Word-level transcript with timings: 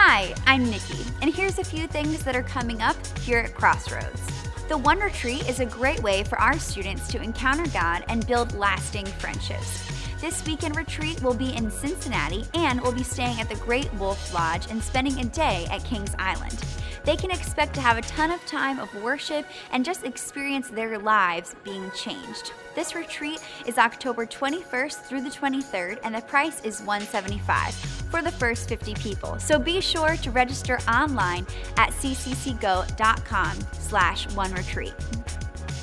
Hi, 0.00 0.32
I'm 0.46 0.70
Nikki, 0.70 1.04
and 1.22 1.34
here's 1.34 1.58
a 1.58 1.64
few 1.64 1.88
things 1.88 2.22
that 2.22 2.36
are 2.36 2.44
coming 2.44 2.80
up 2.82 2.96
here 3.18 3.40
at 3.40 3.52
Crossroads. 3.52 4.22
The 4.68 4.78
One 4.78 5.00
Retreat 5.00 5.48
is 5.48 5.58
a 5.58 5.66
great 5.66 6.00
way 6.04 6.22
for 6.22 6.38
our 6.38 6.56
students 6.56 7.08
to 7.08 7.20
encounter 7.20 7.68
God 7.72 8.04
and 8.06 8.24
build 8.24 8.54
lasting 8.54 9.06
friendships. 9.06 9.84
This 10.20 10.46
weekend 10.46 10.76
retreat 10.76 11.20
will 11.20 11.34
be 11.34 11.52
in 11.52 11.68
Cincinnati 11.68 12.44
and 12.54 12.80
we'll 12.80 12.92
be 12.92 13.02
staying 13.02 13.40
at 13.40 13.48
the 13.48 13.56
Great 13.56 13.92
Wolf 13.94 14.32
Lodge 14.32 14.70
and 14.70 14.80
spending 14.80 15.18
a 15.18 15.24
day 15.24 15.66
at 15.68 15.82
Kings 15.82 16.14
Island. 16.16 16.64
They 17.08 17.16
can 17.16 17.30
expect 17.30 17.72
to 17.72 17.80
have 17.80 17.96
a 17.96 18.02
ton 18.02 18.30
of 18.30 18.44
time 18.44 18.78
of 18.78 18.94
worship 19.02 19.46
and 19.72 19.82
just 19.82 20.04
experience 20.04 20.68
their 20.68 20.98
lives 20.98 21.56
being 21.64 21.90
changed. 21.92 22.52
This 22.74 22.94
retreat 22.94 23.42
is 23.64 23.78
October 23.78 24.26
21st 24.26 25.04
through 25.04 25.22
the 25.22 25.30
23rd, 25.30 26.00
and 26.04 26.14
the 26.14 26.20
price 26.20 26.62
is 26.64 26.82
175 26.82 27.74
for 28.10 28.20
the 28.20 28.30
first 28.30 28.68
50 28.68 28.92
people. 28.96 29.38
So 29.38 29.58
be 29.58 29.80
sure 29.80 30.18
to 30.18 30.30
register 30.30 30.80
online 30.86 31.46
at 31.78 31.92
cccgo.com 31.92 33.56
slash 33.72 34.30
one 34.34 34.52
retreat. 34.52 34.92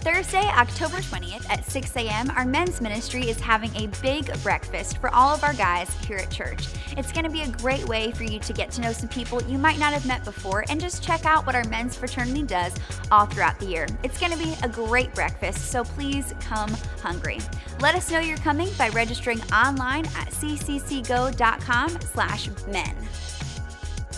Thursday, 0.05 0.45
October 0.55 0.97
20th 0.97 1.49
at 1.49 1.65
6 1.65 1.95
a.m., 1.95 2.29
our 2.35 2.45
men's 2.45 2.79
ministry 2.79 3.27
is 3.27 3.39
having 3.39 3.75
a 3.75 3.87
big 4.03 4.31
breakfast 4.43 4.99
for 4.99 5.11
all 5.11 5.33
of 5.33 5.43
our 5.43 5.55
guys 5.55 5.91
here 6.05 6.17
at 6.17 6.29
church. 6.29 6.67
It's 6.95 7.11
going 7.11 7.23
to 7.23 7.31
be 7.31 7.41
a 7.41 7.47
great 7.47 7.83
way 7.87 8.11
for 8.11 8.23
you 8.23 8.37
to 8.37 8.53
get 8.53 8.69
to 8.73 8.81
know 8.81 8.93
some 8.93 9.09
people 9.09 9.41
you 9.45 9.57
might 9.57 9.79
not 9.79 9.93
have 9.93 10.05
met 10.05 10.23
before 10.23 10.63
and 10.69 10.79
just 10.79 11.01
check 11.01 11.25
out 11.25 11.47
what 11.47 11.55
our 11.55 11.63
men's 11.69 11.95
fraternity 11.95 12.43
does 12.43 12.75
all 13.09 13.25
throughout 13.25 13.59
the 13.59 13.65
year. 13.65 13.87
It's 14.03 14.19
going 14.19 14.31
to 14.31 14.37
be 14.37 14.55
a 14.61 14.69
great 14.69 15.11
breakfast, 15.15 15.71
so 15.71 15.83
please 15.83 16.35
come 16.39 16.69
hungry. 17.01 17.39
Let 17.79 17.95
us 17.95 18.11
know 18.11 18.19
you're 18.19 18.37
coming 18.37 18.69
by 18.77 18.89
registering 18.89 19.41
online 19.51 20.05
at 20.05 20.29
cccgo.com 20.29 21.99
slash 22.01 22.49
men. 22.67 22.95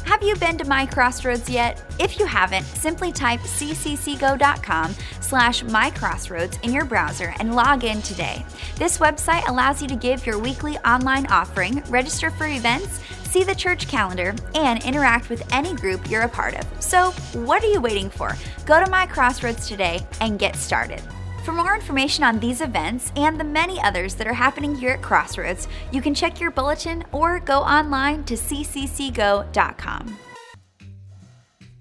Have 0.07 0.23
you 0.23 0.37
been 0.37 0.57
to 0.59 0.65
My 0.65 0.85
Crossroads 0.85 1.49
yet? 1.49 1.83
If 1.99 2.17
you 2.17 2.25
haven't, 2.25 2.63
simply 2.63 3.11
type 3.11 3.41
cccgo.com 3.41 4.95
slash 5.19 5.63
mycrossroads 5.63 6.63
in 6.63 6.71
your 6.71 6.85
browser 6.85 7.33
and 7.41 7.53
log 7.53 7.83
in 7.83 8.01
today. 8.01 8.45
This 8.77 8.99
website 8.99 9.45
allows 9.49 9.81
you 9.81 9.87
to 9.89 9.97
give 9.97 10.25
your 10.25 10.39
weekly 10.39 10.77
online 10.77 11.27
offering, 11.27 11.83
register 11.89 12.31
for 12.31 12.47
events, 12.47 13.01
see 13.23 13.43
the 13.43 13.53
church 13.53 13.89
calendar, 13.89 14.33
and 14.55 14.81
interact 14.85 15.29
with 15.29 15.45
any 15.53 15.75
group 15.75 16.09
you're 16.09 16.21
a 16.21 16.29
part 16.29 16.55
of. 16.55 16.65
So, 16.81 17.11
what 17.33 17.61
are 17.61 17.69
you 17.69 17.81
waiting 17.81 18.09
for? 18.09 18.33
Go 18.65 18.81
to 18.81 18.89
My 18.89 19.07
Crossroads 19.07 19.67
today 19.67 19.99
and 20.21 20.39
get 20.39 20.55
started. 20.55 21.01
For 21.47 21.53
more 21.53 21.75
information 21.75 22.25
on 22.25 22.41
these 22.41 22.59
events 22.59 23.13
and 23.15 23.39
the 23.39 23.43
many 23.45 23.81
others 23.81 24.15
that 24.15 24.27
are 24.27 24.33
happening 24.33 24.75
here 24.75 24.89
at 24.89 25.01
Crossroads, 25.01 25.69
you 25.93 26.01
can 26.01 26.13
check 26.13 26.41
your 26.41 26.51
bulletin 26.51 27.05
or 27.13 27.39
go 27.39 27.59
online 27.59 28.25
to 28.25 28.33
cccgo.com. 28.33 30.17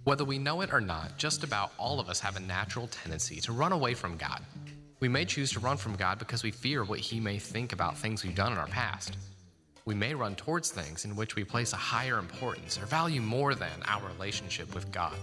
Whether 0.05 0.25
we 0.25 0.39
know 0.39 0.61
it 0.61 0.72
or 0.72 0.81
not, 0.81 1.19
just 1.19 1.42
about 1.42 1.72
all 1.78 1.98
of 1.98 2.09
us 2.09 2.20
have 2.20 2.37
a 2.37 2.41
natural 2.41 2.87
tendency 2.87 3.41
to 3.41 3.50
run 3.50 3.72
away 3.72 3.94
from 3.94 4.17
God. 4.17 4.41
We 5.00 5.09
may 5.09 5.25
choose 5.25 5.50
to 5.55 5.59
run 5.59 5.78
from 5.78 5.97
God 5.97 6.20
because 6.20 6.44
we 6.44 6.53
fear 6.53 6.84
what 6.84 7.00
He 7.00 7.19
may 7.19 7.41
think 7.41 7.72
about 7.72 7.98
things 7.98 8.22
we've 8.22 8.37
done 8.37 8.53
in 8.53 8.59
our 8.59 8.69
past. 8.69 9.17
We 9.84 9.97
may 9.97 10.14
run 10.14 10.37
towards 10.37 10.70
things 10.70 11.05
in 11.05 11.17
which 11.17 11.34
we 11.34 11.42
place 11.42 11.72
a 11.72 11.77
higher 11.77 12.20
importance 12.20 12.81
or 12.81 12.87
value 12.87 13.20
more 13.20 13.56
than 13.56 13.83
our 13.87 14.06
relationship 14.11 14.72
with 14.77 14.92
God. 14.92 15.17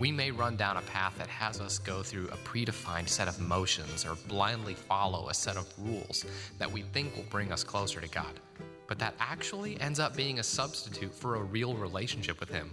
We 0.00 0.10
may 0.10 0.30
run 0.30 0.56
down 0.56 0.78
a 0.78 0.82
path 0.82 1.18
that 1.18 1.28
has 1.28 1.60
us 1.60 1.78
go 1.78 2.02
through 2.02 2.28
a 2.28 2.38
predefined 2.38 3.06
set 3.06 3.28
of 3.28 3.38
motions 3.38 4.06
or 4.06 4.14
blindly 4.28 4.72
follow 4.72 5.28
a 5.28 5.34
set 5.34 5.58
of 5.58 5.68
rules 5.76 6.24
that 6.58 6.72
we 6.72 6.80
think 6.80 7.14
will 7.14 7.24
bring 7.24 7.52
us 7.52 7.62
closer 7.62 8.00
to 8.00 8.08
God, 8.08 8.40
but 8.86 8.98
that 8.98 9.14
actually 9.20 9.78
ends 9.78 10.00
up 10.00 10.16
being 10.16 10.38
a 10.38 10.42
substitute 10.42 11.14
for 11.14 11.36
a 11.36 11.42
real 11.42 11.74
relationship 11.74 12.40
with 12.40 12.48
Him. 12.48 12.70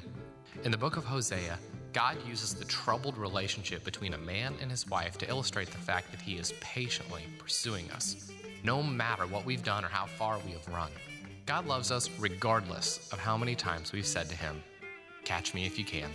In 0.64 0.72
the 0.72 0.78
book 0.78 0.96
of 0.96 1.04
Hosea, 1.04 1.60
God 1.92 2.16
uses 2.26 2.54
the 2.54 2.64
troubled 2.64 3.18
relationship 3.18 3.84
between 3.84 4.14
a 4.14 4.20
man 4.20 4.54
and 4.62 4.72
his 4.72 4.88
wife 4.88 5.18
to 5.18 5.30
illustrate 5.30 5.70
the 5.70 5.78
fact 5.78 6.12
that 6.12 6.22
He 6.22 6.38
is 6.38 6.54
patiently 6.62 7.24
pursuing 7.40 7.92
us, 7.92 8.32
no 8.64 8.82
matter 8.82 9.28
what 9.28 9.46
we've 9.46 9.66
done 9.66 9.84
or 9.84 9.90
how 9.90 10.06
far 10.06 10.40
we 10.46 10.52
have 10.52 10.66
run. 10.70 10.92
God 11.46 11.68
loves 11.68 11.92
us 11.92 12.10
regardless 12.20 13.10
of 13.12 13.20
how 13.20 13.36
many 13.36 13.54
times 13.54 13.92
we've 13.92 14.08
said 14.08 14.30
to 14.30 14.36
Him, 14.38 14.64
Catch 15.26 15.54
me 15.54 15.66
if 15.66 15.78
you 15.78 15.84
can. 15.84 16.10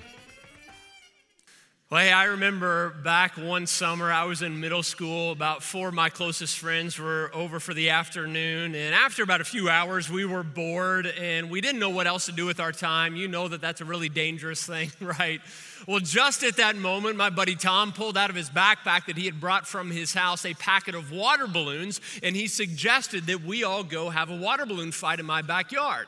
Well, 1.93 2.01
hey, 2.01 2.11
I 2.11 2.25
remember 2.25 2.95
back 3.05 3.37
one 3.37 3.67
summer, 3.67 4.11
I 4.11 4.25
was 4.25 4.41
in 4.41 4.61
middle 4.61 4.83
school. 4.83 5.31
About 5.31 5.63
four 5.63 5.89
of 5.89 5.95
my 5.95 6.09
closest 6.09 6.59
friends 6.59 6.99
were 6.99 7.31
over 7.35 7.61
for 7.61 7.75
the 7.75 7.91
afternoon. 7.91 8.75
And 8.75 8.95
after 8.95 9.23
about 9.23 9.43
a 9.43 9.45
few 9.45 9.69
hours, 9.69 10.09
we 10.09 10.25
were 10.25 10.43
bored 10.43 11.07
and 11.07 11.51
we 11.51 11.61
didn't 11.61 11.79
know 11.79 11.91
what 11.91 12.07
else 12.07 12.25
to 12.25 12.33
do 12.33 12.47
with 12.47 12.61
our 12.61 12.73
time. 12.73 13.15
You 13.15 13.29
know 13.29 13.47
that 13.47 13.61
that's 13.61 13.83
a 13.83 13.85
really 13.85 14.09
dangerous 14.09 14.65
thing, 14.65 14.91
right? 15.03 15.43
Well, 15.87 16.01
just 16.01 16.43
at 16.45 16.57
that 16.57 16.77
moment, 16.77 17.17
my 17.17 17.29
buddy 17.29 17.57
Tom 17.57 17.93
pulled 17.93 18.17
out 18.17 18.31
of 18.31 18.37
his 18.37 18.49
backpack 18.49 19.05
that 19.05 19.19
he 19.19 19.27
had 19.27 19.39
brought 19.39 19.67
from 19.67 19.91
his 19.91 20.15
house 20.15 20.47
a 20.47 20.55
packet 20.55 20.95
of 20.95 21.13
water 21.13 21.47
balloons, 21.47 22.01
and 22.23 22.35
he 22.35 22.47
suggested 22.47 23.27
that 23.27 23.45
we 23.45 23.65
all 23.65 23.85
go 23.85 24.09
have 24.09 24.31
a 24.31 24.37
water 24.37 24.65
balloon 24.65 24.93
fight 24.93 25.21
in 25.21 25.27
my 25.27 25.43
backyard. 25.43 26.07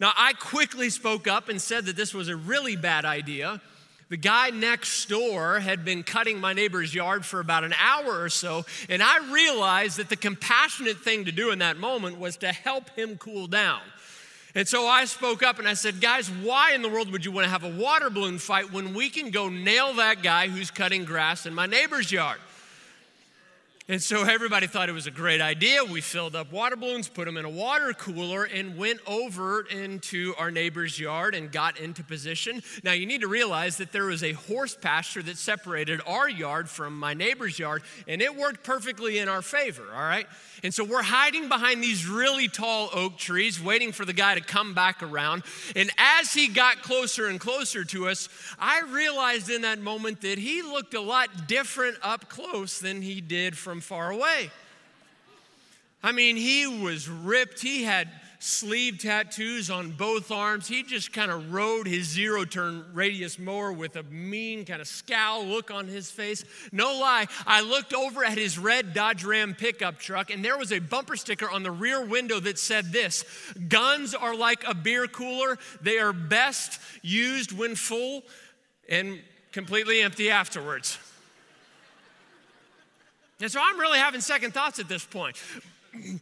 Now, 0.00 0.10
I 0.16 0.32
quickly 0.32 0.88
spoke 0.88 1.28
up 1.28 1.50
and 1.50 1.60
said 1.60 1.84
that 1.84 1.96
this 1.96 2.14
was 2.14 2.28
a 2.28 2.36
really 2.36 2.76
bad 2.76 3.04
idea. 3.04 3.60
The 4.08 4.16
guy 4.16 4.48
next 4.50 5.06
door 5.06 5.60
had 5.60 5.84
been 5.84 6.02
cutting 6.02 6.40
my 6.40 6.54
neighbor's 6.54 6.94
yard 6.94 7.26
for 7.26 7.40
about 7.40 7.64
an 7.64 7.74
hour 7.78 8.22
or 8.22 8.30
so, 8.30 8.64
and 8.88 9.02
I 9.02 9.30
realized 9.30 9.98
that 9.98 10.08
the 10.08 10.16
compassionate 10.16 10.98
thing 10.98 11.26
to 11.26 11.32
do 11.32 11.50
in 11.50 11.58
that 11.58 11.76
moment 11.76 12.18
was 12.18 12.38
to 12.38 12.50
help 12.50 12.88
him 12.96 13.18
cool 13.18 13.46
down. 13.46 13.80
And 14.54 14.66
so 14.66 14.86
I 14.86 15.04
spoke 15.04 15.42
up 15.42 15.58
and 15.58 15.68
I 15.68 15.74
said, 15.74 16.00
Guys, 16.00 16.30
why 16.30 16.72
in 16.72 16.80
the 16.80 16.88
world 16.88 17.12
would 17.12 17.24
you 17.24 17.30
want 17.30 17.44
to 17.44 17.50
have 17.50 17.64
a 17.64 17.70
water 17.70 18.08
balloon 18.08 18.38
fight 18.38 18.72
when 18.72 18.94
we 18.94 19.10
can 19.10 19.30
go 19.30 19.50
nail 19.50 19.92
that 19.94 20.22
guy 20.22 20.48
who's 20.48 20.70
cutting 20.70 21.04
grass 21.04 21.44
in 21.44 21.54
my 21.54 21.66
neighbor's 21.66 22.10
yard? 22.10 22.38
And 23.90 24.02
so 24.02 24.22
everybody 24.22 24.66
thought 24.66 24.90
it 24.90 24.92
was 24.92 25.06
a 25.06 25.10
great 25.10 25.40
idea. 25.40 25.82
We 25.82 26.02
filled 26.02 26.36
up 26.36 26.52
water 26.52 26.76
balloons, 26.76 27.08
put 27.08 27.24
them 27.24 27.38
in 27.38 27.46
a 27.46 27.50
water 27.50 27.94
cooler, 27.94 28.44
and 28.44 28.76
went 28.76 29.00
over 29.06 29.62
into 29.62 30.34
our 30.36 30.50
neighbor's 30.50 31.00
yard 31.00 31.34
and 31.34 31.50
got 31.50 31.80
into 31.80 32.04
position. 32.04 32.62
Now, 32.84 32.92
you 32.92 33.06
need 33.06 33.22
to 33.22 33.28
realize 33.28 33.78
that 33.78 33.90
there 33.90 34.04
was 34.04 34.22
a 34.22 34.32
horse 34.32 34.76
pasture 34.78 35.22
that 35.22 35.38
separated 35.38 36.02
our 36.06 36.28
yard 36.28 36.68
from 36.68 36.98
my 36.98 37.14
neighbor's 37.14 37.58
yard, 37.58 37.82
and 38.06 38.20
it 38.20 38.36
worked 38.36 38.62
perfectly 38.62 39.20
in 39.20 39.28
our 39.28 39.40
favor, 39.40 39.84
all 39.90 40.02
right? 40.02 40.26
And 40.62 40.74
so 40.74 40.84
we're 40.84 41.02
hiding 41.02 41.48
behind 41.48 41.82
these 41.82 42.06
really 42.06 42.48
tall 42.48 42.90
oak 42.92 43.16
trees, 43.16 43.62
waiting 43.62 43.92
for 43.92 44.04
the 44.04 44.12
guy 44.12 44.34
to 44.34 44.42
come 44.42 44.74
back 44.74 45.02
around. 45.02 45.44
And 45.74 45.90
as 45.96 46.34
he 46.34 46.48
got 46.48 46.82
closer 46.82 47.28
and 47.28 47.40
closer 47.40 47.84
to 47.86 48.08
us, 48.08 48.28
I 48.58 48.82
realized 48.82 49.48
in 49.48 49.62
that 49.62 49.78
moment 49.78 50.20
that 50.22 50.36
he 50.36 50.60
looked 50.60 50.92
a 50.92 51.00
lot 51.00 51.46
different 51.46 51.96
up 52.02 52.28
close 52.28 52.80
than 52.80 53.00
he 53.00 53.22
did 53.22 53.56
from 53.56 53.77
far 53.80 54.10
away. 54.10 54.50
I 56.02 56.12
mean, 56.12 56.36
he 56.36 56.66
was 56.66 57.08
ripped. 57.08 57.60
He 57.60 57.82
had 57.82 58.08
sleeve 58.40 58.98
tattoos 58.98 59.70
on 59.70 59.90
both 59.90 60.30
arms. 60.30 60.68
He 60.68 60.82
just 60.82 61.12
kind 61.12 61.30
of 61.30 61.52
rode 61.52 61.86
his 61.86 62.06
zero 62.08 62.44
turn 62.44 62.84
radius 62.92 63.38
mower 63.38 63.72
with 63.72 63.96
a 63.96 64.04
mean 64.04 64.64
kind 64.64 64.80
of 64.80 64.86
scowl 64.86 65.44
look 65.44 65.70
on 65.70 65.88
his 65.88 66.10
face. 66.10 66.44
No 66.70 66.98
lie, 66.98 67.26
I 67.46 67.62
looked 67.62 67.92
over 67.94 68.24
at 68.24 68.38
his 68.38 68.58
red 68.58 68.94
Dodge 68.94 69.24
Ram 69.24 69.54
pickup 69.54 69.98
truck, 69.98 70.30
and 70.30 70.44
there 70.44 70.56
was 70.56 70.72
a 70.72 70.78
bumper 70.78 71.16
sticker 71.16 71.50
on 71.50 71.62
the 71.62 71.70
rear 71.70 72.04
window 72.04 72.38
that 72.40 72.58
said 72.58 72.92
this 72.92 73.24
Guns 73.68 74.14
are 74.14 74.36
like 74.36 74.64
a 74.66 74.74
beer 74.74 75.08
cooler, 75.08 75.58
they 75.82 75.98
are 75.98 76.12
best 76.12 76.80
used 77.02 77.56
when 77.56 77.74
full 77.74 78.22
and 78.88 79.20
completely 79.52 80.00
empty 80.00 80.30
afterwards. 80.30 80.98
And 83.40 83.50
so 83.50 83.60
I'm 83.62 83.78
really 83.78 83.98
having 83.98 84.20
second 84.20 84.52
thoughts 84.52 84.78
at 84.78 84.88
this 84.88 85.04
point. 85.04 85.36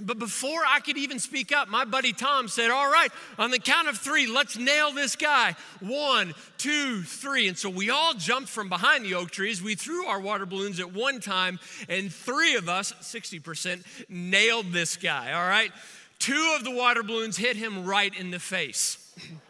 But 0.00 0.18
before 0.18 0.60
I 0.66 0.80
could 0.80 0.96
even 0.96 1.18
speak 1.18 1.52
up, 1.52 1.68
my 1.68 1.84
buddy 1.84 2.12
Tom 2.12 2.48
said, 2.48 2.70
All 2.70 2.90
right, 2.90 3.10
on 3.38 3.50
the 3.50 3.58
count 3.58 3.88
of 3.88 3.98
three, 3.98 4.26
let's 4.26 4.56
nail 4.56 4.92
this 4.92 5.16
guy. 5.16 5.56
One, 5.80 6.34
two, 6.56 7.02
three. 7.02 7.48
And 7.48 7.58
so 7.58 7.68
we 7.68 7.90
all 7.90 8.14
jumped 8.14 8.48
from 8.48 8.68
behind 8.68 9.04
the 9.04 9.14
oak 9.14 9.30
trees. 9.30 9.62
We 9.62 9.74
threw 9.74 10.06
our 10.06 10.20
water 10.20 10.46
balloons 10.46 10.78
at 10.78 10.92
one 10.92 11.20
time, 11.20 11.58
and 11.88 12.12
three 12.12 12.54
of 12.54 12.68
us, 12.68 12.92
60%, 13.00 13.82
nailed 14.08 14.72
this 14.72 14.96
guy. 14.96 15.32
All 15.32 15.48
right? 15.48 15.72
Two 16.18 16.54
of 16.56 16.64
the 16.64 16.70
water 16.70 17.02
balloons 17.02 17.36
hit 17.36 17.56
him 17.56 17.84
right 17.84 18.16
in 18.16 18.30
the 18.30 18.38
face. 18.38 19.04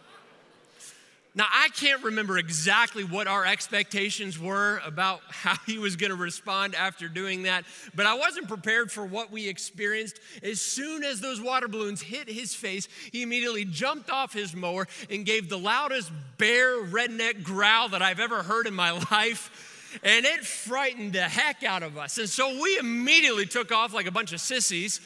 Now, 1.39 1.47
I 1.53 1.69
can't 1.69 2.03
remember 2.03 2.37
exactly 2.37 3.05
what 3.05 3.29
our 3.29 3.47
expectations 3.47 4.41
were 4.41 4.83
about 4.85 5.21
how 5.29 5.55
he 5.67 5.79
was 5.79 5.95
going 5.95 6.11
to 6.11 6.17
respond 6.17 6.75
after 6.75 7.09
doing 7.09 7.45
that, 7.45 7.65
but 7.95 8.07
I 8.07 8.15
wasn't 8.15 8.49
prepared 8.49 8.91
for 8.91 9.05
what 9.05 9.31
we 9.31 9.49
experienced. 9.49 10.19
As 10.43 10.61
soon 10.61 11.05
as 11.05 11.21
those 11.21 11.41
water 11.41 11.69
balloons 11.69 12.03
hit 12.03 12.29
his 12.29 12.57
face, 12.57 12.89
he 13.13 13.23
immediately 13.23 13.65
jumped 13.65 14.11
off 14.11 14.33
his 14.33 14.53
mower 14.53 14.89
and 15.11 15.25
gave 15.25 15.49
the 15.49 15.59
loudest 15.59 16.11
bear 16.39 16.83
redneck 16.83 17.45
growl 17.45 17.91
that 17.91 18.03
I've 18.03 18.19
ever 18.19 18.43
heard 18.43 18.67
in 18.67 18.75
my 18.75 18.91
life. 19.13 20.01
And 20.03 20.27
it 20.27 20.45
frightened 20.45 21.13
the 21.13 21.23
heck 21.23 21.63
out 21.63 21.85
of 21.85 21.97
us. 21.97 22.19
And 22.19 22.29
so 22.29 22.61
we 22.61 22.79
immediately 22.79 23.47
took 23.47 23.71
off 23.71 23.95
like 23.95 24.07
a 24.07 24.11
bunch 24.11 24.33
of 24.33 24.41
sissies 24.41 25.01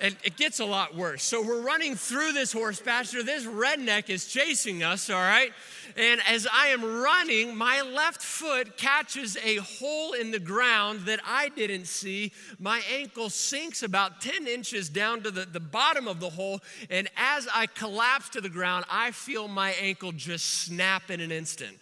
and 0.00 0.16
it 0.24 0.36
gets 0.36 0.60
a 0.60 0.64
lot 0.64 0.94
worse. 0.94 1.22
So 1.22 1.42
we're 1.42 1.62
running 1.62 1.94
through 1.94 2.32
this 2.32 2.52
horse 2.52 2.80
pasture. 2.80 3.22
This 3.22 3.44
redneck 3.44 4.10
is 4.10 4.26
chasing 4.26 4.82
us, 4.82 5.10
all 5.10 5.20
right? 5.20 5.52
And 5.96 6.20
as 6.28 6.46
I 6.52 6.68
am 6.68 6.84
running, 6.84 7.56
my 7.56 7.82
left 7.82 8.22
foot 8.22 8.76
catches 8.76 9.36
a 9.38 9.56
hole 9.56 10.12
in 10.12 10.30
the 10.30 10.38
ground 10.38 11.00
that 11.06 11.20
I 11.26 11.48
didn't 11.50 11.86
see. 11.86 12.32
My 12.58 12.82
ankle 12.92 13.30
sinks 13.30 13.82
about 13.82 14.20
10 14.20 14.46
inches 14.46 14.88
down 14.88 15.22
to 15.22 15.30
the, 15.30 15.44
the 15.44 15.60
bottom 15.60 16.06
of 16.06 16.20
the 16.20 16.30
hole. 16.30 16.60
And 16.90 17.08
as 17.16 17.48
I 17.54 17.66
collapse 17.66 18.28
to 18.30 18.40
the 18.40 18.48
ground, 18.48 18.84
I 18.90 19.10
feel 19.10 19.48
my 19.48 19.70
ankle 19.72 20.12
just 20.12 20.64
snap 20.64 21.10
in 21.10 21.20
an 21.20 21.32
instant. 21.32 21.78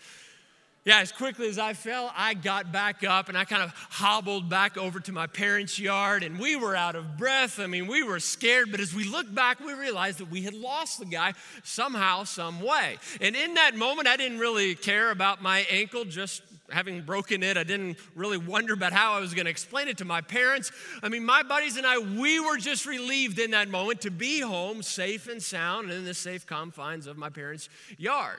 Yeah, 0.86 1.00
as 1.00 1.10
quickly 1.10 1.48
as 1.48 1.58
I 1.58 1.72
fell, 1.72 2.12
I 2.16 2.34
got 2.34 2.70
back 2.70 3.02
up 3.02 3.28
and 3.28 3.36
I 3.36 3.44
kind 3.44 3.60
of 3.60 3.72
hobbled 3.90 4.48
back 4.48 4.78
over 4.78 5.00
to 5.00 5.10
my 5.10 5.26
parents' 5.26 5.80
yard 5.80 6.22
and 6.22 6.38
we 6.38 6.54
were 6.54 6.76
out 6.76 6.94
of 6.94 7.16
breath. 7.16 7.58
I 7.58 7.66
mean, 7.66 7.88
we 7.88 8.04
were 8.04 8.20
scared, 8.20 8.70
but 8.70 8.78
as 8.78 8.94
we 8.94 9.02
looked 9.02 9.34
back, 9.34 9.58
we 9.58 9.72
realized 9.72 10.18
that 10.18 10.30
we 10.30 10.42
had 10.42 10.54
lost 10.54 11.00
the 11.00 11.04
guy 11.04 11.34
somehow, 11.64 12.22
some 12.22 12.60
way. 12.60 12.98
And 13.20 13.34
in 13.34 13.54
that 13.54 13.74
moment, 13.74 14.06
I 14.06 14.16
didn't 14.16 14.38
really 14.38 14.76
care 14.76 15.10
about 15.10 15.42
my 15.42 15.66
ankle 15.72 16.04
just 16.04 16.42
having 16.70 17.02
broken 17.02 17.42
it. 17.42 17.56
I 17.56 17.64
didn't 17.64 17.98
really 18.14 18.38
wonder 18.38 18.72
about 18.72 18.92
how 18.92 19.14
I 19.14 19.20
was 19.20 19.34
going 19.34 19.46
to 19.46 19.50
explain 19.50 19.88
it 19.88 19.98
to 19.98 20.04
my 20.04 20.20
parents. 20.20 20.70
I 21.02 21.08
mean, 21.08 21.24
my 21.24 21.42
buddies 21.42 21.76
and 21.76 21.84
I, 21.84 21.98
we 21.98 22.38
were 22.38 22.58
just 22.58 22.86
relieved 22.86 23.40
in 23.40 23.50
that 23.50 23.68
moment 23.68 24.02
to 24.02 24.12
be 24.12 24.38
home 24.38 24.84
safe 24.84 25.26
and 25.26 25.42
sound 25.42 25.90
in 25.90 26.04
the 26.04 26.14
safe 26.14 26.46
confines 26.46 27.08
of 27.08 27.16
my 27.16 27.28
parents' 27.28 27.68
yard. 27.98 28.38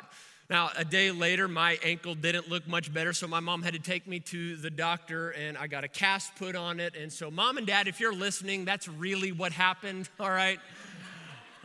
Now, 0.50 0.70
a 0.78 0.86
day 0.86 1.12
later, 1.12 1.50
my 1.50 1.78
ankle 1.84 2.16
didn't 2.16 2.50
look 2.50 2.66
much 2.70 2.94
better, 2.94 3.12
so 3.12 3.28
my 3.28 3.42
mom 3.42 3.64
had 3.64 3.74
to 3.74 3.82
take 3.82 4.08
me 4.08 4.22
to 4.22 4.56
the 4.56 4.70
doctor 4.70 5.32
and 5.32 5.58
I 5.58 5.68
got 5.68 5.84
a 5.84 5.90
cast 5.90 6.34
put 6.38 6.56
on 6.56 6.80
it. 6.80 6.96
And 6.96 7.12
so, 7.12 7.30
mom 7.30 7.58
and 7.58 7.68
dad, 7.68 7.90
if 7.90 8.00
you're 8.00 8.14
listening, 8.14 8.64
that's 8.64 8.88
really 8.88 9.34
what 9.34 9.52
happened, 9.52 10.08
all 10.22 10.30
right? 10.30 10.60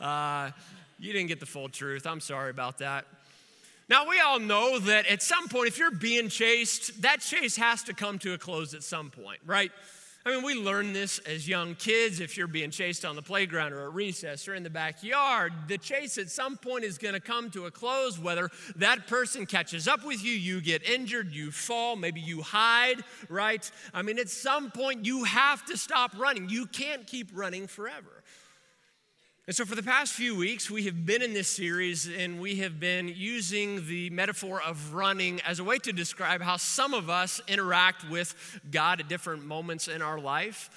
Uh, 0.01 0.51
you 0.99 1.13
didn't 1.13 1.29
get 1.29 1.39
the 1.39 1.47
full 1.47 1.69
truth. 1.69 2.09
I'm 2.09 2.21
sorry 2.21 2.51
about 2.51 2.79
that. 2.79 3.07
Now, 3.89 4.09
we 4.09 4.19
all 4.19 4.41
know 4.41 4.81
that 4.81 5.07
at 5.07 5.23
some 5.23 5.47
point, 5.47 5.69
if 5.69 5.79
you're 5.79 5.93
being 5.93 6.29
chased, 6.29 7.03
that 7.03 7.21
chase 7.21 7.55
has 7.57 7.85
to 7.85 7.95
come 7.95 8.19
to 8.21 8.33
a 8.33 8.39
close 8.39 8.75
at 8.75 8.83
some 8.83 9.11
point, 9.11 9.39
right? 9.47 9.71
I 10.25 10.31
mean, 10.31 10.45
we 10.45 10.55
learn 10.55 10.93
this 10.93 11.19
as 11.21 11.49
young 11.49 11.75
kids. 11.75 12.21
If 12.21 12.37
you're 12.37 12.47
being 12.47 12.71
chased 12.71 13.05
on 13.05 13.17
the 13.17 13.23
playground 13.23 13.73
or 13.73 13.87
at 13.87 13.95
recess 13.95 14.47
or 14.47 14.55
in 14.55 14.63
the 14.63 14.71
backyard, 14.71 15.53
the 15.67 15.79
chase 15.79 16.17
at 16.17 16.31
some 16.31 16.57
point 16.57 16.85
is 16.85 16.97
going 16.97 17.15
to 17.15 17.21
come 17.21 17.51
to 17.51 17.67
a 17.67 17.73
close, 17.73 18.21
whether 18.21 18.49
that 18.77 19.09
person 19.09 19.47
catches 19.47 19.89
up 19.89 20.05
with 20.05 20.23
you, 20.23 20.31
you 20.33 20.61
get 20.61 20.89
injured, 20.89 21.33
you 21.33 21.51
fall, 21.51 21.97
maybe 21.97 22.21
you 22.21 22.41
hide, 22.41 23.03
right? 23.29 23.69
I 23.93 24.03
mean, 24.03 24.21
at 24.21 24.29
some 24.29 24.71
point, 24.71 25.05
you 25.05 25.25
have 25.25 25.65
to 25.67 25.77
stop 25.77 26.17
running. 26.17 26.49
You 26.49 26.67
can't 26.67 27.05
keep 27.05 27.31
running 27.35 27.67
forever. 27.67 28.22
And 29.49 29.57
so, 29.57 29.65
for 29.65 29.75
the 29.75 29.83
past 29.83 30.13
few 30.13 30.37
weeks, 30.37 30.71
we 30.71 30.85
have 30.85 31.05
been 31.05 31.21
in 31.21 31.35
this 31.35 31.49
series 31.49 32.09
and 32.09 32.41
we 32.41 32.55
have 32.57 32.79
been 32.79 33.09
using 33.09 33.85
the 33.89 34.09
metaphor 34.11 34.63
of 34.63 34.95
running 34.95 35.41
as 35.41 35.59
a 35.59 35.65
way 35.65 35.79
to 35.79 35.93
describe 35.93 36.41
how 36.41 36.57
some 36.57 36.95
of 36.95 37.11
us 37.11 37.41
interact 37.49 38.09
with 38.09 38.37
God 38.71 39.01
at 39.01 39.09
different 39.09 39.45
moments 39.45 39.89
in 39.89 40.01
our 40.01 40.21
life. 40.21 40.71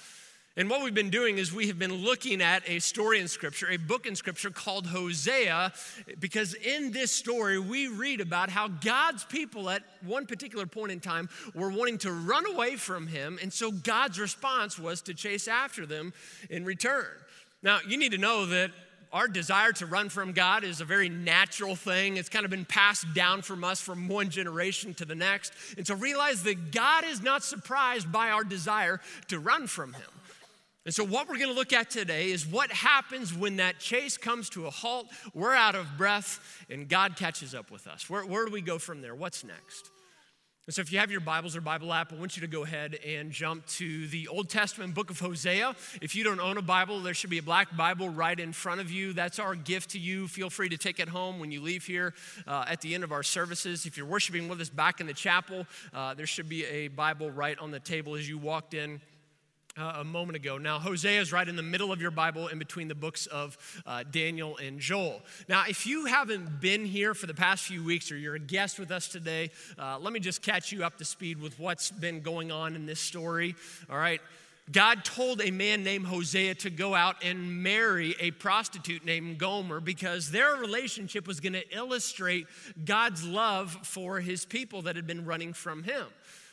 And 0.56 0.68
what 0.68 0.82
we've 0.82 0.92
been 0.92 1.10
doing 1.10 1.38
is 1.38 1.52
we 1.52 1.68
have 1.68 1.78
been 1.78 1.94
looking 1.94 2.42
at 2.42 2.68
a 2.68 2.80
story 2.80 3.20
in 3.20 3.28
Scripture, 3.28 3.68
a 3.70 3.76
book 3.76 4.04
in 4.04 4.16
Scripture 4.16 4.50
called 4.50 4.88
Hosea, 4.88 5.72
because 6.18 6.54
in 6.54 6.90
this 6.90 7.12
story 7.12 7.60
we 7.60 7.86
read 7.86 8.20
about 8.20 8.50
how 8.50 8.66
God's 8.66 9.24
people 9.26 9.70
at 9.70 9.82
one 10.02 10.26
particular 10.26 10.66
point 10.66 10.90
in 10.90 10.98
time 10.98 11.28
were 11.54 11.70
wanting 11.70 11.98
to 11.98 12.10
run 12.10 12.44
away 12.52 12.74
from 12.74 13.06
Him. 13.06 13.38
And 13.40 13.52
so 13.52 13.70
God's 13.70 14.18
response 14.18 14.76
was 14.76 15.02
to 15.02 15.14
chase 15.14 15.46
after 15.46 15.86
them 15.86 16.12
in 16.50 16.64
return. 16.64 17.06
Now, 17.62 17.80
you 17.86 17.96
need 17.96 18.12
to 18.12 18.18
know 18.18 18.46
that 18.46 18.70
our 19.12 19.28
desire 19.28 19.72
to 19.72 19.86
run 19.86 20.08
from 20.08 20.32
God 20.32 20.64
is 20.64 20.80
a 20.80 20.84
very 20.84 21.08
natural 21.08 21.74
thing. 21.74 22.16
It's 22.16 22.28
kind 22.28 22.44
of 22.44 22.50
been 22.50 22.64
passed 22.64 23.06
down 23.14 23.42
from 23.42 23.64
us 23.64 23.80
from 23.80 24.08
one 24.08 24.30
generation 24.30 24.94
to 24.94 25.04
the 25.04 25.14
next. 25.14 25.52
And 25.76 25.86
so 25.86 25.94
realize 25.94 26.42
that 26.42 26.72
God 26.72 27.04
is 27.04 27.22
not 27.22 27.42
surprised 27.42 28.10
by 28.12 28.30
our 28.30 28.44
desire 28.44 29.00
to 29.28 29.38
run 29.38 29.68
from 29.68 29.94
Him. 29.94 30.10
And 30.84 30.94
so, 30.94 31.04
what 31.04 31.28
we're 31.28 31.38
going 31.38 31.48
to 31.48 31.54
look 31.54 31.72
at 31.72 31.90
today 31.90 32.30
is 32.30 32.46
what 32.46 32.70
happens 32.70 33.34
when 33.34 33.56
that 33.56 33.80
chase 33.80 34.16
comes 34.16 34.48
to 34.50 34.66
a 34.66 34.70
halt, 34.70 35.08
we're 35.34 35.52
out 35.52 35.74
of 35.74 35.98
breath, 35.98 36.64
and 36.70 36.88
God 36.88 37.16
catches 37.16 37.56
up 37.56 37.72
with 37.72 37.88
us. 37.88 38.08
Where, 38.08 38.24
where 38.24 38.46
do 38.46 38.52
we 38.52 38.60
go 38.60 38.78
from 38.78 39.02
there? 39.02 39.14
What's 39.14 39.42
next? 39.42 39.90
And 40.66 40.74
so, 40.74 40.80
if 40.80 40.90
you 40.90 40.98
have 40.98 41.12
your 41.12 41.20
Bibles 41.20 41.54
or 41.54 41.60
Bible 41.60 41.92
app, 41.92 42.12
I 42.12 42.16
want 42.16 42.36
you 42.36 42.40
to 42.40 42.48
go 42.48 42.64
ahead 42.64 42.98
and 43.06 43.30
jump 43.30 43.64
to 43.66 44.08
the 44.08 44.26
Old 44.26 44.48
Testament 44.48 44.94
book 44.94 45.10
of 45.10 45.20
Hosea. 45.20 45.76
If 46.02 46.16
you 46.16 46.24
don't 46.24 46.40
own 46.40 46.58
a 46.58 46.62
Bible, 46.62 47.00
there 47.00 47.14
should 47.14 47.30
be 47.30 47.38
a 47.38 47.42
black 47.42 47.76
Bible 47.76 48.08
right 48.08 48.38
in 48.38 48.52
front 48.52 48.80
of 48.80 48.90
you. 48.90 49.12
That's 49.12 49.38
our 49.38 49.54
gift 49.54 49.90
to 49.90 50.00
you. 50.00 50.26
Feel 50.26 50.50
free 50.50 50.68
to 50.70 50.76
take 50.76 50.98
it 50.98 51.08
home 51.08 51.38
when 51.38 51.52
you 51.52 51.60
leave 51.60 51.86
here 51.86 52.14
uh, 52.48 52.64
at 52.66 52.80
the 52.80 52.96
end 52.96 53.04
of 53.04 53.12
our 53.12 53.22
services. 53.22 53.86
If 53.86 53.96
you're 53.96 54.06
worshiping 54.06 54.48
with 54.48 54.60
us 54.60 54.68
back 54.68 55.00
in 55.00 55.06
the 55.06 55.14
chapel, 55.14 55.68
uh, 55.94 56.14
there 56.14 56.26
should 56.26 56.48
be 56.48 56.64
a 56.64 56.88
Bible 56.88 57.30
right 57.30 57.56
on 57.60 57.70
the 57.70 57.78
table 57.78 58.16
as 58.16 58.28
you 58.28 58.36
walked 58.36 58.74
in 58.74 59.00
uh, 59.76 59.94
a 59.96 60.04
moment 60.04 60.36
ago. 60.36 60.58
Now, 60.58 60.78
Hosea 60.78 61.20
is 61.20 61.32
right 61.32 61.46
in 61.46 61.56
the 61.56 61.62
middle 61.62 61.92
of 61.92 62.00
your 62.00 62.10
Bible 62.10 62.48
in 62.48 62.58
between 62.58 62.88
the 62.88 62.94
books 62.94 63.26
of 63.26 63.56
uh, 63.86 64.04
Daniel 64.10 64.56
and 64.56 64.80
Joel. 64.80 65.22
Now, 65.48 65.64
if 65.68 65.86
you 65.86 66.06
haven't 66.06 66.60
been 66.60 66.84
here 66.84 67.14
for 67.14 67.26
the 67.26 67.34
past 67.34 67.64
few 67.64 67.84
weeks 67.84 68.10
or 68.10 68.16
you're 68.16 68.34
a 68.34 68.40
guest 68.40 68.78
with 68.78 68.90
us 68.90 69.08
today, 69.08 69.50
uh, 69.78 69.98
let 69.98 70.12
me 70.12 70.20
just 70.20 70.42
catch 70.42 70.72
you 70.72 70.84
up 70.84 70.98
to 70.98 71.04
speed 71.04 71.40
with 71.40 71.58
what's 71.58 71.90
been 71.90 72.20
going 72.20 72.50
on 72.50 72.74
in 72.74 72.86
this 72.86 73.00
story. 73.00 73.54
All 73.90 73.98
right. 73.98 74.20
God 74.72 75.04
told 75.04 75.40
a 75.40 75.52
man 75.52 75.84
named 75.84 76.06
Hosea 76.06 76.56
to 76.56 76.70
go 76.70 76.92
out 76.92 77.24
and 77.24 77.62
marry 77.62 78.16
a 78.18 78.32
prostitute 78.32 79.04
named 79.04 79.38
Gomer 79.38 79.78
because 79.78 80.32
their 80.32 80.56
relationship 80.56 81.28
was 81.28 81.38
going 81.38 81.52
to 81.52 81.76
illustrate 81.76 82.48
God's 82.84 83.24
love 83.24 83.78
for 83.84 84.18
his 84.18 84.44
people 84.44 84.82
that 84.82 84.96
had 84.96 85.06
been 85.06 85.24
running 85.24 85.52
from 85.52 85.84
him. 85.84 86.06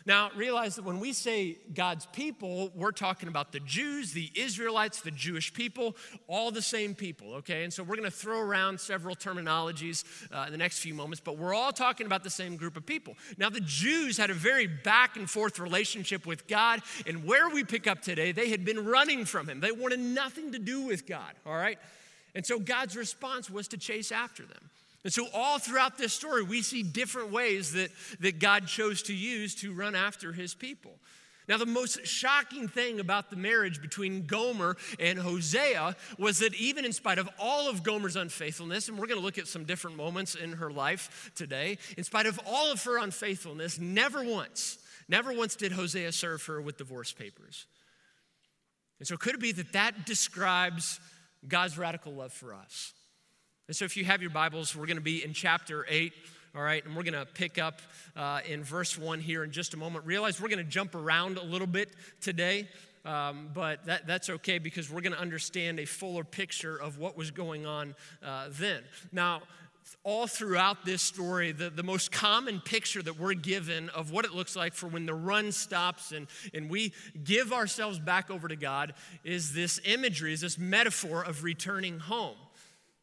Now, 0.06 0.32
realize 0.36 0.76
that 0.76 0.84
when 0.84 1.00
we 1.00 1.14
say 1.14 1.58
God's 1.74 2.06
people, 2.08 2.72
we're 2.76 2.92
talking 2.92 3.30
about 3.30 3.54
the 3.54 3.62
Jews, 3.62 4.12
the 4.12 4.30
Israelites, 4.36 5.02
the 5.02 5.12
Jewish 5.12 5.54
people, 5.54 5.96
all 6.28 6.52
the 6.52 6.62
same 6.62 6.94
people, 6.94 7.36
okay? 7.36 7.64
And 7.64 7.72
so 7.72 7.84
we're 7.84 7.96
gonna 7.96 8.12
throw 8.12 8.40
around 8.40 8.82
several 8.82 9.16
terminologies 9.16 10.04
uh, 10.32 10.44
in 10.46 10.52
the 10.52 10.58
next 10.58 10.80
few 10.80 10.94
moments, 10.94 11.22
but 11.24 11.38
we're 11.38 11.54
all 11.54 11.72
talking 11.72 12.06
about 12.06 12.24
the 12.24 12.30
same 12.30 12.58
group 12.58 12.76
of 12.76 12.86
people. 12.86 13.16
Now, 13.38 13.50
the 13.50 13.62
Jews 13.62 14.18
had 14.18 14.30
a 14.30 14.34
very 14.34 14.68
back 14.68 15.16
and 15.16 15.30
forth 15.30 15.58
relationship 15.58 16.26
with 16.26 16.48
God, 16.48 16.82
and 17.08 17.24
where 17.24 17.50
we 17.50 17.64
pick 17.64 17.88
up 17.88 18.02
today, 18.02 18.34
they 18.34 18.50
had 18.50 18.66
been 18.66 18.86
running 18.86 19.24
from 19.24 19.48
Him. 19.48 19.62
They 19.62 19.72
wanted 19.72 20.00
nothing 20.00 20.52
to 20.52 20.60
do 20.60 20.82
with 20.82 21.08
God, 21.08 21.34
all 21.46 21.56
right? 21.56 21.80
And 22.36 22.46
so 22.46 22.60
God's 22.60 22.98
response 22.98 23.50
was 23.50 23.68
to 23.70 23.78
chase 23.78 24.12
after 24.12 24.44
them. 24.44 24.70
And 25.04 25.12
so, 25.12 25.28
all 25.34 25.60
throughout 25.60 25.98
this 25.98 26.14
story, 26.14 26.44
we 26.44 26.62
see 26.62 26.82
different 26.82 27.32
ways 27.32 27.74
that, 27.74 27.92
that 28.22 28.40
God 28.40 28.68
chose 28.68 29.04
to 29.04 29.14
use 29.14 29.56
to 29.56 29.74
run 29.74 29.96
after 29.96 30.32
his 30.32 30.54
people. 30.54 30.94
Now, 31.48 31.58
the 31.58 31.66
most 31.66 32.06
shocking 32.06 32.70
thing 32.70 33.02
about 33.02 33.30
the 33.30 33.36
marriage 33.36 33.82
between 33.82 34.26
Gomer 34.26 34.78
and 35.00 35.20
Hosea 35.20 35.96
was 36.18 36.40
that 36.40 36.56
even 36.56 36.86
in 36.86 36.94
spite 36.94 37.18
of 37.18 37.30
all 37.38 37.70
of 37.70 37.84
Gomer's 37.84 38.16
unfaithfulness, 38.16 38.88
and 38.88 38.98
we're 38.98 39.08
going 39.08 39.20
to 39.20 39.26
look 39.26 39.38
at 39.38 39.48
some 39.48 39.66
different 39.66 39.98
moments 39.98 40.36
in 40.36 40.54
her 40.54 40.72
life 40.72 41.32
today, 41.36 41.78
in 41.98 42.06
spite 42.06 42.28
of 42.28 42.40
all 42.48 42.72
of 42.72 42.82
her 42.86 42.98
unfaithfulness, 42.98 43.78
never 43.78 44.24
once, 44.24 44.78
never 45.10 45.34
once 45.34 45.58
did 45.58 45.74
Hosea 45.74 46.14
serve 46.14 46.46
her 46.46 46.62
with 46.62 46.78
divorce 46.78 47.12
papers. 47.12 47.66
And 49.00 49.08
so, 49.08 49.18
could 49.18 49.36
it 49.36 49.42
be 49.42 49.52
that 49.52 49.74
that 49.74 50.06
describes 50.06 51.02
God's 51.46 51.78
radical 51.78 52.14
love 52.14 52.32
for 52.32 52.54
us? 52.54 52.94
And 53.68 53.76
so, 53.76 53.86
if 53.86 53.96
you 53.96 54.04
have 54.04 54.22
your 54.22 54.30
Bibles, 54.30 54.76
we're 54.76 54.88
going 54.88 54.98
to 54.98 55.02
be 55.02 55.24
in 55.24 55.32
chapter 55.32 55.86
8, 55.88 56.12
all 56.54 56.62
right, 56.62 56.86
and 56.86 56.98
we're 56.98 57.04
going 57.04 57.14
to 57.14 57.26
pick 57.26 57.58
up 57.58 57.82
uh, 58.14 58.42
in 58.46 58.62
verse 58.62 58.98
1 58.98 59.22
here 59.22 59.42
in 59.46 59.52
just 59.54 59.74
a 59.74 59.78
moment. 59.78 60.06
Realize 60.06 60.42
we're 60.42 60.50
going 60.50 60.58
to 60.58 60.70
jump 60.70 60.96
around 60.96 61.38
a 61.38 61.44
little 61.44 61.66
bit 61.66 61.90
today, 62.20 62.68
um, 63.06 63.52
but 63.54 63.86
that, 63.86 64.06
that's 64.06 64.30
okay 64.30 64.58
because 64.58 64.92
we're 64.92 65.00
going 65.00 65.14
to 65.14 65.20
understand 65.20 65.80
a 65.80 65.86
fuller 65.86 66.26
picture 66.26 66.76
of 66.76 66.98
what 66.98 67.16
was 67.16 67.32
going 67.32 67.66
on 67.66 67.96
uh, 68.22 68.48
then. 68.50 68.84
Now, 69.14 69.44
all 70.04 70.28
throughout 70.28 70.84
this 70.84 71.02
story, 71.02 71.54
the, 71.54 71.70
the 71.70 71.84
most 71.84 72.12
common 72.12 72.60
picture 72.60 73.02
that 73.02 73.18
we're 73.18 73.34
given 73.34 73.88
of 73.92 74.12
what 74.12 74.26
it 74.26 74.34
looks 74.34 74.58
like 74.58 74.74
for 74.74 74.88
when 74.88 75.06
the 75.06 75.14
run 75.14 75.54
stops 75.54 76.12
and, 76.12 76.28
and 76.54 76.70
we 76.70 76.92
give 77.24 77.54
ourselves 77.54 77.98
back 77.98 78.30
over 78.30 78.50
to 78.50 78.58
God 78.58 78.94
is 79.24 79.54
this 79.54 79.80
imagery, 79.86 80.34
is 80.34 80.42
this 80.42 80.58
metaphor 80.58 81.24
of 81.24 81.46
returning 81.46 82.00
home. 82.00 82.36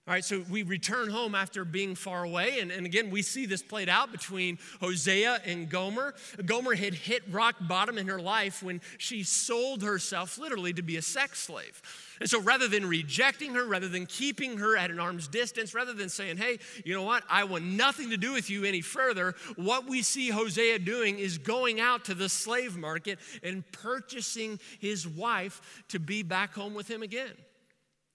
All 0.08 0.14
right, 0.14 0.24
so 0.24 0.42
we 0.50 0.62
return 0.62 1.10
home 1.10 1.34
after 1.34 1.64
being 1.64 1.94
far 1.94 2.24
away. 2.24 2.58
And, 2.60 2.72
and 2.72 2.84
again, 2.86 3.10
we 3.10 3.22
see 3.22 3.46
this 3.46 3.62
played 3.62 3.88
out 3.88 4.10
between 4.10 4.58
Hosea 4.80 5.40
and 5.44 5.68
Gomer. 5.68 6.14
Gomer 6.44 6.74
had 6.74 6.94
hit 6.94 7.22
rock 7.30 7.54
bottom 7.60 7.98
in 7.98 8.08
her 8.08 8.20
life 8.20 8.62
when 8.62 8.80
she 8.98 9.22
sold 9.22 9.82
herself 9.82 10.38
literally 10.38 10.72
to 10.72 10.82
be 10.82 10.96
a 10.96 11.02
sex 11.02 11.38
slave. 11.40 11.80
And 12.18 12.28
so 12.28 12.40
rather 12.40 12.66
than 12.66 12.86
rejecting 12.86 13.54
her, 13.54 13.64
rather 13.66 13.88
than 13.88 14.06
keeping 14.06 14.58
her 14.58 14.76
at 14.76 14.90
an 14.90 14.98
arm's 14.98 15.28
distance, 15.28 15.74
rather 15.74 15.92
than 15.92 16.08
saying, 16.08 16.38
hey, 16.38 16.58
you 16.84 16.94
know 16.94 17.02
what, 17.02 17.22
I 17.28 17.44
want 17.44 17.64
nothing 17.64 18.10
to 18.10 18.16
do 18.16 18.32
with 18.32 18.50
you 18.50 18.64
any 18.64 18.80
further, 18.80 19.36
what 19.56 19.88
we 19.88 20.02
see 20.02 20.30
Hosea 20.30 20.80
doing 20.80 21.18
is 21.18 21.38
going 21.38 21.78
out 21.78 22.06
to 22.06 22.14
the 22.14 22.28
slave 22.28 22.76
market 22.76 23.18
and 23.42 23.70
purchasing 23.70 24.58
his 24.80 25.06
wife 25.06 25.84
to 25.88 26.00
be 26.00 26.22
back 26.22 26.54
home 26.54 26.74
with 26.74 26.90
him 26.90 27.02
again. 27.02 27.32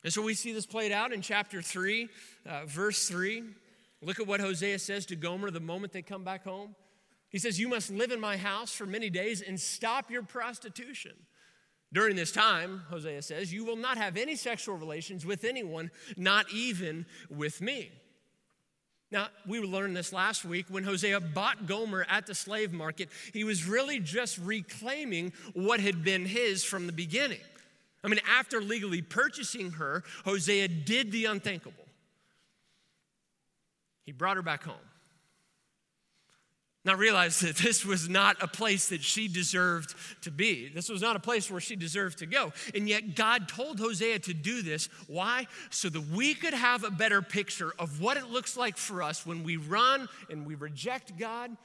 And 0.06 0.14
so 0.14 0.22
we 0.22 0.36
see 0.36 0.54
this 0.54 0.68
played 0.68 0.92
out 0.92 1.12
in 1.12 1.22
chapter 1.24 1.64
3, 1.64 2.08
uh, 2.46 2.66
verse 2.68 3.08
3. 3.08 3.42
Look 4.04 4.20
at 4.20 4.28
what 4.28 4.40
Hosea 4.40 4.78
says 4.78 5.08
to 5.08 5.16
Gomer 5.16 5.50
the 5.50 5.60
moment 5.60 5.94
they 5.94 6.04
come 6.04 6.24
back 6.24 6.44
home. 6.44 6.76
He 7.30 7.40
says, 7.40 7.60
You 7.60 7.68
must 7.68 7.90
live 7.90 8.12
in 8.12 8.20
my 8.20 8.38
house 8.38 8.72
for 8.72 8.86
many 8.86 9.10
days 9.10 9.42
and 9.42 9.60
stop 9.60 10.12
your 10.12 10.22
prostitution. 10.22 11.14
During 11.92 12.16
this 12.16 12.32
time, 12.32 12.84
Hosea 12.90 13.24
says, 13.24 13.52
you 13.52 13.66
will 13.66 13.78
not 13.78 13.98
have 13.98 14.16
any 14.18 14.36
sexual 14.36 14.76
relations 14.76 15.26
with 15.26 15.44
anyone, 15.44 15.90
not 16.18 16.52
even 16.52 17.06
with 17.30 17.62
me. 17.62 17.90
Now, 19.12 19.30
we 19.48 19.60
learned 19.62 19.96
this 19.96 20.12
last 20.12 20.46
week 20.46 20.66
when 20.68 20.84
Hosea 20.84 21.20
bought 21.22 21.68
Gomer 21.68 22.06
at 22.10 22.28
the 22.28 22.36
slave 22.36 22.74
market. 22.74 23.10
He 23.34 23.44
was 23.44 23.66
really 23.66 24.00
just 24.00 24.38
reclaiming 24.38 25.32
what 25.54 25.80
had 25.80 26.04
been 26.04 26.26
his 26.26 26.64
from 26.64 26.86
the 26.86 26.94
beginning. 26.94 27.40
I 28.06 28.08
mean, 28.08 28.20
after 28.30 28.62
legally 28.62 29.02
purchasing 29.02 29.72
her, 29.72 30.04
Hosea 30.24 30.68
did 30.68 31.12
the 31.12 31.26
unthinkable. 31.26 31.86
He 34.04 34.12
brought 34.12 34.38
her 34.38 34.44
back 34.44 34.64
home. 34.64 34.76
Now 36.86 36.94
realize 36.94 37.40
that 37.40 37.56
this 37.56 37.84
was 37.84 38.08
not 38.08 38.38
a 38.44 38.48
place 38.48 38.90
that 38.90 39.02
she 39.02 39.28
deserved 39.28 39.96
to 40.22 40.30
be. 40.30 40.70
This 40.70 40.88
was 40.88 41.02
not 41.02 41.16
a 41.16 41.20
place 41.20 41.50
where 41.50 41.60
she 41.60 41.76
deserved 41.76 42.20
to 42.20 42.28
go. 42.28 42.54
And 42.76 42.88
yet 42.88 43.16
God 43.16 43.50
told 43.50 43.80
Hosea 43.80 44.20
to 44.20 44.36
do 44.36 44.62
this. 44.62 44.88
Why? 45.08 45.48
So 45.72 45.90
that 45.90 46.10
we 46.10 46.36
could 46.36 46.54
have 46.54 46.84
a 46.84 46.92
better 46.92 47.24
picture 47.24 47.74
of 47.80 48.02
what 48.02 48.18
it 48.18 48.30
looks 48.30 48.56
like 48.56 48.78
for 48.78 49.02
us 49.02 49.26
when 49.26 49.44
we 49.44 49.58
run 49.58 50.08
and 50.30 50.46
we 50.46 50.54
reject 50.54 51.18
God, 51.18 51.58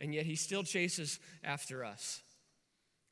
and 0.00 0.14
yet 0.14 0.24
He 0.24 0.34
still 0.34 0.62
chases 0.62 1.20
after 1.44 1.84
us. 1.84 2.22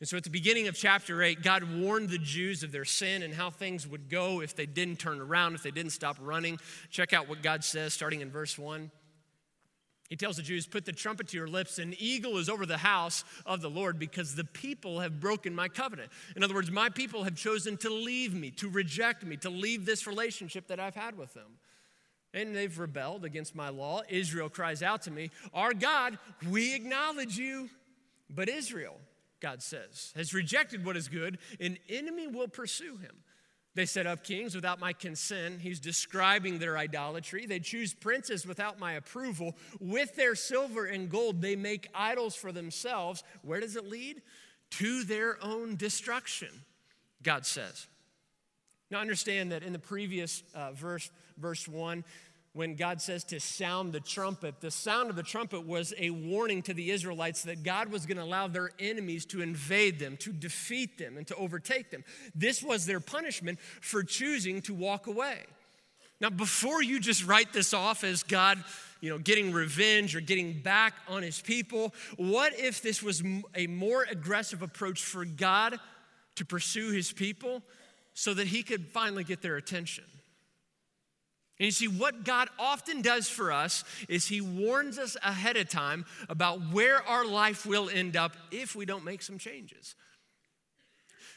And 0.03 0.09
so 0.09 0.17
at 0.17 0.25
the 0.25 0.31
beginning 0.31 0.67
of 0.67 0.75
chapter 0.75 1.23
8, 1.23 1.45
God 1.45 1.63
warned 1.79 2.11
the 2.11 2.19
Jews 2.19 2.65
of 2.65 2.73
their 2.73 2.85
sin 2.85 3.23
and 3.23 3.33
how 3.33 3.51
things 3.51 3.87
would 3.87 4.11
go 4.11 4.41
if 4.41 4.57
they 4.57 4.67
didn't 4.67 4.99
turn 4.99 5.21
around, 5.21 5.55
if 5.55 5.63
they 5.63 5.71
didn't 5.71 5.93
stop 5.93 6.17
running. 6.21 6.59
Check 6.91 7.13
out 7.13 7.29
what 7.29 7.41
God 7.41 7.63
says 7.63 7.95
starting 7.95 8.21
in 8.21 8.29
verse 8.29 8.59
1. 8.59 8.91
He 10.09 10.17
tells 10.17 10.39
the 10.39 10.43
Jews, 10.43 10.67
Put 10.67 10.87
the 10.87 10.93
trumpet 10.93 11.29
to 11.29 11.37
your 11.37 11.47
lips, 11.47 11.79
an 11.79 11.95
eagle 12.01 12.39
is 12.39 12.49
over 12.49 12.67
the 12.67 12.79
house 12.79 13.23
of 13.47 13.61
the 13.61 13.71
Lord 13.71 14.01
because 14.01 14.35
the 14.35 14.43
people 14.43 14.99
have 14.99 15.21
broken 15.21 15.55
my 15.55 15.69
covenant. 15.69 16.11
In 16.35 16.43
other 16.43 16.55
words, 16.55 16.73
my 16.73 16.89
people 16.89 17.23
have 17.23 17.37
chosen 17.37 17.77
to 17.77 17.89
leave 17.89 18.35
me, 18.35 18.51
to 18.51 18.69
reject 18.69 19.25
me, 19.25 19.37
to 19.37 19.51
leave 19.51 19.87
this 19.87 20.09
relationship 20.09 20.67
that 20.67 20.81
I've 20.81 20.97
had 20.97 21.17
with 21.17 21.33
them. 21.33 21.61
And 22.35 22.57
they've 22.57 22.77
rebelled 22.77 23.25
against 23.25 23.55
my 23.55 23.69
law. 23.69 24.03
Israel 24.09 24.49
cries 24.49 24.83
out 24.83 25.03
to 25.03 25.13
me, 25.13 25.31
Our 25.55 25.73
God, 25.73 26.19
we 26.51 26.75
acknowledge 26.75 27.39
you. 27.39 27.71
But 28.29 28.49
Israel, 28.49 28.97
God 29.43 29.61
says, 29.61 30.13
has 30.15 30.33
rejected 30.33 30.87
what 30.87 30.97
is 30.97 31.09
good, 31.09 31.39
an 31.61 31.77
enemy 31.89 32.29
will 32.29 32.49
pursue 32.49 32.97
him. 32.97 33.17
They 33.75 33.87
set 33.87 34.07
up 34.07 34.23
kings 34.23 34.55
without 34.55 34.79
my 34.79 34.93
consent. 34.93 35.61
He's 35.61 35.81
describing 35.81 36.59
their 36.59 36.79
idolatry. 36.79 37.47
They 37.47 37.59
choose 37.59 37.93
princes 37.93 38.47
without 38.47 38.79
my 38.79 38.93
approval. 38.93 39.57
With 39.81 40.15
their 40.15 40.35
silver 40.35 40.85
and 40.85 41.11
gold, 41.11 41.41
they 41.41 41.57
make 41.57 41.89
idols 41.95 42.37
for 42.37 42.53
themselves. 42.53 43.25
Where 43.43 43.61
does 43.61 43.77
it 43.77 43.89
lead? 43.89 44.23
To 44.73 45.05
their 45.05 45.43
own 45.43 45.77
destruction, 45.77 46.51
God 47.23 47.47
says. 47.47 47.87
Now, 48.91 49.01
understand 49.01 49.53
that 49.53 49.63
in 49.63 49.73
the 49.73 49.79
previous 49.79 50.43
uh, 50.55 50.73
verse, 50.73 51.11
verse 51.39 51.67
1, 51.67 52.05
when 52.55 52.75
God 52.75 53.01
says 53.01 53.25
to 53.25 53.41
sound 53.41 53.93
the 53.93 54.01
trumpet, 54.01 54.61
the 54.61 54.71
sound 54.71 55.09
of 55.09 55.17
the 55.17 55.23
trumpet 55.23 55.67
was 55.67 55.95
a 55.97 56.11
warning 56.11 56.61
to 56.63 56.75
the 56.75 56.91
Israelites 56.91 57.43
that 57.43 57.63
God 57.63 57.91
was 57.91 58.05
going 58.05 58.19
to 58.19 58.23
allow 58.23 58.47
their 58.47 58.71
enemies 58.79 59.25
to 59.27 59.41
invade 59.41 59.99
them, 59.99 60.19
to 60.19 60.33
defeat 60.33 60.99
them, 60.99 61.17
and 61.17 61.27
to 61.29 61.37
overtake 61.37 61.91
them. 61.91 62.05
This 62.35 62.63
was 62.63 62.85
their 62.85 63.01
punishment 63.01 63.59
for 63.81 64.03
choosing 64.03 64.61
to 64.63 64.75
walk 64.75 65.07
away. 65.07 65.45
Now, 66.21 66.31
before 66.31 66.83
you 66.83 67.01
just 67.01 67.27
write 67.27 67.53
this 67.53 67.73
off 67.73 68.05
as 68.05 68.23
God, 68.23 68.63
you 69.01 69.11
know, 69.11 69.19
getting 69.19 69.53
revenge 69.53 70.15
or 70.15 70.21
getting 70.21 70.61
back 70.61 70.93
on 71.09 71.23
his 71.23 71.41
people, 71.41 71.95
what 72.17 72.53
if 72.59 72.83
this 72.83 73.03
was 73.03 73.23
a 73.57 73.67
more 73.67 74.07
aggressive 74.09 74.63
approach 74.63 75.03
for 75.03 75.25
God 75.25 75.81
to 76.37 76.45
pursue 76.45 76.91
his 76.91 77.11
people 77.11 77.63
so 78.15 78.35
that 78.35 78.47
he 78.47 78.63
could 78.63 78.87
finally 78.89 79.25
get 79.25 79.41
their 79.41 79.57
attention? 79.57 80.05
And 81.63 81.67
you 81.67 81.71
see, 81.71 81.87
what 81.87 82.25
God 82.25 82.49
often 82.59 83.03
does 83.03 83.29
for 83.29 83.53
us 83.53 83.85
is 84.09 84.27
He 84.27 84.41
warns 84.41 84.99
us 84.99 85.17
ahead 85.23 85.57
of 85.57 85.69
time 85.69 86.05
about 86.29 86.73
where 86.73 87.01
our 87.07 87.25
life 87.25 87.65
will 87.65 87.89
end 87.89 88.17
up 88.17 88.37
if 88.51 88.75
we 88.75 88.85
don't 88.85 89.05
make 89.05 89.23
some 89.23 89.39
changes. 89.39 89.95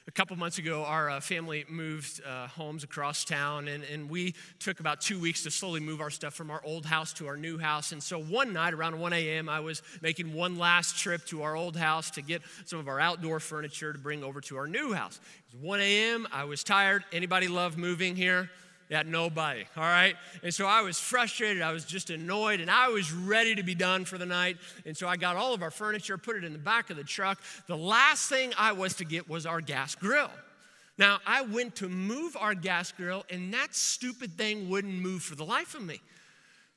A 0.07 0.11
couple 0.11 0.35
months 0.35 0.57
ago, 0.57 0.83
our 0.83 1.11
uh, 1.11 1.19
family 1.19 1.63
moved 1.69 2.23
uh, 2.25 2.47
homes 2.47 2.83
across 2.83 3.23
town, 3.23 3.67
and, 3.67 3.83
and 3.83 4.09
we 4.09 4.33
took 4.57 4.79
about 4.79 4.99
two 4.99 5.19
weeks 5.19 5.43
to 5.43 5.51
slowly 5.51 5.79
move 5.79 6.01
our 6.01 6.09
stuff 6.09 6.33
from 6.33 6.49
our 6.49 6.61
old 6.65 6.87
house 6.87 7.13
to 7.13 7.27
our 7.27 7.37
new 7.37 7.59
house. 7.59 7.91
And 7.91 8.01
so 8.01 8.19
one 8.19 8.51
night 8.51 8.73
around 8.73 8.99
1 8.99 9.13
a.m., 9.13 9.47
I 9.47 9.59
was 9.59 9.83
making 10.01 10.33
one 10.33 10.57
last 10.57 10.97
trip 10.97 11.23
to 11.27 11.43
our 11.43 11.55
old 11.55 11.77
house 11.77 12.09
to 12.11 12.23
get 12.23 12.41
some 12.65 12.79
of 12.79 12.87
our 12.87 12.99
outdoor 12.99 13.39
furniture 13.39 13.93
to 13.93 13.99
bring 13.99 14.23
over 14.23 14.41
to 14.41 14.57
our 14.57 14.67
new 14.67 14.91
house. 14.91 15.19
It 15.49 15.57
was 15.57 15.63
1 15.63 15.81
a.m., 15.81 16.27
I 16.31 16.45
was 16.45 16.63
tired. 16.63 17.03
Anybody 17.11 17.47
love 17.47 17.77
moving 17.77 18.15
here? 18.15 18.49
Yeah, 18.87 19.01
nobody, 19.03 19.65
all 19.75 19.83
right? 19.83 20.15
And 20.43 20.53
so 20.53 20.67
I 20.67 20.81
was 20.81 20.99
frustrated, 20.99 21.63
I 21.63 21.71
was 21.71 21.85
just 21.85 22.11
annoyed, 22.11 22.59
and 22.59 22.69
I 22.69 22.89
was 22.89 23.11
ready 23.11 23.55
to 23.55 23.63
be 23.63 23.73
done 23.73 24.05
for 24.05 24.19
the 24.19 24.27
night. 24.27 24.57
And 24.85 24.95
so 24.95 25.07
I 25.07 25.17
got 25.17 25.35
all 25.35 25.55
of 25.55 25.63
our 25.63 25.71
furniture, 25.71 26.19
put 26.19 26.35
it 26.35 26.43
in 26.43 26.53
the 26.53 26.59
back 26.59 26.91
of 26.91 26.97
the 26.97 27.03
truck. 27.03 27.41
The 27.67 27.77
last 27.77 28.29
thing 28.29 28.53
I 28.59 28.73
was 28.73 28.93
to 28.97 29.05
get 29.05 29.27
was 29.27 29.47
our 29.47 29.59
gas 29.59 29.95
grill. 29.95 30.29
Now, 30.97 31.19
I 31.25 31.41
went 31.41 31.75
to 31.77 31.89
move 31.89 32.37
our 32.39 32.53
gas 32.53 32.91
grill, 32.91 33.25
and 33.31 33.53
that 33.53 33.73
stupid 33.73 34.37
thing 34.37 34.69
wouldn't 34.69 34.93
move 34.93 35.23
for 35.23 35.35
the 35.35 35.43
life 35.43 35.73
of 35.73 35.81
me. 35.81 35.99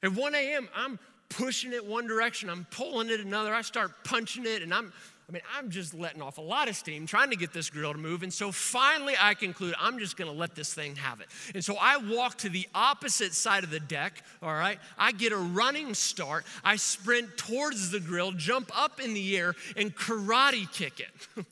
At 0.03 0.13
1 0.13 0.35
a.m., 0.35 0.69
I'm 0.75 0.99
pushing 1.29 1.75
it 1.75 1.85
one 1.85 2.07
direction, 2.07 2.49
I'm 2.49 2.67
pulling 2.71 3.11
it 3.11 3.21
another, 3.21 3.55
I 3.55 3.61
start 3.61 3.93
punching 4.05 4.47
it, 4.47 4.63
and 4.63 4.73
I'm 4.73 4.95
I 5.29 5.33
mean, 5.33 5.43
I'm 5.55 5.69
just 5.69 5.93
letting 5.93 6.23
off 6.23 6.39
a 6.39 6.43
lot 6.43 6.69
of 6.69 6.77
steam 6.77 7.07
trying 7.07 7.29
to 7.31 7.37
get 7.37 7.53
this 7.53 7.69
grill 7.69 7.93
to 7.93 7.99
move. 7.99 8.23
And 8.23 8.33
so 8.33 8.51
finally, 8.51 9.15
I 9.21 9.35
conclude 9.35 9.75
I'm 9.79 9.99
just 9.99 10.17
going 10.17 10.31
to 10.31 10.37
let 10.37 10.55
this 10.55 10.73
thing 10.73 10.97
have 10.97 11.21
it. 11.21 11.27
And 11.55 11.63
so 11.63 11.77
I 11.79 11.99
walk 11.99 12.39
to 12.39 12.49
the 12.49 12.67
opposite 12.75 13.35
side 13.35 13.63
of 13.63 13.69
the 13.69 13.81
deck, 13.81 14.23
all 14.43 14.55
right? 14.55 14.79
I 14.97 15.13
get 15.13 15.33
a 15.33 15.37
running 15.37 15.93
start. 15.93 16.47
I 16.65 16.77
sprint 16.77 17.37
towards 17.37 17.91
the 17.91 18.01
grill, 18.01 18.33
jump 18.33 18.71
up 18.75 19.01
in 19.01 19.13
the 19.13 19.37
air, 19.37 19.55
and 19.77 19.95
karate 19.95 20.71
kick 20.73 20.99
it. 21.01 21.45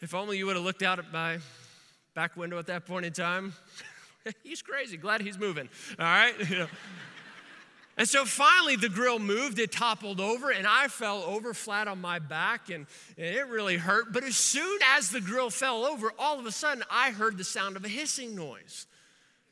if 0.00 0.14
only 0.14 0.38
you 0.38 0.46
would 0.46 0.56
have 0.56 0.64
looked 0.64 0.82
out 0.82 0.98
at 0.98 1.12
my 1.12 1.38
back 2.14 2.38
window 2.38 2.58
at 2.58 2.68
that 2.68 2.86
point 2.86 3.04
in 3.04 3.12
time. 3.12 3.52
he's 4.42 4.62
crazy. 4.62 4.96
Glad 4.96 5.20
he's 5.20 5.38
moving, 5.38 5.68
all 5.98 6.06
right? 6.06 6.34
And 7.98 8.06
so 8.06 8.26
finally, 8.26 8.76
the 8.76 8.90
grill 8.90 9.18
moved, 9.18 9.58
it 9.58 9.72
toppled 9.72 10.20
over, 10.20 10.50
and 10.50 10.66
I 10.66 10.88
fell 10.88 11.22
over 11.22 11.54
flat 11.54 11.88
on 11.88 12.00
my 12.00 12.18
back, 12.18 12.68
and, 12.68 12.86
it 13.16 13.46
really 13.48 13.78
hurt. 13.78 14.12
But 14.12 14.22
as 14.22 14.36
soon 14.36 14.78
as 14.96 15.10
the 15.10 15.20
grill 15.20 15.48
fell 15.48 15.86
over, 15.86 16.12
all 16.18 16.38
of 16.38 16.44
a 16.44 16.52
sudden, 16.52 16.84
I 16.90 17.10
heard 17.10 17.38
the 17.38 17.44
sound 17.44 17.76
of 17.76 17.84
a 17.84 17.88
hissing 17.88 18.36
noise. 18.36 18.86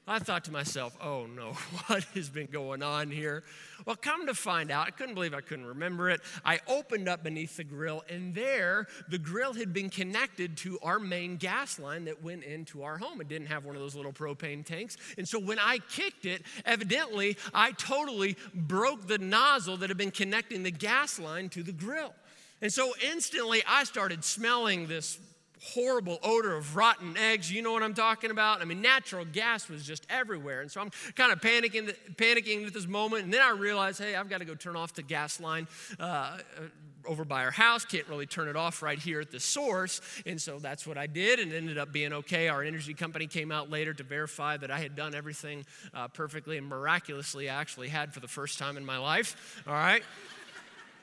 I 0.07 0.19
thought 0.19 0.45
to 0.45 0.53
myself, 0.53 0.97
oh 1.01 1.27
no, 1.27 1.53
what 1.87 2.05
has 2.15 2.29
been 2.29 2.47
going 2.47 2.83
on 2.83 3.11
here? 3.11 3.43
Well, 3.87 3.97
come 3.97 4.27
to 4.27 4.35
find 4.35 4.71
out, 4.71 4.87
I 4.87 4.91
couldn't 4.91 5.15
believe 5.15 5.33
I 5.33 5.41
couldn't 5.41 5.67
remember 5.67 6.11
it. 6.11 6.21
I 6.45 6.61
opened 6.69 7.09
up 7.09 7.23
beneath 7.23 7.57
the 7.57 7.65
grill, 7.65 8.05
and 8.09 8.35
there, 8.35 8.87
the 9.09 9.19
grill 9.19 9.55
had 9.55 9.73
been 9.73 9.89
connected 9.89 10.57
to 10.59 10.79
our 10.83 10.99
main 10.99 11.37
gas 11.37 11.79
line 11.79 12.05
that 12.05 12.23
went 12.23 12.45
into 12.45 12.83
our 12.83 12.99
home. 12.99 13.21
It 13.21 13.29
didn't 13.29 13.47
have 13.47 13.65
one 13.65 13.77
of 13.77 13.83
those 13.83 13.95
little 13.95 14.13
propane 14.13 14.65
tanks. 14.65 14.97
And 15.17 15.27
so 15.27 15.39
when 15.39 15.59
I 15.59 15.79
kicked 15.91 16.27
it, 16.27 16.43
evidently, 16.67 17.39
I 17.55 17.73
totally 17.73 18.37
broke 18.55 19.07
the 19.07 19.19
nozzle 19.19 19.79
that 19.79 19.89
had 19.91 19.99
been 19.99 20.11
connecting 20.11 20.63
the 20.63 20.71
gas 20.71 21.19
line 21.19 21.49
to 21.51 21.63
the 21.63 21.73
grill. 21.73 22.15
And 22.61 22.73
so 22.73 22.93
instantly, 23.11 23.63
I 23.67 23.85
started 23.85 24.25
smelling 24.25 24.87
this 24.87 25.19
horrible 25.73 26.19
odor 26.23 26.57
of 26.57 26.77
rotten 26.77 27.17
eggs. 27.17 27.51
You 27.51 27.63
know 27.63 27.73
what 27.73 27.83
I'm 27.83 27.95
talking 27.95 28.31
about? 28.31 28.61
I 28.61 28.65
mean, 28.65 28.83
natural 28.83 29.25
gas 29.25 29.69
was 29.69 29.87
just 29.87 30.07
everywhere. 30.11 30.61
And 30.61 30.71
so 30.71 30.81
I'm 30.81 30.91
kind 31.15 31.33
of 31.33 31.41
panicking, 31.41 31.95
panicking 32.17 32.67
at 32.67 32.75
this 32.75 32.87
moment. 32.87 33.25
And 33.25 33.33
then 33.33 33.41
I 33.41 33.51
realize, 33.51 33.99
hey, 33.99 34.15
I've 34.15 34.29
got 34.29 34.39
to 34.39 34.45
go 34.45 34.55
turn 34.55 34.77
off 34.77 34.93
the 34.95 35.03
gas 35.03 35.41
line 35.41 35.67
uh, 35.99 36.39
over 37.07 37.25
by 37.25 37.45
our 37.45 37.51
house. 37.51 37.85
Can't 37.85 38.07
really 38.09 38.27
turn 38.27 38.49
it 38.49 38.57
off 38.57 38.83
right 38.83 38.99
here 38.99 39.21
at 39.21 39.31
the 39.31 39.41
source. 39.41 40.01
And 40.27 40.41
so 40.41 40.59
that's 40.59 40.87
what 40.87 40.99
I 40.99 41.07
did 41.07 41.39
and 41.39 41.53
ended 41.53 41.79
up 41.79 41.93
being 41.93 42.13
okay. 42.13 42.49
Our 42.49 42.63
energy 42.63 42.95
company 42.95 43.27
came 43.27 43.51
out 43.51 43.71
later 43.71 43.95
to 43.95 44.03
verify 44.03 44.57
that 44.59 44.71
I 44.71 44.79
had 44.79 44.95
done 44.95 45.15
everything 45.15 45.65
uh, 45.95 46.09
perfectly 46.09 46.59
and 46.59 46.67
miraculously, 46.67 47.49
I 47.49 47.61
actually 47.61 47.89
had 47.89 48.13
for 48.13 48.21
the 48.21 48.29
first 48.29 48.59
time 48.59 48.77
in 48.77 48.85
my 48.85 48.99
life. 48.99 49.63
All 49.67 49.73
right? 49.73 50.03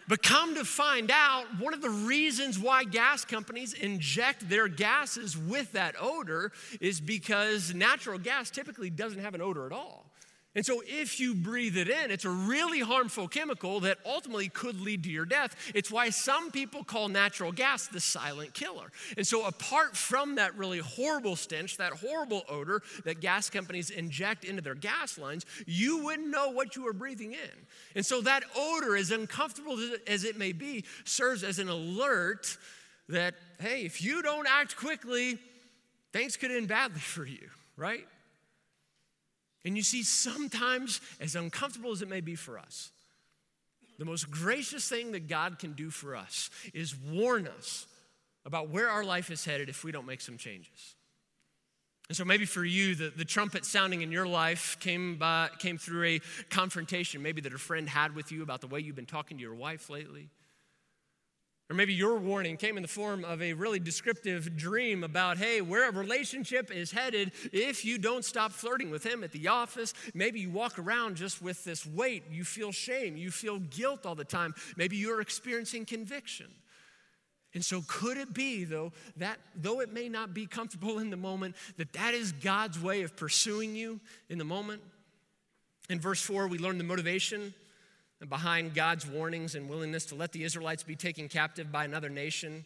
But 0.07 0.23
come 0.23 0.55
to 0.55 0.65
find 0.65 1.09
out, 1.11 1.45
one 1.59 1.73
of 1.73 1.81
the 1.81 1.89
reasons 1.89 2.59
why 2.59 2.83
gas 2.83 3.23
companies 3.23 3.73
inject 3.73 4.49
their 4.49 4.67
gases 4.67 5.37
with 5.37 5.71
that 5.73 5.95
odor 5.99 6.51
is 6.79 6.99
because 6.99 7.73
natural 7.73 8.19
gas 8.19 8.49
typically 8.49 8.89
doesn't 8.89 9.19
have 9.19 9.35
an 9.35 9.41
odor 9.41 9.65
at 9.65 9.71
all. 9.71 10.10
And 10.53 10.65
so, 10.65 10.83
if 10.85 11.17
you 11.17 11.33
breathe 11.33 11.77
it 11.77 11.87
in, 11.87 12.11
it's 12.11 12.25
a 12.25 12.29
really 12.29 12.81
harmful 12.81 13.29
chemical 13.29 13.79
that 13.81 13.99
ultimately 14.05 14.49
could 14.49 14.81
lead 14.81 15.03
to 15.05 15.09
your 15.09 15.23
death. 15.23 15.55
It's 15.73 15.89
why 15.89 16.09
some 16.09 16.51
people 16.51 16.83
call 16.83 17.07
natural 17.07 17.53
gas 17.53 17.87
the 17.87 18.01
silent 18.01 18.53
killer. 18.53 18.91
And 19.15 19.25
so, 19.25 19.45
apart 19.45 19.95
from 19.95 20.35
that 20.35 20.57
really 20.57 20.79
horrible 20.79 21.37
stench, 21.37 21.77
that 21.77 21.93
horrible 21.93 22.43
odor 22.49 22.81
that 23.05 23.21
gas 23.21 23.49
companies 23.49 23.91
inject 23.91 24.43
into 24.43 24.61
their 24.61 24.75
gas 24.75 25.17
lines, 25.17 25.45
you 25.65 26.03
wouldn't 26.03 26.27
know 26.27 26.49
what 26.51 26.75
you 26.75 26.83
were 26.83 26.93
breathing 26.93 27.31
in. 27.31 27.65
And 27.95 28.05
so, 28.05 28.19
that 28.21 28.43
odor, 28.53 28.97
as 28.97 29.11
uncomfortable 29.11 29.79
as 30.05 30.25
it 30.25 30.37
may 30.37 30.51
be, 30.51 30.83
serves 31.05 31.43
as 31.45 31.59
an 31.59 31.69
alert 31.69 32.57
that, 33.07 33.35
hey, 33.61 33.83
if 33.85 34.01
you 34.01 34.21
don't 34.21 34.47
act 34.49 34.75
quickly, 34.75 35.37
things 36.11 36.35
could 36.35 36.51
end 36.51 36.67
badly 36.67 36.99
for 36.99 37.25
you, 37.25 37.49
right? 37.77 38.05
And 39.63 39.77
you 39.77 39.83
see, 39.83 40.03
sometimes, 40.03 41.01
as 41.19 41.35
uncomfortable 41.35 41.91
as 41.91 42.01
it 42.01 42.09
may 42.09 42.21
be 42.21 42.35
for 42.35 42.57
us, 42.57 42.91
the 43.99 44.05
most 44.05 44.31
gracious 44.31 44.89
thing 44.89 45.11
that 45.11 45.27
God 45.27 45.59
can 45.59 45.73
do 45.73 45.89
for 45.91 46.15
us 46.15 46.49
is 46.73 46.95
warn 46.95 47.47
us 47.47 47.85
about 48.45 48.69
where 48.69 48.89
our 48.89 49.03
life 49.03 49.29
is 49.29 49.45
headed 49.45 49.69
if 49.69 49.83
we 49.83 49.91
don't 49.91 50.07
make 50.07 50.21
some 50.21 50.37
changes. 50.37 50.95
And 52.09 52.17
so 52.17 52.25
maybe 52.25 52.45
for 52.45 52.65
you, 52.65 52.95
the, 52.95 53.13
the 53.15 53.23
trumpet 53.23 53.63
sounding 53.63 54.01
in 54.01 54.11
your 54.11 54.27
life 54.27 54.75
came, 54.79 55.17
by, 55.17 55.49
came 55.59 55.77
through 55.77 56.05
a 56.05 56.21
confrontation, 56.49 57.21
maybe 57.21 57.41
that 57.41 57.53
a 57.53 57.57
friend 57.57 57.87
had 57.87 58.15
with 58.15 58.31
you 58.31 58.43
about 58.43 58.59
the 58.59 58.67
way 58.67 58.79
you've 58.79 58.95
been 58.95 59.05
talking 59.05 59.37
to 59.37 59.41
your 59.41 59.55
wife 59.55 59.89
lately. 59.89 60.29
Or 61.71 61.73
maybe 61.73 61.93
your 61.93 62.17
warning 62.17 62.57
came 62.57 62.75
in 62.75 62.81
the 62.81 62.89
form 62.89 63.23
of 63.23 63.41
a 63.41 63.53
really 63.53 63.79
descriptive 63.79 64.57
dream 64.57 65.05
about, 65.05 65.37
hey, 65.37 65.61
where 65.61 65.87
a 65.87 65.91
relationship 65.93 66.69
is 66.69 66.91
headed 66.91 67.31
if 67.53 67.85
you 67.85 67.97
don't 67.97 68.25
stop 68.25 68.51
flirting 68.51 68.91
with 68.91 69.05
him 69.05 69.23
at 69.23 69.31
the 69.31 69.47
office. 69.47 69.93
Maybe 70.13 70.41
you 70.41 70.49
walk 70.49 70.77
around 70.77 71.15
just 71.15 71.41
with 71.41 71.63
this 71.63 71.85
weight. 71.85 72.25
You 72.29 72.43
feel 72.43 72.73
shame. 72.73 73.15
You 73.15 73.31
feel 73.31 73.59
guilt 73.59 74.05
all 74.05 74.15
the 74.15 74.25
time. 74.25 74.53
Maybe 74.75 74.97
you're 74.97 75.21
experiencing 75.21 75.85
conviction. 75.85 76.47
And 77.53 77.63
so, 77.63 77.85
could 77.87 78.17
it 78.17 78.33
be, 78.33 78.65
though, 78.65 78.91
that 79.15 79.39
though 79.55 79.79
it 79.79 79.93
may 79.93 80.09
not 80.09 80.33
be 80.33 80.47
comfortable 80.47 80.99
in 80.99 81.09
the 81.09 81.15
moment, 81.15 81.55
that 81.77 81.93
that 81.93 82.13
is 82.13 82.33
God's 82.33 82.81
way 82.81 83.03
of 83.03 83.15
pursuing 83.15 83.77
you 83.77 84.01
in 84.27 84.37
the 84.37 84.43
moment? 84.43 84.81
In 85.89 86.01
verse 86.01 86.21
4, 86.21 86.49
we 86.49 86.57
learn 86.57 86.77
the 86.77 86.83
motivation 86.83 87.53
behind 88.29 88.73
God's 88.73 89.07
warnings 89.07 89.55
and 89.55 89.69
willingness 89.69 90.05
to 90.07 90.15
let 90.15 90.31
the 90.31 90.43
Israelites 90.43 90.83
be 90.83 90.95
taken 90.95 91.27
captive 91.27 91.71
by 91.71 91.85
another 91.85 92.09
nation. 92.09 92.65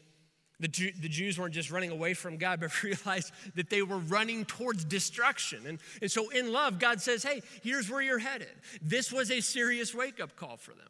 The, 0.59 0.67
Jew, 0.67 0.91
the 1.01 1.09
Jews 1.09 1.37
weren't 1.37 1.53
just 1.53 1.71
running 1.71 1.91
away 1.91 2.13
from 2.13 2.37
God, 2.37 2.59
but 2.61 2.83
realized 2.83 3.31
that 3.55 3.69
they 3.69 3.81
were 3.81 3.97
running 3.97 4.45
towards 4.45 4.85
destruction. 4.85 5.65
And, 5.67 5.79
and 6.01 6.11
so, 6.11 6.29
in 6.29 6.51
love, 6.51 6.79
God 6.79 7.01
says, 7.01 7.23
Hey, 7.23 7.41
here's 7.63 7.89
where 7.89 8.01
you're 8.01 8.19
headed. 8.19 8.51
This 8.81 9.11
was 9.11 9.31
a 9.31 9.41
serious 9.41 9.93
wake 9.93 10.19
up 10.21 10.35
call 10.35 10.57
for 10.57 10.71
them. 10.71 10.87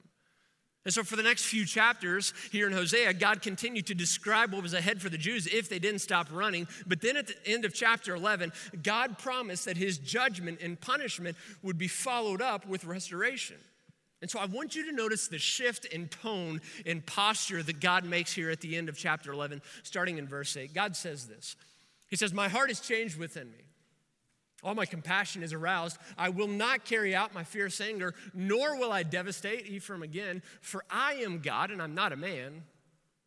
And 0.83 0.93
so, 0.93 1.03
for 1.03 1.15
the 1.15 1.23
next 1.23 1.45
few 1.45 1.65
chapters 1.65 2.33
here 2.51 2.67
in 2.67 2.73
Hosea, 2.73 3.15
God 3.15 3.41
continued 3.41 3.87
to 3.87 3.95
describe 3.95 4.53
what 4.53 4.61
was 4.61 4.75
ahead 4.75 5.01
for 5.01 5.09
the 5.09 5.17
Jews 5.17 5.47
if 5.47 5.67
they 5.67 5.79
didn't 5.79 6.01
stop 6.01 6.27
running. 6.31 6.67
But 6.85 7.01
then 7.01 7.17
at 7.17 7.27
the 7.27 7.35
end 7.47 7.65
of 7.65 7.73
chapter 7.73 8.13
11, 8.13 8.51
God 8.83 9.17
promised 9.17 9.65
that 9.65 9.77
his 9.77 9.97
judgment 9.97 10.59
and 10.61 10.79
punishment 10.79 11.37
would 11.63 11.79
be 11.79 11.87
followed 11.87 12.41
up 12.41 12.67
with 12.67 12.85
restoration. 12.85 13.57
And 14.25 14.31
so 14.31 14.39
I 14.39 14.45
want 14.45 14.75
you 14.75 14.83
to 14.87 14.91
notice 14.91 15.27
the 15.27 15.37
shift 15.37 15.85
in 15.85 16.07
tone 16.07 16.59
and 16.83 17.05
posture 17.05 17.61
that 17.61 17.79
God 17.79 18.05
makes 18.05 18.33
here 18.33 18.49
at 18.49 18.59
the 18.59 18.75
end 18.75 18.89
of 18.89 18.97
chapter 18.97 19.31
11, 19.31 19.61
starting 19.83 20.17
in 20.17 20.27
verse 20.27 20.57
8. 20.57 20.73
God 20.73 20.95
says 20.95 21.27
this 21.27 21.55
He 22.07 22.15
says, 22.15 22.33
My 22.33 22.47
heart 22.47 22.71
is 22.71 22.79
changed 22.79 23.19
within 23.19 23.51
me. 23.51 23.59
All 24.63 24.73
my 24.73 24.87
compassion 24.87 25.43
is 25.43 25.53
aroused. 25.53 25.99
I 26.17 26.29
will 26.29 26.47
not 26.47 26.85
carry 26.85 27.13
out 27.13 27.35
my 27.35 27.43
fierce 27.43 27.79
anger, 27.79 28.15
nor 28.33 28.79
will 28.79 28.91
I 28.91 29.03
devastate 29.03 29.67
Ephraim 29.67 30.01
again, 30.01 30.41
for 30.59 30.83
I 30.89 31.21
am 31.23 31.37
God 31.37 31.69
and 31.69 31.79
I'm 31.79 31.93
not 31.93 32.11
a 32.11 32.17
man, 32.17 32.63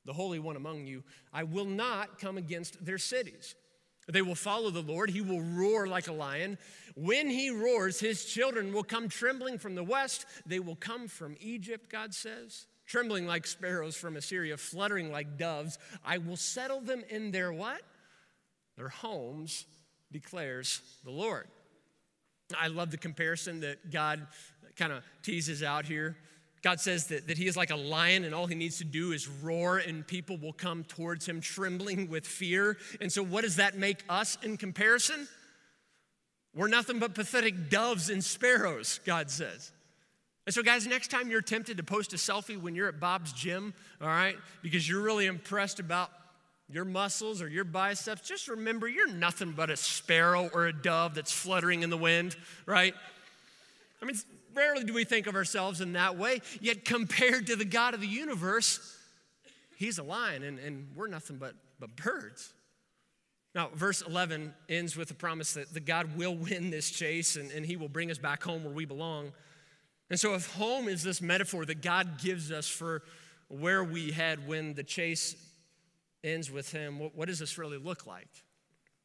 the 0.04 0.14
Holy 0.14 0.40
One 0.40 0.56
among 0.56 0.88
you. 0.88 1.04
I 1.32 1.44
will 1.44 1.64
not 1.64 2.18
come 2.18 2.38
against 2.38 2.84
their 2.84 2.98
cities. 2.98 3.54
They 4.08 4.22
will 4.22 4.34
follow 4.34 4.70
the 4.70 4.82
Lord. 4.82 5.10
He 5.10 5.20
will 5.20 5.42
roar 5.42 5.86
like 5.86 6.08
a 6.08 6.12
lion. 6.12 6.58
When 6.94 7.28
he 7.28 7.50
roars, 7.50 8.00
his 8.00 8.24
children 8.24 8.72
will 8.72 8.82
come 8.82 9.08
trembling 9.08 9.58
from 9.58 9.74
the 9.74 9.84
west. 9.84 10.26
They 10.46 10.60
will 10.60 10.76
come 10.76 11.08
from 11.08 11.36
Egypt, 11.40 11.90
God 11.90 12.14
says, 12.14 12.66
trembling 12.86 13.26
like 13.26 13.46
sparrows 13.46 13.96
from 13.96 14.16
Assyria, 14.16 14.56
fluttering 14.56 15.12
like 15.12 15.36
doves. 15.36 15.78
I 16.04 16.18
will 16.18 16.36
settle 16.36 16.80
them 16.80 17.04
in 17.10 17.30
their 17.30 17.52
what? 17.52 17.82
Their 18.76 18.88
homes, 18.88 19.66
declares 20.10 20.80
the 21.04 21.10
Lord. 21.10 21.46
I 22.58 22.68
love 22.68 22.90
the 22.90 22.96
comparison 22.96 23.60
that 23.60 23.90
God 23.90 24.26
kind 24.76 24.92
of 24.92 25.02
teases 25.22 25.62
out 25.62 25.84
here. 25.84 26.16
God 26.62 26.80
says 26.80 27.06
that, 27.08 27.28
that 27.28 27.38
he 27.38 27.46
is 27.46 27.56
like 27.56 27.70
a 27.70 27.76
lion, 27.76 28.24
and 28.24 28.34
all 28.34 28.46
he 28.46 28.54
needs 28.54 28.78
to 28.78 28.84
do 28.84 29.12
is 29.12 29.28
roar, 29.28 29.78
and 29.78 30.06
people 30.06 30.36
will 30.36 30.52
come 30.52 30.84
towards 30.84 31.26
him 31.26 31.40
trembling 31.40 32.08
with 32.08 32.26
fear. 32.26 32.76
And 33.00 33.12
so, 33.12 33.22
what 33.22 33.42
does 33.42 33.56
that 33.56 33.76
make 33.76 34.02
us 34.08 34.36
in 34.42 34.56
comparison? 34.56 35.28
We're 36.54 36.68
nothing 36.68 36.98
but 36.98 37.14
pathetic 37.14 37.70
doves 37.70 38.10
and 38.10 38.24
sparrows, 38.24 39.00
God 39.04 39.30
says. 39.30 39.70
And 40.46 40.54
so, 40.54 40.62
guys, 40.62 40.86
next 40.86 41.10
time 41.10 41.30
you're 41.30 41.42
tempted 41.42 41.76
to 41.76 41.82
post 41.82 42.12
a 42.14 42.16
selfie 42.16 42.60
when 42.60 42.74
you're 42.74 42.88
at 42.88 42.98
Bob's 42.98 43.32
gym, 43.32 43.74
all 44.00 44.08
right, 44.08 44.36
because 44.62 44.88
you're 44.88 45.02
really 45.02 45.26
impressed 45.26 45.78
about 45.78 46.10
your 46.70 46.84
muscles 46.84 47.40
or 47.40 47.48
your 47.48 47.64
biceps, 47.64 48.26
just 48.26 48.48
remember 48.48 48.88
you're 48.88 49.12
nothing 49.12 49.52
but 49.52 49.70
a 49.70 49.76
sparrow 49.76 50.50
or 50.52 50.66
a 50.66 50.72
dove 50.72 51.14
that's 51.14 51.32
fluttering 51.32 51.82
in 51.82 51.90
the 51.90 51.96
wind, 51.96 52.36
right? 52.66 52.94
I 54.02 54.04
mean, 54.04 54.16
rarely 54.58 54.84
do 54.84 54.92
we 54.92 55.04
think 55.04 55.26
of 55.26 55.34
ourselves 55.34 55.80
in 55.80 55.92
that 55.94 56.18
way, 56.18 56.40
yet 56.60 56.84
compared 56.84 57.46
to 57.46 57.56
the 57.56 57.64
God 57.64 57.94
of 57.94 58.00
the 58.00 58.06
universe, 58.06 58.96
he's 59.76 59.98
a 59.98 60.02
lion 60.02 60.42
and, 60.42 60.58
and 60.58 60.88
we're 60.94 61.06
nothing 61.06 61.36
but, 61.36 61.54
but 61.78 61.96
birds. 61.96 62.52
Now, 63.54 63.70
verse 63.74 64.02
11 64.02 64.52
ends 64.68 64.96
with 64.96 65.08
the 65.08 65.14
promise 65.14 65.54
that 65.54 65.72
the 65.72 65.80
God 65.80 66.16
will 66.16 66.36
win 66.36 66.70
this 66.70 66.90
chase 66.90 67.36
and, 67.36 67.50
and 67.50 67.64
he 67.64 67.76
will 67.76 67.88
bring 67.88 68.10
us 68.10 68.18
back 68.18 68.42
home 68.42 68.64
where 68.64 68.74
we 68.74 68.84
belong. 68.84 69.32
And 70.10 70.18
so, 70.18 70.34
if 70.34 70.52
home 70.54 70.88
is 70.88 71.02
this 71.02 71.20
metaphor 71.20 71.64
that 71.66 71.82
God 71.82 72.20
gives 72.20 72.52
us 72.52 72.68
for 72.68 73.02
where 73.48 73.82
we 73.82 74.10
head 74.10 74.46
when 74.46 74.74
the 74.74 74.84
chase 74.84 75.34
ends 76.22 76.50
with 76.50 76.72
him, 76.72 76.98
what, 76.98 77.16
what 77.16 77.28
does 77.28 77.38
this 77.38 77.58
really 77.58 77.78
look 77.78 78.06
like? 78.06 78.28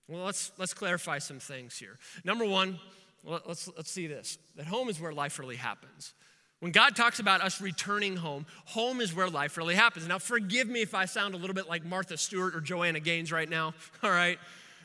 Well, 0.08 0.26
let's, 0.26 0.52
let's 0.58 0.74
clarify 0.74 1.20
some 1.20 1.40
things 1.40 1.78
here. 1.78 1.98
Number 2.26 2.46
one, 2.46 2.80
let's, 3.24 3.70
let's 3.76 3.92
see 3.92 4.08
this 4.08 4.38
that 4.56 4.68
home 4.68 4.90
is 4.90 5.00
where 5.00 5.14
life 5.14 5.40
really 5.40 5.56
happens. 5.56 6.14
When 6.60 6.72
God 6.72 6.96
talks 6.96 7.20
about 7.20 7.42
us 7.42 7.60
returning 7.60 8.16
home, 8.16 8.46
home 8.66 9.02
is 9.02 9.14
where 9.14 9.30
life 9.30 9.58
really 9.58 9.76
happens. 9.76 10.08
Now, 10.08 10.18
forgive 10.18 10.70
me 10.70 10.82
if 10.82 10.96
I 10.96 11.04
sound 11.04 11.34
a 11.34 11.38
little 11.38 11.54
bit 11.54 11.68
like 11.68 11.84
Martha 11.84 12.16
Stewart 12.16 12.56
or 12.56 12.62
Joanna 12.62 13.02
Gaines 13.02 13.34
right 13.34 13.50
now, 13.50 13.74
all 14.04 14.10
right? 14.10 14.40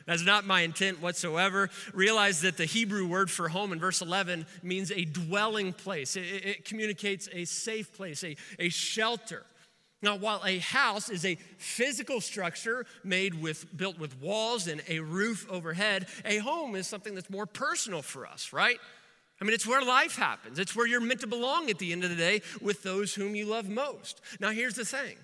That's 0.05 0.25
not 0.25 0.45
my 0.45 0.61
intent 0.61 1.01
whatsoever. 1.01 1.69
Realize 1.93 2.41
that 2.41 2.57
the 2.57 2.65
Hebrew 2.65 3.07
word 3.07 3.31
for 3.31 3.47
home 3.47 3.71
in 3.71 3.79
verse 3.79 4.01
11 4.01 4.45
means 4.61 4.91
a 4.91 5.05
dwelling 5.05 5.71
place, 5.71 6.15
it, 6.15 6.21
it 6.21 6.65
communicates 6.65 7.29
a 7.31 7.45
safe 7.45 7.95
place, 7.95 8.23
a, 8.25 8.35
a 8.57 8.69
shelter. 8.69 9.45
Now, 10.01 10.15
while 10.15 10.41
a 10.45 10.59
house 10.59 11.09
is 11.09 11.25
a 11.25 11.35
physical 11.57 12.21
structure 12.21 12.85
made 13.03 13.33
with, 13.33 13.75
built 13.75 13.99
with 13.99 14.21
walls 14.21 14.67
and 14.67 14.81
a 14.87 14.99
roof 14.99 15.45
overhead, 15.49 16.07
a 16.23 16.37
home 16.37 16.75
is 16.75 16.87
something 16.87 17.15
that's 17.15 17.29
more 17.29 17.45
personal 17.45 18.01
for 18.01 18.25
us, 18.25 18.53
right? 18.53 18.77
I 19.41 19.45
mean, 19.45 19.53
it's 19.53 19.67
where 19.67 19.83
life 19.83 20.15
happens. 20.15 20.57
It's 20.57 20.75
where 20.75 20.87
you're 20.87 21.01
meant 21.01 21.21
to 21.21 21.27
belong 21.27 21.69
at 21.69 21.79
the 21.79 21.91
end 21.91 22.03
of 22.03 22.09
the 22.09 22.15
day 22.15 22.41
with 22.61 22.83
those 22.83 23.13
whom 23.13 23.35
you 23.35 23.45
love 23.45 23.67
most. 23.67 24.21
Now, 24.39 24.51
here's 24.51 24.75
the 24.75 24.85
thing 24.85 25.17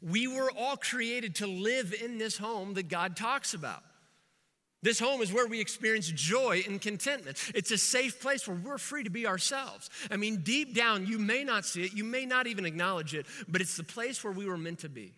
we 0.00 0.26
were 0.26 0.50
all 0.56 0.76
created 0.76 1.34
to 1.36 1.46
live 1.46 1.92
in 1.92 2.18
this 2.18 2.38
home 2.38 2.74
that 2.74 2.88
God 2.88 3.16
talks 3.16 3.52
about. 3.52 3.82
This 4.86 5.00
home 5.00 5.20
is 5.20 5.32
where 5.32 5.48
we 5.48 5.60
experience 5.60 6.06
joy 6.12 6.62
and 6.64 6.80
contentment. 6.80 7.50
It's 7.56 7.72
a 7.72 7.76
safe 7.76 8.20
place 8.20 8.46
where 8.46 8.56
we're 8.56 8.78
free 8.78 9.02
to 9.02 9.10
be 9.10 9.26
ourselves. 9.26 9.90
I 10.12 10.16
mean, 10.16 10.42
deep 10.42 10.76
down, 10.76 11.06
you 11.08 11.18
may 11.18 11.42
not 11.42 11.64
see 11.64 11.82
it, 11.86 11.92
you 11.92 12.04
may 12.04 12.24
not 12.24 12.46
even 12.46 12.64
acknowledge 12.64 13.12
it, 13.12 13.26
but 13.48 13.60
it's 13.60 13.76
the 13.76 13.82
place 13.82 14.22
where 14.22 14.32
we 14.32 14.46
were 14.46 14.56
meant 14.56 14.78
to 14.78 14.88
be. 14.88 15.12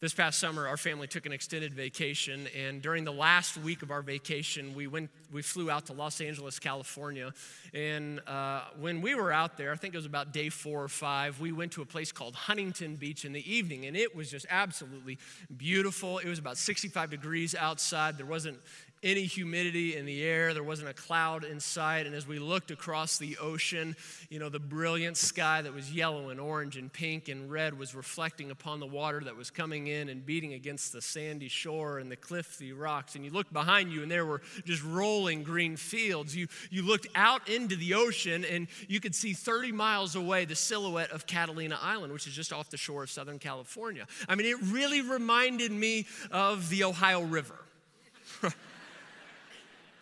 This 0.00 0.14
past 0.14 0.38
summer, 0.38 0.68
our 0.68 0.76
family 0.76 1.08
took 1.08 1.26
an 1.26 1.32
extended 1.32 1.74
vacation, 1.74 2.46
and 2.56 2.80
during 2.80 3.02
the 3.02 3.12
last 3.12 3.58
week 3.58 3.82
of 3.82 3.90
our 3.90 4.00
vacation, 4.00 4.72
we 4.76 4.86
went, 4.86 5.10
we 5.32 5.42
flew 5.42 5.72
out 5.72 5.86
to 5.86 5.92
Los 5.92 6.20
Angeles, 6.20 6.60
California. 6.60 7.32
And 7.74 8.20
uh, 8.28 8.60
when 8.78 9.02
we 9.02 9.16
were 9.16 9.32
out 9.32 9.56
there, 9.56 9.72
I 9.72 9.76
think 9.76 9.94
it 9.94 9.96
was 9.96 10.06
about 10.06 10.32
day 10.32 10.50
four 10.50 10.84
or 10.84 10.88
five, 10.88 11.40
we 11.40 11.50
went 11.50 11.72
to 11.72 11.82
a 11.82 11.84
place 11.84 12.12
called 12.12 12.36
Huntington 12.36 12.94
Beach 12.94 13.24
in 13.24 13.32
the 13.32 13.52
evening, 13.52 13.86
and 13.86 13.96
it 13.96 14.14
was 14.14 14.30
just 14.30 14.46
absolutely 14.50 15.18
beautiful. 15.56 16.18
It 16.18 16.28
was 16.28 16.38
about 16.38 16.58
65 16.58 17.10
degrees 17.10 17.56
outside. 17.56 18.18
There 18.18 18.24
wasn't 18.24 18.60
any 19.02 19.24
humidity 19.24 19.96
in 19.96 20.06
the 20.06 20.22
air. 20.22 20.54
There 20.54 20.62
wasn't 20.62 20.88
a 20.88 20.94
cloud 20.94 21.44
in 21.44 21.60
sight. 21.60 22.06
And 22.06 22.14
as 22.14 22.26
we 22.26 22.38
looked 22.38 22.70
across 22.70 23.18
the 23.18 23.36
ocean, 23.38 23.96
you 24.28 24.38
know, 24.38 24.48
the 24.48 24.58
brilliant 24.58 25.16
sky 25.16 25.62
that 25.62 25.72
was 25.72 25.92
yellow 25.92 26.30
and 26.30 26.40
orange 26.40 26.76
and 26.76 26.92
pink 26.92 27.28
and 27.28 27.50
red 27.50 27.78
was 27.78 27.94
reflecting 27.94 28.50
upon 28.50 28.80
the 28.80 28.86
water 28.86 29.20
that 29.24 29.36
was 29.36 29.50
coming 29.50 29.86
in 29.86 30.08
and 30.08 30.24
beating 30.24 30.52
against 30.52 30.92
the 30.92 31.00
sandy 31.00 31.48
shore 31.48 31.98
and 31.98 32.10
the 32.10 32.16
cliffy 32.16 32.72
rocks. 32.72 33.14
And 33.14 33.24
you 33.24 33.30
looked 33.30 33.52
behind 33.52 33.92
you 33.92 34.02
and 34.02 34.10
there 34.10 34.26
were 34.26 34.42
just 34.64 34.82
rolling 34.82 35.42
green 35.42 35.76
fields. 35.76 36.34
You, 36.34 36.48
you 36.70 36.82
looked 36.82 37.06
out 37.14 37.48
into 37.48 37.76
the 37.76 37.94
ocean 37.94 38.44
and 38.44 38.68
you 38.88 39.00
could 39.00 39.14
see 39.14 39.32
30 39.32 39.72
miles 39.72 40.16
away 40.16 40.44
the 40.44 40.56
silhouette 40.56 41.10
of 41.10 41.26
Catalina 41.26 41.78
Island, 41.80 42.12
which 42.12 42.26
is 42.26 42.34
just 42.34 42.52
off 42.52 42.70
the 42.70 42.76
shore 42.76 43.02
of 43.02 43.10
Southern 43.10 43.38
California. 43.38 44.06
I 44.28 44.34
mean, 44.34 44.46
it 44.46 44.56
really 44.62 45.00
reminded 45.00 45.72
me 45.72 46.06
of 46.30 46.68
the 46.68 46.84
Ohio 46.84 47.22
River. 47.22 47.58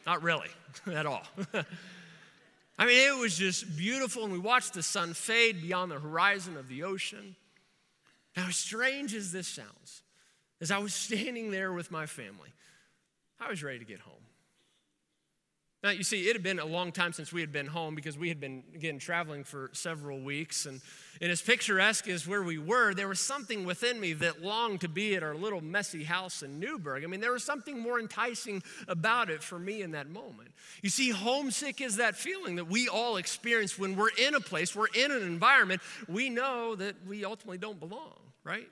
Not 0.07 0.23
really, 0.23 0.49
at 0.87 1.05
all. 1.05 1.25
I 2.79 2.87
mean, 2.87 3.09
it 3.09 3.19
was 3.19 3.37
just 3.37 3.77
beautiful, 3.77 4.25
and 4.25 4.33
we 4.33 4.39
watched 4.39 4.75
the 4.75 4.83
sun 4.83 5.15
fade 5.15 5.61
beyond 5.61 5.91
the 5.91 5.99
horizon 5.99 6.57
of 6.57 6.69
the 6.69 6.85
ocean. 6.85 7.35
Now, 8.37 8.49
as 8.49 8.57
strange 8.57 9.15
as 9.15 9.33
this 9.33 9.49
sounds, 9.49 10.03
as 10.61 10.71
I 10.71 10.79
was 10.79 10.95
standing 10.95 11.51
there 11.51 11.73
with 11.73 11.91
my 11.91 12.07
family, 12.07 12.53
I 13.41 13.49
was 13.49 13.63
ready 13.63 13.79
to 13.79 13.85
get 13.85 14.01
home. 14.01 14.15
Now, 15.87 15.93
you 15.93 16.03
see, 16.03 16.29
it 16.29 16.33
had 16.33 16.43
been 16.43 16.59
a 16.59 16.65
long 16.65 16.91
time 16.91 17.13
since 17.13 17.33
we 17.33 17.41
had 17.41 17.53
been 17.53 17.69
home 17.69 17.95
because 17.95 18.19
we 18.19 18.29
had 18.29 18.41
been, 18.41 18.65
again, 18.75 18.99
traveling 18.99 19.45
for 19.45 19.71
several 19.73 20.19
weeks. 20.19 20.67
And, 20.67 20.81
and 21.21 21.31
as 21.31 21.41
picturesque 21.41 22.09
as 22.09 22.27
where 22.27 22.43
we 22.43 22.59
were, 22.59 22.93
there 22.93 23.07
was 23.07 23.21
something 23.21 23.65
within 23.65 24.01
me 24.01 24.13
that 24.15 24.43
longed 24.43 24.81
to 24.81 24.89
be 24.89 25.15
at 25.15 25.23
our 25.23 25.37
little 25.37 25.61
messy 25.61 26.03
house 26.03 26.43
in 26.43 26.59
Newburgh. 26.59 27.05
I 27.05 27.07
mean, 27.07 27.21
there 27.21 27.31
was 27.31 27.45
something 27.45 27.79
more 27.79 28.01
enticing 28.01 28.65
about 28.89 29.31
it 29.31 29.45
for 29.45 29.61
me 29.61 29.81
in 29.81 29.93
that 29.93 30.11
moment. 30.11 30.51
You 30.83 30.91
see, 30.91 31.11
homesick 31.11 31.81
is 31.81 31.99
that 31.99 32.17
feeling 32.17 32.57
that 32.57 32.67
we 32.67 32.89
all 32.89 33.17
experience 33.17 33.79
when 33.79 33.95
we're 33.95 34.11
in 34.19 34.35
a 34.35 34.41
place, 34.41 34.75
we're 34.75 34.89
in 34.93 35.13
an 35.13 35.23
environment, 35.23 35.83
we 36.09 36.31
know 36.31 36.75
that 36.75 36.97
we 37.07 37.25
ultimately 37.25 37.59
don't 37.59 37.79
belong, 37.79 38.19
right? 38.43 38.69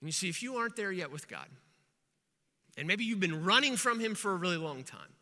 And 0.00 0.08
you 0.08 0.12
see, 0.12 0.30
if 0.30 0.42
you 0.42 0.56
aren't 0.56 0.76
there 0.76 0.90
yet 0.90 1.12
with 1.12 1.28
God, 1.28 1.48
and 2.76 2.88
maybe 2.88 3.04
you've 3.04 3.20
been 3.20 3.44
running 3.44 3.76
from 3.76 4.00
Him 4.00 4.14
for 4.14 4.32
a 4.32 4.36
really 4.36 4.56
long 4.56 4.82
time, 4.82 5.12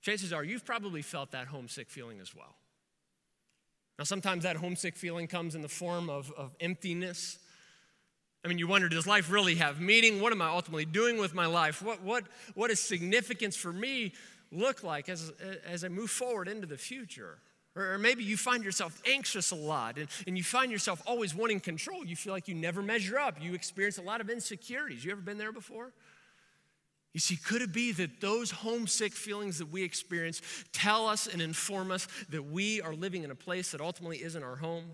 chances 0.00 0.32
are 0.32 0.44
you've 0.44 0.64
probably 0.64 1.02
felt 1.02 1.32
that 1.32 1.48
homesick 1.48 1.90
feeling 1.90 2.20
as 2.20 2.34
well. 2.34 2.56
Now, 3.98 4.04
sometimes 4.04 4.44
that 4.44 4.56
homesick 4.56 4.96
feeling 4.96 5.26
comes 5.26 5.54
in 5.54 5.62
the 5.62 5.68
form 5.68 6.08
of, 6.08 6.32
of 6.36 6.54
emptiness. 6.60 7.38
I 8.44 8.48
mean, 8.48 8.58
you 8.58 8.68
wonder, 8.68 8.88
does 8.88 9.08
life 9.08 9.30
really 9.30 9.56
have 9.56 9.80
meaning? 9.80 10.20
What 10.20 10.32
am 10.32 10.40
I 10.40 10.48
ultimately 10.48 10.84
doing 10.84 11.18
with 11.18 11.34
my 11.34 11.46
life? 11.46 11.82
What, 11.82 12.02
what, 12.02 12.24
what 12.54 12.68
does 12.68 12.78
significance 12.78 13.56
for 13.56 13.72
me 13.72 14.12
look 14.52 14.84
like 14.84 15.08
as, 15.08 15.32
as 15.66 15.82
I 15.82 15.88
move 15.88 16.10
forward 16.10 16.46
into 16.46 16.66
the 16.66 16.76
future? 16.76 17.38
Or 17.76 17.98
maybe 17.98 18.24
you 18.24 18.36
find 18.36 18.64
yourself 18.64 19.00
anxious 19.06 19.52
a 19.52 19.54
lot 19.54 19.98
and, 19.98 20.08
and 20.26 20.36
you 20.36 20.42
find 20.42 20.72
yourself 20.72 21.00
always 21.06 21.34
wanting 21.34 21.60
control. 21.60 22.04
You 22.04 22.16
feel 22.16 22.32
like 22.32 22.48
you 22.48 22.54
never 22.54 22.82
measure 22.82 23.18
up. 23.18 23.40
You 23.40 23.54
experience 23.54 23.98
a 23.98 24.02
lot 24.02 24.20
of 24.20 24.30
insecurities. 24.30 25.04
You 25.04 25.12
ever 25.12 25.20
been 25.20 25.38
there 25.38 25.52
before? 25.52 25.92
You 27.14 27.20
see, 27.20 27.36
could 27.36 27.62
it 27.62 27.72
be 27.72 27.92
that 27.92 28.20
those 28.20 28.50
homesick 28.50 29.12
feelings 29.12 29.58
that 29.58 29.70
we 29.70 29.82
experience 29.82 30.42
tell 30.72 31.06
us 31.06 31.26
and 31.26 31.40
inform 31.40 31.90
us 31.90 32.06
that 32.30 32.44
we 32.44 32.80
are 32.80 32.94
living 32.94 33.22
in 33.24 33.30
a 33.30 33.34
place 33.34 33.70
that 33.72 33.80
ultimately 33.80 34.22
isn't 34.22 34.42
our 34.42 34.56
home? 34.56 34.84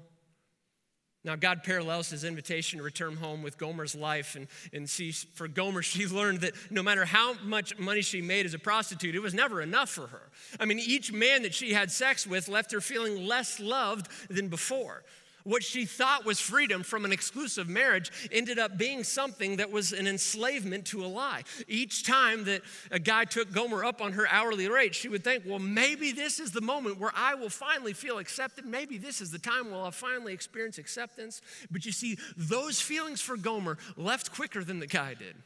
Now, 1.25 1.37
God 1.37 1.63
parallels 1.63 2.11
his 2.11 2.23
invitation 2.23 2.79
to 2.79 2.85
return 2.85 3.17
home 3.17 3.43
with 3.43 3.57
Gomer's 3.57 3.95
life. 3.95 4.37
And, 4.37 4.47
and 4.75 4.89
see, 4.89 5.11
for 5.13 5.49
Gomer, 5.49 5.83
she 5.83 6.07
learned 6.07 6.43
that 6.43 6.53
no 6.71 6.83
matter 6.83 7.05
how 7.05 7.35
much 7.43 7.79
money 7.79 8.03
she 8.03 8.21
made 8.21 8.47
as 8.47 8.55
a 8.55 8.59
prostitute, 8.59 9.15
it 9.15 9.21
was 9.21 9.35
never 9.35 9.63
enough 9.63 9.89
for 9.89 10.07
her. 10.09 10.31
I 10.61 10.67
mean, 10.67 10.79
each 10.79 11.13
man 11.13 11.43
that 11.43 11.55
she 11.55 11.73
had 11.73 11.91
sex 11.91 12.27
with 12.27 12.49
left 12.49 12.73
her 12.73 12.81
feeling 12.81 13.27
less 13.27 13.59
loved 13.59 14.09
than 14.29 14.49
before. 14.49 15.03
What 15.45 15.63
she 15.63 15.85
thought 15.85 16.25
was 16.25 16.41
freedom 16.41 16.83
from 16.83 17.05
an 17.05 17.13
exclusive 17.13 17.69
marriage 17.69 18.11
ended 18.33 18.59
up 18.59 18.79
being 18.79 19.05
something 19.05 19.57
that 19.57 19.71
was 19.71 19.93
an 19.93 20.07
enslavement 20.07 20.87
to 20.87 21.05
a 21.05 21.07
lie. 21.07 21.43
Each 21.69 22.03
time 22.03 22.45
that 22.45 22.63
a 22.91 22.99
guy 22.99 23.27
took 23.27 23.53
Gomer 23.53 23.85
up 23.85 24.01
on 24.01 24.13
her 24.13 24.27
hourly 24.31 24.69
rate, 24.69 24.95
she 24.95 25.11
would 25.11 25.23
think, 25.23 25.45
well, 25.47 25.59
maybe 25.59 26.13
this 26.13 26.41
is 26.41 26.53
the 26.53 26.63
moment 26.63 26.99
where 26.99 27.13
I 27.15 27.35
will 27.35 27.51
finally 27.51 27.93
feel 27.93 28.19
accepted. 28.19 28.65
Maybe 28.65 28.97
this 28.97 29.21
is 29.21 29.31
the 29.31 29.39
time 29.39 29.71
where 29.71 29.81
I'll 29.81 29.91
finally 29.91 30.33
experience 30.33 30.79
acceptance. 30.79 31.43
But 31.71 31.85
you 31.85 31.93
see, 31.93 32.17
those 32.39 32.81
feelings 32.81 33.21
for 33.21 33.37
Gomer 33.37 33.77
left 33.99 34.33
quicker 34.33 34.65
than 34.65 34.79
the 34.79 34.87
guy 34.87 35.13
did. 35.13 35.37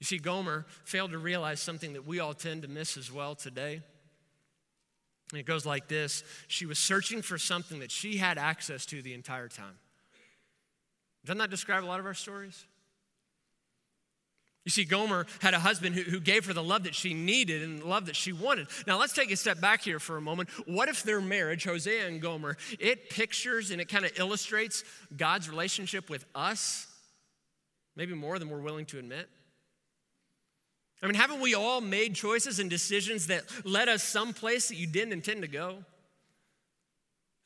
You 0.00 0.04
see, 0.04 0.18
Gomer 0.18 0.66
failed 0.84 1.12
to 1.12 1.18
realize 1.18 1.60
something 1.60 1.92
that 1.92 2.04
we 2.04 2.18
all 2.18 2.34
tend 2.34 2.62
to 2.62 2.68
miss 2.68 2.96
as 2.96 3.12
well 3.12 3.36
today. 3.36 3.82
And 5.32 5.40
it 5.40 5.46
goes 5.46 5.66
like 5.66 5.88
this 5.88 6.22
She 6.48 6.66
was 6.66 6.78
searching 6.78 7.22
for 7.22 7.38
something 7.38 7.80
that 7.80 7.90
she 7.90 8.16
had 8.16 8.38
access 8.38 8.86
to 8.86 9.02
the 9.02 9.14
entire 9.14 9.48
time. 9.48 9.78
Doesn't 11.24 11.38
that 11.38 11.50
describe 11.50 11.82
a 11.82 11.86
lot 11.86 11.98
of 11.98 12.06
our 12.06 12.14
stories? 12.14 12.64
You 14.64 14.70
see, 14.70 14.84
Gomer 14.84 15.26
had 15.40 15.54
a 15.54 15.60
husband 15.60 15.94
who, 15.94 16.02
who 16.02 16.18
gave 16.18 16.46
her 16.46 16.52
the 16.52 16.62
love 16.62 16.84
that 16.84 16.94
she 16.94 17.14
needed 17.14 17.62
and 17.62 17.78
the 17.78 17.86
love 17.86 18.06
that 18.06 18.16
she 18.16 18.32
wanted. 18.32 18.66
Now, 18.84 18.98
let's 18.98 19.12
take 19.12 19.30
a 19.30 19.36
step 19.36 19.60
back 19.60 19.82
here 19.82 20.00
for 20.00 20.16
a 20.16 20.20
moment. 20.20 20.48
What 20.66 20.88
if 20.88 21.04
their 21.04 21.20
marriage, 21.20 21.62
Hosea 21.62 22.08
and 22.08 22.20
Gomer, 22.20 22.56
it 22.80 23.08
pictures 23.08 23.70
and 23.70 23.80
it 23.80 23.88
kind 23.88 24.04
of 24.04 24.18
illustrates 24.18 24.82
God's 25.16 25.48
relationship 25.48 26.10
with 26.10 26.24
us, 26.34 26.88
maybe 27.94 28.14
more 28.14 28.40
than 28.40 28.50
we're 28.50 28.60
willing 28.60 28.86
to 28.86 28.98
admit? 28.98 29.28
I 31.02 31.06
mean, 31.06 31.14
haven't 31.14 31.40
we 31.40 31.54
all 31.54 31.80
made 31.80 32.14
choices 32.14 32.58
and 32.58 32.70
decisions 32.70 33.26
that 33.26 33.44
led 33.64 33.88
us 33.88 34.02
someplace 34.02 34.68
that 34.68 34.76
you 34.76 34.86
didn't 34.86 35.12
intend 35.12 35.42
to 35.42 35.48
go? 35.48 35.84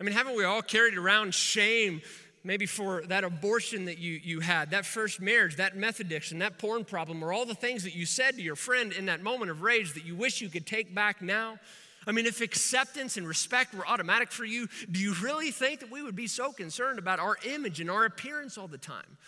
I 0.01 0.05
mean, 0.05 0.15
haven't 0.15 0.37
we 0.37 0.45
all 0.45 0.63
carried 0.63 0.97
around 0.97 1.35
shame 1.35 2.01
maybe 2.43 2.65
for 2.65 3.03
that 3.07 3.25
abortion 3.25 3.85
that 3.85 3.99
you, 3.99 4.19
you 4.23 4.41
had, 4.41 4.71
that 4.71 4.87
first 4.87 5.21
marriage, 5.21 5.57
that 5.57 5.77
meth 5.77 6.01
addiction, 6.01 6.39
that 6.39 6.59
porn 6.59 6.85
problem, 6.85 7.23
or 7.23 7.33
all 7.33 7.45
the 7.45 7.55
things 7.55 7.85
that 7.85 7.95
you 7.95 8.07
said 8.07 8.35
to 8.37 8.43
your 8.43 8.57
friend 8.57 8.93
in 8.93 9.07
that 9.07 9.23
moment 9.23 9.51
of 9.51 9.63
rage 9.63 9.93
that 9.93 10.07
you 10.07 10.17
wish 10.17 10.41
you 10.41 10.49
could 10.49 10.67
take 10.67 10.95
back 10.95 11.21
now? 11.21 11.59
I 12.07 12.13
mean, 12.13 12.25
if 12.25 12.41
acceptance 12.41 13.19
and 13.19 13.29
respect 13.29 13.75
were 13.75 13.87
automatic 13.87 14.33
for 14.33 14.47
you, 14.47 14.69
do 14.91 15.01
you 15.01 15.15
really 15.23 15.51
think 15.51 15.81
that 15.81 15.91
we 15.91 16.03
would 16.03 16.17
be 16.17 16.27
so 16.27 16.51
concerned 16.51 16.99
about 16.99 17.19
our 17.19 17.37
image 17.45 17.79
and 17.81 17.91
our 17.91 18.07
appearance 18.07 18.57
all 18.57 18.69
the 18.69 18.79
time? 18.79 19.19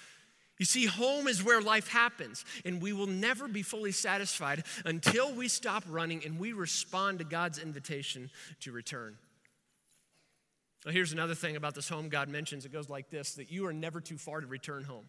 You 0.59 0.67
see, 0.67 0.87
home 0.87 1.27
is 1.27 1.43
where 1.43 1.61
life 1.61 1.88
happens, 1.88 2.45
and 2.65 2.81
we 2.81 2.93
will 2.93 3.07
never 3.07 3.49
be 3.49 3.62
fully 3.62 3.93
satisfied 3.93 4.65
until 4.85 5.33
we 5.35 5.49
stop 5.49 5.83
running 5.88 6.25
and 6.25 6.38
we 6.38 6.53
respond 6.53 7.19
to 7.19 7.25
God's 7.25 7.59
invitation 7.59 8.31
to 8.61 8.71
return. 8.71 9.17
Now, 10.85 10.93
here's 10.93 11.12
another 11.12 11.35
thing 11.35 11.57
about 11.57 11.75
this 11.75 11.88
home 11.88 12.09
God 12.09 12.29
mentions. 12.29 12.65
It 12.65 12.73
goes 12.73 12.88
like 12.88 13.11
this 13.11 13.35
that 13.35 13.51
you 13.51 13.67
are 13.67 13.73
never 13.73 14.01
too 14.01 14.19
far 14.19 14.41
to 14.41 14.47
return 14.47 14.85
home. 14.85 15.05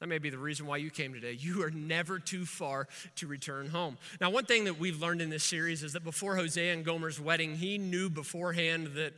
That 0.00 0.08
may 0.08 0.18
be 0.18 0.28
the 0.28 0.38
reason 0.38 0.66
why 0.66 0.78
you 0.78 0.90
came 0.90 1.14
today. 1.14 1.32
You 1.32 1.62
are 1.62 1.70
never 1.70 2.18
too 2.18 2.44
far 2.44 2.88
to 3.16 3.26
return 3.26 3.68
home. 3.68 3.96
Now, 4.20 4.30
one 4.30 4.44
thing 4.44 4.64
that 4.64 4.78
we've 4.78 5.00
learned 5.00 5.22
in 5.22 5.30
this 5.30 5.44
series 5.44 5.82
is 5.82 5.94
that 5.94 6.04
before 6.04 6.36
Hosea 6.36 6.72
and 6.74 6.84
Gomer's 6.84 7.20
wedding, 7.20 7.56
he 7.56 7.78
knew 7.78 8.10
beforehand 8.10 8.88
that 8.96 9.14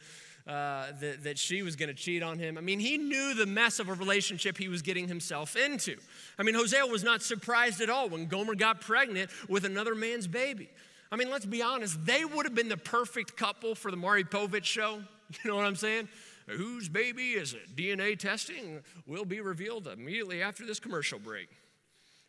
uh, 0.46 0.92
that, 1.00 1.24
that 1.24 1.38
she 1.38 1.62
was 1.62 1.74
going 1.74 1.88
to 1.88 1.94
cheat 1.94 2.22
on 2.22 2.38
him. 2.38 2.56
I 2.56 2.60
mean, 2.60 2.78
he 2.78 2.98
knew 2.98 3.34
the 3.34 3.46
mess 3.46 3.80
of 3.80 3.88
a 3.88 3.94
relationship 3.94 4.56
he 4.56 4.68
was 4.68 4.80
getting 4.80 5.08
himself 5.08 5.56
into. 5.56 5.96
I 6.38 6.44
mean, 6.44 6.54
Hosea 6.54 6.86
was 6.86 7.02
not 7.02 7.22
surprised 7.22 7.80
at 7.80 7.90
all 7.90 8.08
when 8.08 8.26
Gomer 8.26 8.54
got 8.54 8.80
pregnant 8.80 9.30
with 9.48 9.64
another 9.64 9.94
man's 9.94 10.28
baby. 10.28 10.70
I 11.10 11.16
mean, 11.16 11.30
let's 11.30 11.46
be 11.46 11.62
honest, 11.62 12.04
they 12.04 12.24
would 12.24 12.46
have 12.46 12.54
been 12.54 12.68
the 12.68 12.76
perfect 12.76 13.36
couple 13.36 13.74
for 13.74 13.90
the 13.90 13.96
Maury 13.96 14.24
Povich 14.24 14.64
show. 14.64 15.00
You 15.42 15.50
know 15.50 15.56
what 15.56 15.64
I'm 15.64 15.74
saying? 15.74 16.08
Whose 16.46 16.88
baby 16.88 17.32
is 17.32 17.52
it? 17.52 17.74
DNA 17.74 18.16
testing 18.16 18.80
will 19.08 19.24
be 19.24 19.40
revealed 19.40 19.88
immediately 19.88 20.40
after 20.40 20.64
this 20.64 20.78
commercial 20.78 21.18
break. 21.18 21.48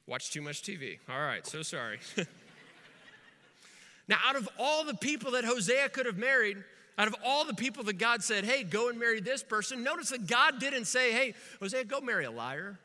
Watch 0.07 0.31
too 0.31 0.41
much 0.41 0.63
TV. 0.63 0.97
All 1.07 1.19
right, 1.19 1.45
so 1.45 1.61
sorry. 1.61 1.99
now, 4.07 4.17
out 4.25 4.35
of 4.35 4.49
all 4.57 4.83
the 4.83 4.95
people 4.95 5.29
that 5.33 5.45
Hosea 5.45 5.89
could 5.89 6.07
have 6.07 6.17
married, 6.17 6.57
out 6.97 7.07
of 7.07 7.15
all 7.23 7.45
the 7.45 7.53
people 7.53 7.83
that 7.83 7.97
God 7.97 8.23
said, 8.23 8.43
hey, 8.43 8.63
go 8.63 8.89
and 8.89 8.99
marry 8.99 9.19
this 9.19 9.43
person, 9.43 9.83
notice 9.83 10.09
that 10.09 10.27
God 10.27 10.59
didn't 10.59 10.85
say, 10.85 11.11
hey, 11.11 11.33
Hosea, 11.59 11.85
go 11.85 12.01
marry 12.01 12.25
a 12.25 12.31
liar. 12.31 12.79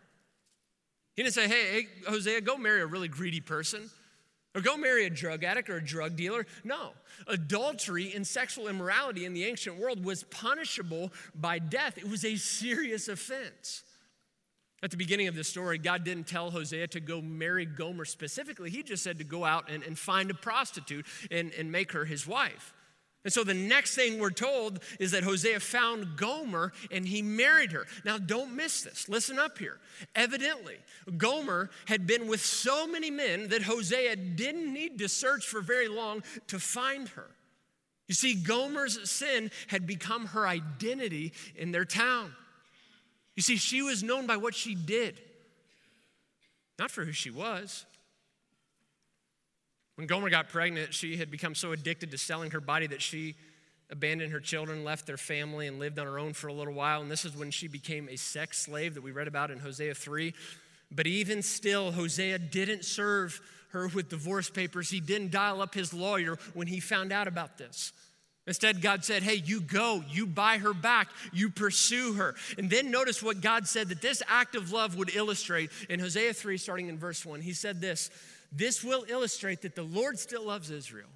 He 1.16 1.22
didn't 1.22 1.34
say, 1.34 1.48
hey, 1.48 1.72
hey, 1.72 1.88
Hosea, 2.08 2.40
go 2.42 2.56
marry 2.56 2.80
a 2.82 2.86
really 2.86 3.08
greedy 3.08 3.40
person 3.40 3.90
or 4.54 4.60
go 4.60 4.76
marry 4.76 5.06
a 5.06 5.10
drug 5.10 5.44
addict 5.44 5.70
or 5.70 5.76
a 5.76 5.84
drug 5.84 6.16
dealer. 6.16 6.46
No. 6.64 6.90
Adultery 7.26 8.12
and 8.14 8.26
sexual 8.26 8.68
immorality 8.68 9.24
in 9.24 9.32
the 9.32 9.44
ancient 9.44 9.78
world 9.78 10.04
was 10.04 10.24
punishable 10.24 11.12
by 11.34 11.58
death, 11.58 11.98
it 11.98 12.08
was 12.08 12.24
a 12.24 12.36
serious 12.36 13.08
offense. 13.08 13.84
At 14.84 14.90
the 14.90 14.96
beginning 14.96 15.28
of 15.28 15.36
this 15.36 15.46
story, 15.46 15.78
God 15.78 16.02
didn't 16.02 16.26
tell 16.26 16.50
Hosea 16.50 16.88
to 16.88 17.00
go 17.00 17.22
marry 17.22 17.64
Gomer 17.64 18.04
specifically. 18.04 18.68
He 18.68 18.82
just 18.82 19.04
said 19.04 19.18
to 19.18 19.24
go 19.24 19.44
out 19.44 19.70
and, 19.70 19.84
and 19.84 19.96
find 19.96 20.28
a 20.28 20.34
prostitute 20.34 21.06
and, 21.30 21.52
and 21.56 21.70
make 21.70 21.92
her 21.92 22.04
his 22.04 22.26
wife. 22.26 22.74
And 23.24 23.32
so 23.32 23.44
the 23.44 23.54
next 23.54 23.94
thing 23.94 24.18
we're 24.18 24.30
told 24.30 24.80
is 24.98 25.12
that 25.12 25.22
Hosea 25.22 25.60
found 25.60 26.16
Gomer 26.16 26.72
and 26.90 27.06
he 27.06 27.22
married 27.22 27.70
her. 27.70 27.86
Now, 28.04 28.18
don't 28.18 28.56
miss 28.56 28.82
this. 28.82 29.08
Listen 29.08 29.38
up 29.38 29.58
here. 29.58 29.78
Evidently, 30.16 30.76
Gomer 31.16 31.70
had 31.86 32.06
been 32.06 32.26
with 32.26 32.44
so 32.44 32.86
many 32.86 33.10
men 33.10 33.48
that 33.48 33.62
Hosea 33.62 34.16
didn't 34.16 34.72
need 34.72 34.98
to 34.98 35.08
search 35.08 35.46
for 35.46 35.60
very 35.60 35.86
long 35.86 36.24
to 36.48 36.58
find 36.58 37.08
her. 37.10 37.30
You 38.08 38.14
see, 38.14 38.34
Gomer's 38.34 39.08
sin 39.08 39.52
had 39.68 39.86
become 39.86 40.26
her 40.26 40.46
identity 40.46 41.32
in 41.54 41.70
their 41.70 41.84
town. 41.84 42.34
You 43.36 43.42
see, 43.42 43.56
she 43.56 43.82
was 43.82 44.02
known 44.02 44.26
by 44.26 44.36
what 44.36 44.54
she 44.54 44.74
did, 44.74 45.20
not 46.78 46.90
for 46.90 47.04
who 47.04 47.12
she 47.12 47.30
was. 47.30 47.86
When 50.02 50.08
Gomer 50.08 50.30
got 50.30 50.48
pregnant, 50.48 50.92
she 50.92 51.16
had 51.16 51.30
become 51.30 51.54
so 51.54 51.70
addicted 51.70 52.10
to 52.10 52.18
selling 52.18 52.50
her 52.50 52.60
body 52.60 52.88
that 52.88 53.00
she 53.00 53.36
abandoned 53.88 54.32
her 54.32 54.40
children, 54.40 54.82
left 54.82 55.06
their 55.06 55.16
family, 55.16 55.68
and 55.68 55.78
lived 55.78 55.96
on 56.00 56.08
her 56.08 56.18
own 56.18 56.32
for 56.32 56.48
a 56.48 56.52
little 56.52 56.74
while. 56.74 57.02
And 57.02 57.08
this 57.08 57.24
is 57.24 57.36
when 57.36 57.52
she 57.52 57.68
became 57.68 58.08
a 58.08 58.16
sex 58.16 58.58
slave 58.58 58.94
that 58.94 59.04
we 59.04 59.12
read 59.12 59.28
about 59.28 59.52
in 59.52 59.60
Hosea 59.60 59.94
3. 59.94 60.34
But 60.90 61.06
even 61.06 61.40
still, 61.40 61.92
Hosea 61.92 62.40
didn't 62.40 62.84
serve 62.84 63.40
her 63.70 63.86
with 63.86 64.08
divorce 64.08 64.50
papers. 64.50 64.90
He 64.90 64.98
didn't 64.98 65.30
dial 65.30 65.62
up 65.62 65.72
his 65.72 65.94
lawyer 65.94 66.36
when 66.52 66.66
he 66.66 66.80
found 66.80 67.12
out 67.12 67.28
about 67.28 67.56
this. 67.56 67.92
Instead, 68.44 68.82
God 68.82 69.04
said, 69.04 69.22
Hey, 69.22 69.36
you 69.36 69.60
go, 69.60 70.02
you 70.10 70.26
buy 70.26 70.58
her 70.58 70.74
back, 70.74 71.10
you 71.32 71.48
pursue 71.48 72.14
her. 72.14 72.34
And 72.58 72.68
then 72.68 72.90
notice 72.90 73.22
what 73.22 73.40
God 73.40 73.68
said 73.68 73.88
that 73.90 74.02
this 74.02 74.20
act 74.26 74.56
of 74.56 74.72
love 74.72 74.96
would 74.96 75.14
illustrate 75.14 75.70
in 75.88 76.00
Hosea 76.00 76.34
3, 76.34 76.56
starting 76.56 76.88
in 76.88 76.98
verse 76.98 77.24
1. 77.24 77.40
He 77.40 77.52
said 77.52 77.80
this 77.80 78.10
this 78.52 78.84
will 78.84 79.04
illustrate 79.08 79.62
that 79.62 79.74
the 79.74 79.82
Lord 79.82 80.18
still 80.18 80.46
loves 80.46 80.70
Israel. 80.70 81.08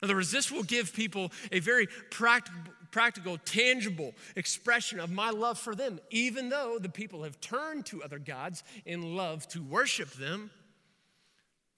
In 0.00 0.06
other 0.06 0.14
words, 0.14 0.30
this 0.30 0.50
will 0.50 0.62
give 0.62 0.94
people 0.94 1.30
a 1.52 1.60
very 1.60 1.86
practical, 2.10 2.72
practical, 2.90 3.36
tangible 3.38 4.14
expression 4.36 4.98
of 4.98 5.10
my 5.10 5.30
love 5.30 5.58
for 5.58 5.74
them, 5.74 6.00
even 6.10 6.48
though 6.48 6.78
the 6.80 6.88
people 6.88 7.24
have 7.24 7.40
turned 7.40 7.84
to 7.86 8.02
other 8.02 8.18
gods 8.18 8.62
in 8.86 9.14
love 9.14 9.46
to 9.48 9.62
worship 9.62 10.10
them. 10.12 10.50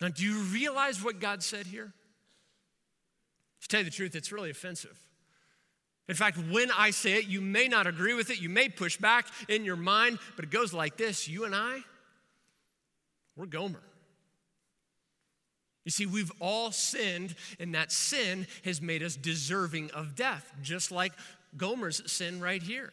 Now, 0.01 0.09
do 0.09 0.23
you 0.23 0.39
realize 0.41 1.03
what 1.03 1.21
God 1.21 1.43
said 1.43 1.67
here? 1.67 1.93
To 3.63 3.69
tell 3.69 3.81
you 3.81 3.85
the 3.85 3.91
truth, 3.91 4.15
it's 4.15 4.33
really 4.33 4.51
offensive. 4.51 4.99
In 6.09 6.15
fact, 6.15 6.37
when 6.51 6.71
I 6.77 6.91
say 6.91 7.15
it, 7.15 7.27
you 7.27 7.41
may 7.41 7.69
not 7.69 7.87
agree 7.87 8.15
with 8.15 8.31
it, 8.31 8.41
you 8.41 8.49
may 8.49 8.69
push 8.69 8.97
back 8.97 9.27
in 9.49 9.65
your 9.65 9.77
mind, 9.77 10.19
but 10.37 10.45
it 10.45 10.51
goes 10.51 10.73
like 10.73 10.97
this 10.97 11.29
You 11.29 11.45
and 11.45 11.55
I, 11.55 11.79
we're 13.37 13.47
Gomer. 13.47 13.83
You 15.85 15.91
see, 15.91 16.07
we've 16.07 16.33
all 16.41 16.71
sinned, 16.71 17.35
and 17.59 17.75
that 17.75 17.91
sin 17.91 18.47
has 18.65 18.81
made 18.81 19.03
us 19.03 19.17
deserving 19.17 19.91
of 19.91 20.15
death, 20.15 20.53
just 20.63 20.93
like 20.93 21.13
Gomer's 21.57 22.11
sin 22.11 22.41
right 22.41 22.63
here. 22.63 22.93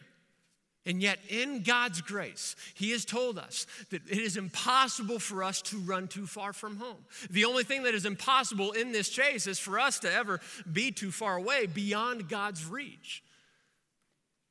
And 0.86 1.02
yet, 1.04 1.20
in 1.30 1.62
God's 1.62 2.02
grace, 2.02 2.56
He 2.74 2.92
has 2.92 3.06
told 3.06 3.38
us 3.38 3.68
that 3.92 4.02
it 4.10 4.18
is 4.18 4.38
impossible 4.38 5.20
for 5.20 5.44
us 5.44 5.62
to 5.64 5.78
run 5.78 6.08
too 6.08 6.26
far 6.26 6.52
from 6.52 6.78
home. 6.78 7.06
The 7.30 7.46
only 7.46 7.64
thing 7.64 7.84
that 7.84 7.94
is 7.94 8.06
impossible 8.06 8.72
in 8.72 8.92
this 8.92 9.10
chase 9.10 9.46
is 9.46 9.60
for 9.60 9.80
us 9.80 10.00
to 10.00 10.12
ever 10.12 10.40
be 10.72 10.92
too 10.92 11.12
far 11.12 11.36
away 11.36 11.68
beyond 11.68 12.28
God's 12.28 12.66
reach. 12.66 13.24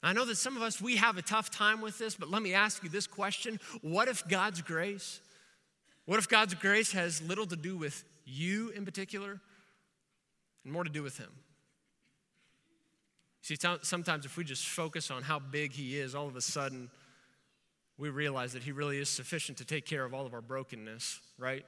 I 0.00 0.12
know 0.12 0.24
that 0.26 0.36
some 0.36 0.56
of 0.56 0.62
us, 0.62 0.80
we 0.80 0.96
have 0.96 1.18
a 1.18 1.22
tough 1.22 1.50
time 1.50 1.80
with 1.80 1.98
this, 1.98 2.14
but 2.14 2.30
let 2.30 2.40
me 2.42 2.54
ask 2.54 2.84
you 2.84 2.88
this 2.88 3.06
question 3.06 3.58
What 3.80 4.06
if 4.06 4.28
God's 4.28 4.62
grace, 4.62 5.20
what 6.04 6.18
if 6.18 6.28
God's 6.28 6.54
grace 6.54 6.92
has 6.92 7.20
little 7.22 7.46
to 7.46 7.56
do 7.56 7.76
with 7.76 8.04
you 8.28 8.70
in 8.70 8.84
particular, 8.84 9.40
and 10.64 10.72
more 10.72 10.84
to 10.84 10.90
do 10.90 11.02
with 11.02 11.16
Him. 11.18 11.30
See, 13.42 13.56
sometimes 13.82 14.26
if 14.26 14.36
we 14.36 14.44
just 14.44 14.66
focus 14.66 15.10
on 15.10 15.22
how 15.22 15.38
big 15.38 15.72
He 15.72 15.98
is, 15.98 16.14
all 16.14 16.28
of 16.28 16.36
a 16.36 16.40
sudden 16.40 16.90
we 17.96 18.10
realize 18.10 18.52
that 18.52 18.62
He 18.62 18.72
really 18.72 18.98
is 18.98 19.08
sufficient 19.08 19.58
to 19.58 19.64
take 19.64 19.86
care 19.86 20.04
of 20.04 20.12
all 20.12 20.26
of 20.26 20.34
our 20.34 20.42
brokenness, 20.42 21.20
right? 21.38 21.64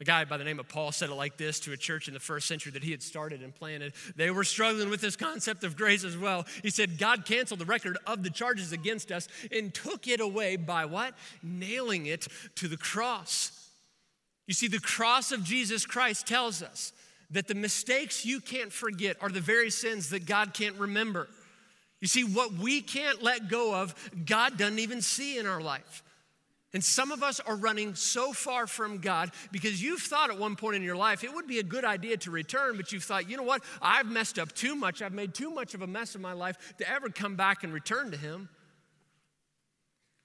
A 0.00 0.04
guy 0.04 0.24
by 0.24 0.36
the 0.36 0.44
name 0.44 0.60
of 0.60 0.68
Paul 0.68 0.92
said 0.92 1.10
it 1.10 1.14
like 1.14 1.36
this 1.36 1.58
to 1.60 1.72
a 1.72 1.76
church 1.76 2.06
in 2.06 2.14
the 2.14 2.20
first 2.20 2.46
century 2.46 2.70
that 2.70 2.84
he 2.84 2.92
had 2.92 3.02
started 3.02 3.42
and 3.42 3.52
planted. 3.52 3.94
They 4.14 4.30
were 4.30 4.44
struggling 4.44 4.90
with 4.90 5.00
this 5.00 5.16
concept 5.16 5.64
of 5.64 5.76
grace 5.76 6.04
as 6.04 6.16
well. 6.16 6.46
He 6.62 6.70
said, 6.70 6.98
God 6.98 7.24
canceled 7.24 7.58
the 7.58 7.66
record 7.66 7.98
of 8.06 8.22
the 8.22 8.30
charges 8.30 8.70
against 8.70 9.10
us 9.10 9.26
and 9.50 9.74
took 9.74 10.06
it 10.06 10.20
away 10.20 10.54
by 10.54 10.84
what? 10.84 11.14
Nailing 11.42 12.06
it 12.06 12.28
to 12.54 12.68
the 12.68 12.76
cross. 12.76 13.57
You 14.48 14.54
see, 14.54 14.66
the 14.66 14.80
cross 14.80 15.30
of 15.30 15.44
Jesus 15.44 15.84
Christ 15.84 16.26
tells 16.26 16.62
us 16.62 16.92
that 17.30 17.46
the 17.46 17.54
mistakes 17.54 18.24
you 18.24 18.40
can't 18.40 18.72
forget 18.72 19.18
are 19.20 19.28
the 19.28 19.42
very 19.42 19.70
sins 19.70 20.08
that 20.08 20.24
God 20.24 20.54
can't 20.54 20.76
remember. 20.76 21.28
You 22.00 22.08
see, 22.08 22.24
what 22.24 22.54
we 22.54 22.80
can't 22.80 23.22
let 23.22 23.48
go 23.48 23.74
of, 23.74 23.94
God 24.24 24.56
doesn't 24.56 24.78
even 24.78 25.02
see 25.02 25.38
in 25.38 25.46
our 25.46 25.60
life. 25.60 26.02
And 26.72 26.82
some 26.82 27.12
of 27.12 27.22
us 27.22 27.40
are 27.40 27.56
running 27.56 27.94
so 27.94 28.32
far 28.32 28.66
from 28.66 28.98
God 28.98 29.32
because 29.52 29.82
you've 29.82 30.00
thought 30.00 30.30
at 30.30 30.38
one 30.38 30.56
point 30.56 30.76
in 30.76 30.82
your 30.82 30.96
life 30.96 31.24
it 31.24 31.34
would 31.34 31.46
be 31.46 31.58
a 31.58 31.62
good 31.62 31.84
idea 31.84 32.16
to 32.18 32.30
return, 32.30 32.78
but 32.78 32.90
you've 32.90 33.04
thought, 33.04 33.28
you 33.28 33.36
know 33.36 33.42
what, 33.42 33.62
I've 33.82 34.06
messed 34.06 34.38
up 34.38 34.52
too 34.52 34.74
much. 34.74 35.02
I've 35.02 35.12
made 35.12 35.34
too 35.34 35.50
much 35.50 35.74
of 35.74 35.82
a 35.82 35.86
mess 35.86 36.14
of 36.14 36.22
my 36.22 36.32
life 36.32 36.56
to 36.78 36.90
ever 36.90 37.10
come 37.10 37.36
back 37.36 37.64
and 37.64 37.72
return 37.72 38.10
to 38.12 38.16
Him. 38.16 38.48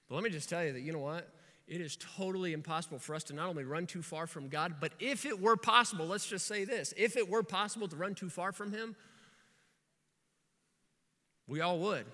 But 0.08 0.14
let 0.14 0.24
me 0.24 0.30
just 0.30 0.48
tell 0.48 0.64
you 0.64 0.72
that, 0.72 0.80
you 0.80 0.92
know 0.92 0.98
what? 0.98 1.28
It 1.66 1.80
is 1.80 1.96
totally 2.16 2.52
impossible 2.52 2.98
for 2.98 3.14
us 3.14 3.24
to 3.24 3.34
not 3.34 3.48
only 3.48 3.64
run 3.64 3.86
too 3.86 4.02
far 4.02 4.26
from 4.26 4.48
God, 4.48 4.74
but 4.80 4.92
if 5.00 5.24
it 5.24 5.40
were 5.40 5.56
possible, 5.56 6.06
let's 6.06 6.26
just 6.26 6.46
say 6.46 6.64
this 6.64 6.92
if 6.96 7.16
it 7.16 7.28
were 7.28 7.42
possible 7.42 7.88
to 7.88 7.96
run 7.96 8.14
too 8.14 8.28
far 8.28 8.52
from 8.52 8.72
Him, 8.72 8.94
we 11.46 11.60
all 11.60 11.78
would. 11.78 12.04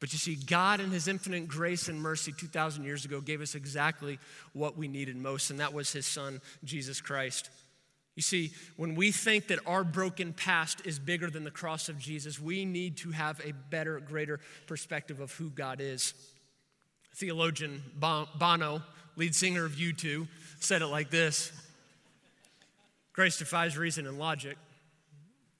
But 0.00 0.12
you 0.12 0.18
see, 0.18 0.34
God, 0.34 0.80
in 0.80 0.90
His 0.90 1.08
infinite 1.08 1.48
grace 1.48 1.88
and 1.88 2.00
mercy 2.00 2.32
2,000 2.32 2.84
years 2.84 3.04
ago, 3.04 3.20
gave 3.20 3.40
us 3.40 3.54
exactly 3.54 4.18
what 4.52 4.76
we 4.76 4.88
needed 4.88 5.16
most, 5.16 5.50
and 5.50 5.60
that 5.60 5.72
was 5.72 5.92
His 5.92 6.06
Son, 6.06 6.40
Jesus 6.64 7.00
Christ. 7.00 7.48
You 8.16 8.22
see, 8.22 8.52
when 8.76 8.94
we 8.96 9.12
think 9.12 9.48
that 9.48 9.60
our 9.66 9.82
broken 9.82 10.32
past 10.32 10.84
is 10.84 10.98
bigger 10.98 11.30
than 11.30 11.44
the 11.44 11.50
cross 11.50 11.88
of 11.88 11.98
Jesus, 11.98 12.40
we 12.40 12.64
need 12.64 12.96
to 12.98 13.10
have 13.10 13.40
a 13.40 13.52
better, 13.70 13.98
greater 13.98 14.40
perspective 14.66 15.20
of 15.20 15.32
who 15.32 15.50
God 15.50 15.80
is. 15.80 16.14
Theologian 17.14 17.82
Bono, 17.98 18.82
lead 19.16 19.34
singer 19.34 19.64
of 19.64 19.72
U2, 19.72 20.26
said 20.60 20.82
it 20.82 20.86
like 20.86 21.10
this 21.10 21.52
Grace 23.12 23.38
defies 23.38 23.78
reason 23.78 24.06
and 24.06 24.18
logic. 24.18 24.56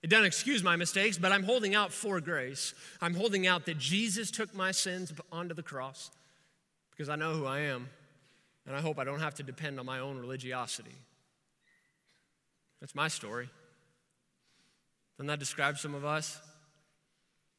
It 0.02 0.10
doesn't 0.10 0.26
excuse 0.26 0.62
my 0.62 0.76
mistakes, 0.76 1.16
but 1.16 1.32
I'm 1.32 1.44
holding 1.44 1.74
out 1.74 1.90
for 1.90 2.20
grace. 2.20 2.74
I'm 3.00 3.14
holding 3.14 3.46
out 3.46 3.64
that 3.66 3.78
Jesus 3.78 4.30
took 4.30 4.54
my 4.54 4.70
sins 4.70 5.14
onto 5.32 5.54
the 5.54 5.62
cross 5.62 6.10
because 6.90 7.08
I 7.08 7.16
know 7.16 7.32
who 7.32 7.46
I 7.46 7.60
am, 7.60 7.88
and 8.66 8.76
I 8.76 8.82
hope 8.82 8.98
I 8.98 9.04
don't 9.04 9.20
have 9.20 9.34
to 9.36 9.42
depend 9.42 9.80
on 9.80 9.86
my 9.86 10.00
own 10.00 10.18
religiosity. 10.18 10.94
That's 12.80 12.94
my 12.94 13.08
story. 13.08 13.48
Doesn't 15.16 15.28
that 15.28 15.38
describe 15.38 15.78
some 15.78 15.94
of 15.94 16.04
us? 16.04 16.38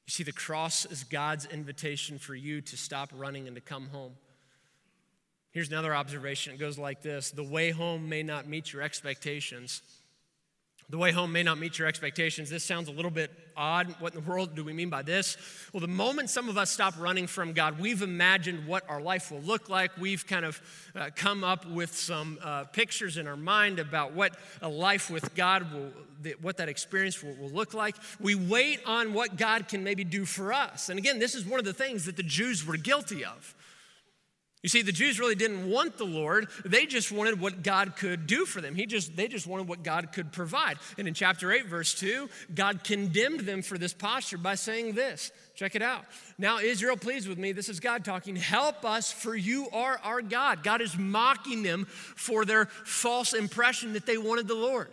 You 0.06 0.12
see, 0.12 0.24
the 0.24 0.32
cross 0.32 0.86
is 0.86 1.04
God's 1.04 1.46
invitation 1.46 2.20
for 2.20 2.36
you 2.36 2.62
to 2.62 2.78
stop 2.78 3.10
running 3.16 3.48
and 3.48 3.56
to 3.56 3.62
come 3.62 3.88
home. 3.90 4.14
Here's 5.52 5.70
another 5.70 5.96
observation. 5.96 6.54
It 6.54 6.60
goes 6.60 6.78
like 6.78 7.02
this 7.02 7.32
The 7.32 7.44
way 7.44 7.72
home 7.72 8.08
may 8.10 8.24
not 8.24 8.48
meet 8.48 8.74
your 8.74 8.82
expectations, 8.82 9.82
the 10.90 10.98
way 10.98 11.12
home 11.12 11.32
may 11.32 11.42
not 11.42 11.58
meet 11.58 11.80
your 11.80 11.88
expectations. 11.88 12.50
This 12.50 12.64
sounds 12.64 12.88
a 12.90 12.92
little 12.92 13.10
bit 13.10 13.32
odd. 13.58 13.96
What 14.00 14.14
in 14.14 14.24
the 14.24 14.30
world 14.30 14.56
do 14.56 14.64
we 14.64 14.72
mean 14.72 14.90
by 14.90 15.02
this? 15.02 15.36
Well, 15.74 15.82
the 15.82 15.88
moment 15.88 16.30
some 16.30 16.48
of 16.48 16.58
us 16.58 16.70
stop 16.70 16.94
running 17.00 17.26
from 17.26 17.54
God, 17.54 17.80
we've 17.80 18.04
imagined 18.04 18.68
what 18.68 18.88
our 18.88 19.02
life 19.02 19.32
will 19.32 19.42
look 19.42 19.68
like. 19.68 19.98
We've 19.98 20.26
kind 20.28 20.46
of 20.46 20.62
uh, 20.96 21.10
come 21.16 21.44
up 21.44 21.66
with 21.66 21.96
some 21.96 22.38
uh, 22.44 22.66
pictures 22.66 23.18
in 23.18 23.28
our 23.28 23.38
mind 23.38 23.80
about 23.80 24.14
what 24.14 24.38
a 24.62 24.70
life 24.70 25.10
with 25.10 25.34
God 25.34 25.74
will, 25.74 25.92
what 26.42 26.58
that 26.58 26.70
experience 26.70 27.24
will, 27.24 27.34
will 27.36 27.50
look 27.50 27.74
like. 27.74 27.96
We 28.20 28.36
wait 28.36 28.82
on 28.86 29.14
what 29.14 29.38
God 29.38 29.68
can 29.68 29.84
maybe 29.84 30.04
do 30.04 30.26
for 30.26 30.54
us. 30.54 30.90
And 30.90 31.00
again, 31.00 31.18
this 31.18 31.34
is 31.34 31.46
one 31.46 31.60
of 31.60 31.66
the 31.66 31.74
things 31.74 32.06
that 32.06 32.16
the 32.16 32.24
Jews 32.24 32.66
were 32.66 32.78
guilty 32.78 33.26
of. 33.26 33.56
You 34.66 34.70
see, 34.70 34.82
the 34.82 34.92
Jews 34.92 35.20
really 35.20 35.36
didn't 35.36 35.70
want 35.70 36.00
the 36.00 36.06
Lord. 36.06 36.48
They 36.66 36.88
just 36.88 37.12
wanted 37.12 37.40
what 37.40 37.62
God 37.62 37.96
could 37.96 38.26
do 38.26 38.48
for 38.48 38.62
them. 38.62 38.74
He 38.74 38.88
just, 38.88 39.16
they 39.16 39.28
just 39.28 39.46
wanted 39.46 39.68
what 39.68 39.84
God 39.84 40.12
could 40.12 40.32
provide. 40.32 40.80
And 40.98 41.08
in 41.08 41.14
chapter 41.14 41.52
8, 41.52 41.68
verse 41.68 41.94
2, 41.94 42.28
God 42.56 42.84
condemned 42.84 43.42
them 43.42 43.62
for 43.62 43.78
this 43.78 43.94
posture 43.94 44.40
by 44.40 44.56
saying 44.56 44.96
this. 44.96 45.32
Check 45.54 45.76
it 45.76 45.84
out. 45.84 46.06
Now, 46.40 46.58
Israel, 46.58 46.98
please 46.98 47.28
with 47.28 47.38
me. 47.38 47.52
This 47.52 47.70
is 47.70 47.80
God 47.80 48.04
talking. 48.04 48.36
Help 48.36 48.86
us, 48.86 49.12
for 49.12 49.36
you 49.36 49.70
are 49.72 50.00
our 50.04 50.24
God. 50.24 50.64
God 50.64 50.82
is 50.82 50.98
mocking 50.98 51.62
them 51.62 51.86
for 51.86 52.44
their 52.44 52.66
false 52.66 53.36
impression 53.36 53.94
that 53.94 54.08
they 54.08 54.18
wanted 54.18 54.48
the 54.48 54.56
Lord. 54.56 54.90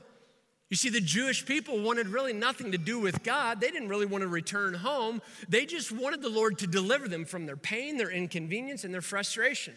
You 0.72 0.76
see, 0.76 0.88
the 0.88 1.02
Jewish 1.02 1.44
people 1.44 1.82
wanted 1.82 2.08
really 2.08 2.32
nothing 2.32 2.72
to 2.72 2.78
do 2.78 2.98
with 2.98 3.22
God. 3.22 3.61
They 3.61 3.70
didn't 3.70 3.90
really 3.90 4.06
want 4.06 4.22
to 4.22 4.28
return 4.28 4.72
home. 4.72 5.20
They 5.46 5.66
just 5.66 5.92
wanted 5.92 6.22
the 6.22 6.30
Lord 6.30 6.56
to 6.61 6.66
deliver 6.66 7.08
them 7.08 7.26
from 7.26 7.44
their 7.44 7.58
pain, 7.58 7.98
their 7.98 8.11
inconvenience, 8.11 8.82
and 8.82 8.94
their 8.94 9.02
frustration. 9.02 9.74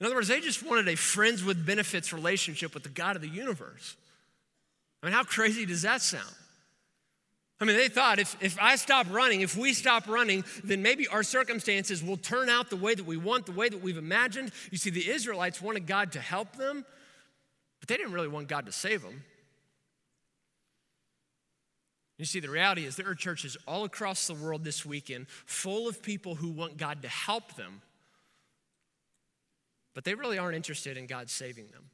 In 0.00 0.06
other 0.06 0.14
words, 0.14 0.28
they 0.28 0.40
just 0.40 0.64
wanted 0.64 0.88
a 0.88 0.96
friends 0.96 1.44
with 1.44 1.66
benefits 1.66 2.14
relationship 2.14 2.72
with 2.72 2.82
the 2.82 2.88
God 2.88 3.16
of 3.16 3.20
the 3.20 3.28
universe. 3.28 3.94
I 5.02 5.06
mean, 5.06 5.12
how 5.12 5.22
crazy 5.22 5.66
does 5.66 5.82
that 5.82 6.00
sound? 6.00 6.34
I 7.60 7.66
mean, 7.66 7.76
they 7.76 7.88
thought 7.88 8.18
if, 8.18 8.42
if 8.42 8.58
I 8.58 8.76
stop 8.76 9.06
running, 9.10 9.42
if 9.42 9.54
we 9.54 9.74
stop 9.74 10.08
running, 10.08 10.44
then 10.64 10.80
maybe 10.80 11.06
our 11.08 11.24
circumstances 11.24 12.02
will 12.02 12.16
turn 12.16 12.48
out 12.48 12.70
the 12.70 12.76
way 12.76 12.94
that 12.94 13.04
we 13.04 13.18
want, 13.18 13.44
the 13.44 13.52
way 13.52 13.68
that 13.68 13.82
we've 13.82 13.98
imagined. 13.98 14.50
You 14.70 14.78
see, 14.78 14.88
the 14.88 15.10
Israelites 15.10 15.60
wanted 15.60 15.86
God 15.86 16.12
to 16.12 16.20
help 16.20 16.56
them, 16.56 16.86
but 17.80 17.88
they 17.90 17.98
didn't 17.98 18.14
really 18.14 18.28
want 18.28 18.48
God 18.48 18.64
to 18.64 18.72
save 18.72 19.02
them. 19.02 19.22
You 22.18 22.24
see, 22.24 22.40
the 22.40 22.50
reality 22.50 22.86
is 22.86 22.96
there 22.96 23.08
are 23.08 23.14
churches 23.14 23.56
all 23.66 23.84
across 23.84 24.26
the 24.26 24.34
world 24.34 24.64
this 24.64 24.86
weekend 24.86 25.26
full 25.28 25.86
of 25.86 26.02
people 26.02 26.34
who 26.34 26.48
want 26.48 26.78
God 26.78 27.02
to 27.02 27.08
help 27.08 27.56
them, 27.56 27.82
but 29.94 30.04
they 30.04 30.14
really 30.14 30.38
aren't 30.38 30.56
interested 30.56 30.96
in 30.96 31.06
God 31.06 31.28
saving 31.28 31.66
them. 31.68 31.90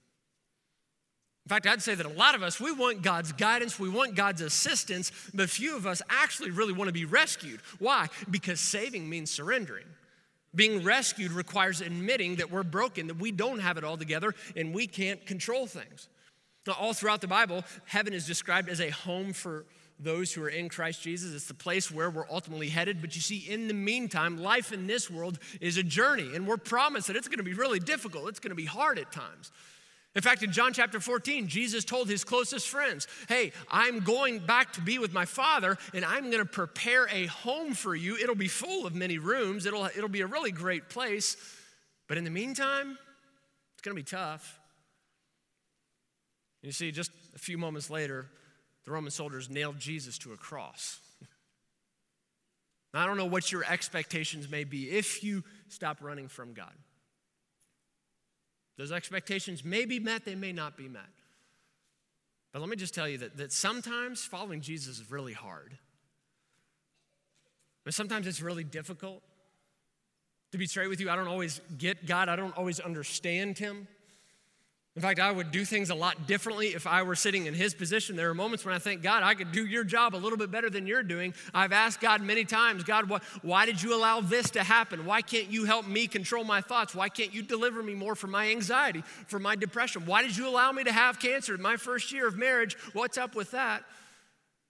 In 1.44 1.48
fact, 1.48 1.66
I'd 1.66 1.82
say 1.82 1.96
that 1.96 2.06
a 2.06 2.11
lot 2.11 2.37
of 2.37 2.42
us, 2.44 2.61
we 2.61 2.70
want 2.70 3.02
God's 3.02 3.32
guidance, 3.32 3.78
we 3.78 3.88
want 3.88 4.14
God's 4.14 4.42
assistance, 4.42 5.11
but 5.35 5.50
few 5.50 5.76
of 5.76 5.88
us 5.88 6.00
actually 6.08 6.52
really 6.52 6.72
want 6.72 6.87
to 6.87 6.92
be 6.92 7.04
rescued. 7.04 7.61
Why? 7.80 8.08
Because 8.30 8.61
saving 8.61 9.08
means 9.08 9.28
surrendering. 9.28 9.87
Being 10.54 10.85
rescued 10.85 11.32
requires 11.32 11.80
admitting 11.80 12.37
that 12.37 12.52
we're 12.52 12.62
broken, 12.62 13.08
that 13.08 13.18
we 13.18 13.32
don't 13.32 13.58
have 13.58 13.76
it 13.76 13.82
all 13.82 13.96
together, 13.96 14.35
and 14.54 14.72
we 14.72 14.87
can't 14.87 15.24
control 15.26 15.66
things. 15.66 16.08
Now, 16.64 16.74
all 16.78 16.92
throughout 16.92 17.22
the 17.22 17.26
Bible, 17.26 17.64
heaven 17.87 18.12
is 18.12 18.24
described 18.24 18.68
as 18.68 18.80
a 18.80 18.90
home 18.90 19.32
for 19.32 19.64
those 20.03 20.33
who 20.33 20.43
are 20.43 20.49
in 20.49 20.69
Christ 20.69 21.03
Jesus. 21.03 21.35
It's 21.35 21.47
the 21.47 21.55
place 21.55 21.91
where 21.91 22.11
we're 22.11 22.29
ultimately 22.31 22.69
headed. 22.69 23.01
But 23.01 23.15
you 23.15 23.23
see, 23.23 23.38
in 23.38 23.69
the 23.69 23.75
meantime, 23.75 24.38
life 24.38 24.73
in 24.73 24.87
this 24.87 25.11
world 25.11 25.38
is 25.61 25.77
a 25.77 25.83
journey, 25.83 26.35
and 26.35 26.47
we're 26.47 26.57
promised 26.57 27.07
that 27.07 27.17
it's 27.17 27.29
going 27.29 27.38
to 27.38 27.45
be 27.45 27.55
really 27.55 27.81
difficult, 27.81 28.29
it's 28.29 28.41
going 28.41 28.51
to 28.51 28.57
be 28.57 28.65
hard 28.65 28.99
at 28.99 29.12
times. 29.12 29.51
In 30.15 30.21
fact, 30.21 30.43
in 30.43 30.53
John 30.53 30.75
chapter 30.75 31.01
14, 31.01 31.49
Jesus 31.49 31.85
told 31.85 32.07
his 32.07 32.23
closest 32.23 32.69
friends, 32.69 33.07
Hey, 33.29 33.53
I'm 33.71 34.01
going 34.01 34.41
back 34.41 34.75
to 34.75 34.83
be 34.83 34.99
with 34.99 35.15
my 35.15 35.25
Father, 35.25 35.79
and 35.95 36.05
I'm 36.05 36.31
going 36.31 36.43
to 36.43 36.45
prepare 36.45 37.09
a 37.11 37.27
home 37.27 37.73
for 37.73 37.95
you. 37.95 38.19
It'll 38.19 38.35
be 38.35 38.49
full 38.49 38.87
of 38.87 38.95
many 38.95 39.17
rooms, 39.19 39.65
it'll, 39.65 39.87
it'll 39.87 40.09
be 40.09 40.21
a 40.21 40.27
really 40.27 40.53
great 40.53 40.91
place. 40.91 41.37
But 42.09 42.19
in 42.19 42.25
the 42.25 42.31
meantime, 42.31 42.99
it's 43.75 43.83
going 43.83 43.97
to 43.97 44.03
be 44.03 44.05
tough. 44.05 44.59
You 46.61 46.73
see, 46.73 46.93
just 46.93 47.11
a 47.35 47.38
few 47.38 47.57
moments 47.57 47.88
later, 47.88 48.27
the 48.85 48.90
Roman 48.90 49.11
soldiers 49.11 49.49
nailed 49.49 49.79
Jesus 49.79 50.18
to 50.18 50.33
a 50.33 50.37
cross. 50.37 51.01
I 52.95 53.07
don't 53.07 53.16
know 53.16 53.27
what 53.27 53.51
your 53.51 53.64
expectations 53.64 54.51
may 54.51 54.64
be 54.64 54.90
if 54.90 55.25
you 55.25 55.45
stop 55.68 55.99
running 56.03 56.29
from 56.29 56.53
God. 56.53 56.75
Those 58.77 58.92
expectations 58.92 59.64
may 59.64 59.85
be 59.85 59.99
met, 59.99 60.25
they 60.25 60.35
may 60.35 60.53
not 60.53 60.77
be 60.77 60.88
met. 60.88 61.09
But 62.53 62.61
let 62.61 62.68
me 62.68 62.77
just 62.77 62.95
tell 62.95 63.09
you 63.09 63.18
that, 63.18 63.38
that 63.38 63.53
sometimes 63.53 64.25
following 64.25 64.61
Jesus 64.61 64.99
is 64.99 65.11
really 65.11 65.33
hard. 65.33 65.79
But 67.85 67.95
sometimes 67.95 68.27
it's 68.27 68.42
really 68.42 68.64
difficult. 68.64 69.23
To 70.53 70.59
be 70.59 70.66
straight 70.66 70.88
with 70.88 71.01
you, 71.01 71.09
I 71.09 71.16
don't 71.16 71.29
always 71.29 71.62
get 71.79 72.05
God, 72.05 72.29
I 72.29 72.37
don't 72.37 72.57
always 72.59 72.79
understand 72.79 73.57
Him. 73.57 73.88
In 74.94 75.00
fact, 75.00 75.20
I 75.20 75.33
would 75.33 75.50
do 75.50 75.64
things 75.64 75.88
a 75.88 75.94
lot 75.94 76.26
differently 76.26 76.68
if 76.68 76.87
I 76.87 77.02
were 77.02 77.14
sitting 77.14 77.46
in 77.46 77.55
his 77.55 77.72
position. 77.72 78.14
There 78.14 78.28
are 78.28 78.35
moments 78.35 78.66
when 78.66 78.74
I 78.74 78.78
think, 78.78 79.02
God, 79.02 79.22
I 79.22 79.33
could 79.33 79.50
do 79.50 79.64
your 79.64 79.85
job 79.85 80.14
a 80.14 80.18
little 80.18 80.37
bit 80.37 80.50
better 80.50 80.68
than 80.68 80.87
you're 80.87 81.02
doing. 81.02 81.33
I've 81.55 81.72
asked 81.72 82.00
God 82.00 82.20
many 82.20 82.44
times, 82.44 82.85
God, 82.85 83.09
why, 83.09 83.20
why 83.40 83.64
did 83.64 83.83
you 83.83 83.94
allow 83.94 84.20
this 84.20 84.50
to 84.50 84.62
happen? 84.62 85.07
Why 85.07 85.22
can't 85.22 85.50
you 85.50 85.64
help 85.64 85.87
me 85.87 86.07
control 86.07 86.44
my 86.44 86.61
thoughts? 86.61 86.94
Why 86.94 87.09
can't 87.09 87.33
you 87.33 87.42
deliver 87.42 87.83
me 87.83 87.94
more 87.94 88.14
from 88.14 88.33
my 88.33 88.50
anxiety, 88.50 89.02
from 89.28 89.42
my 89.42 89.57
depression? 89.57 90.05
Why 90.05 90.20
did 90.20 90.37
you 90.37 90.46
allow 90.46 90.72
me 90.72 90.85
to 90.85 90.92
have 90.92 91.18
cancer 91.18 91.55
in 91.55 91.62
my 91.62 91.78
first 91.78 92.12
year 92.12 92.28
of 92.28 92.37
marriage? 92.37 92.76
What's 92.92 93.16
up 93.16 93.35
with 93.35 93.52
that? 93.52 93.85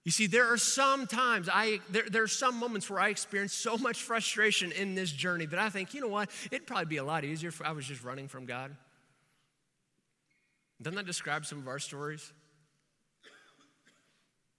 You 0.04 0.12
see, 0.12 0.28
there 0.28 0.52
are 0.52 0.56
some 0.56 1.08
times, 1.08 1.48
I, 1.52 1.80
there, 1.90 2.08
there 2.08 2.22
are 2.22 2.28
some 2.28 2.58
moments 2.58 2.88
where 2.88 3.00
I 3.00 3.08
experience 3.08 3.54
so 3.54 3.76
much 3.76 4.00
frustration 4.00 4.70
in 4.70 4.94
this 4.94 5.10
journey 5.10 5.46
that 5.46 5.58
I 5.58 5.68
think, 5.68 5.94
you 5.94 6.00
know 6.00 6.08
what, 6.08 6.30
it'd 6.52 6.66
probably 6.66 6.86
be 6.86 6.98
a 6.98 7.04
lot 7.04 7.24
easier 7.24 7.48
if 7.48 7.60
I 7.60 7.72
was 7.72 7.86
just 7.86 8.04
running 8.04 8.28
from 8.28 8.46
God. 8.46 8.76
Doesn't 10.82 10.96
that 10.96 11.06
describe 11.06 11.46
some 11.46 11.58
of 11.58 11.68
our 11.68 11.78
stories? 11.78 12.32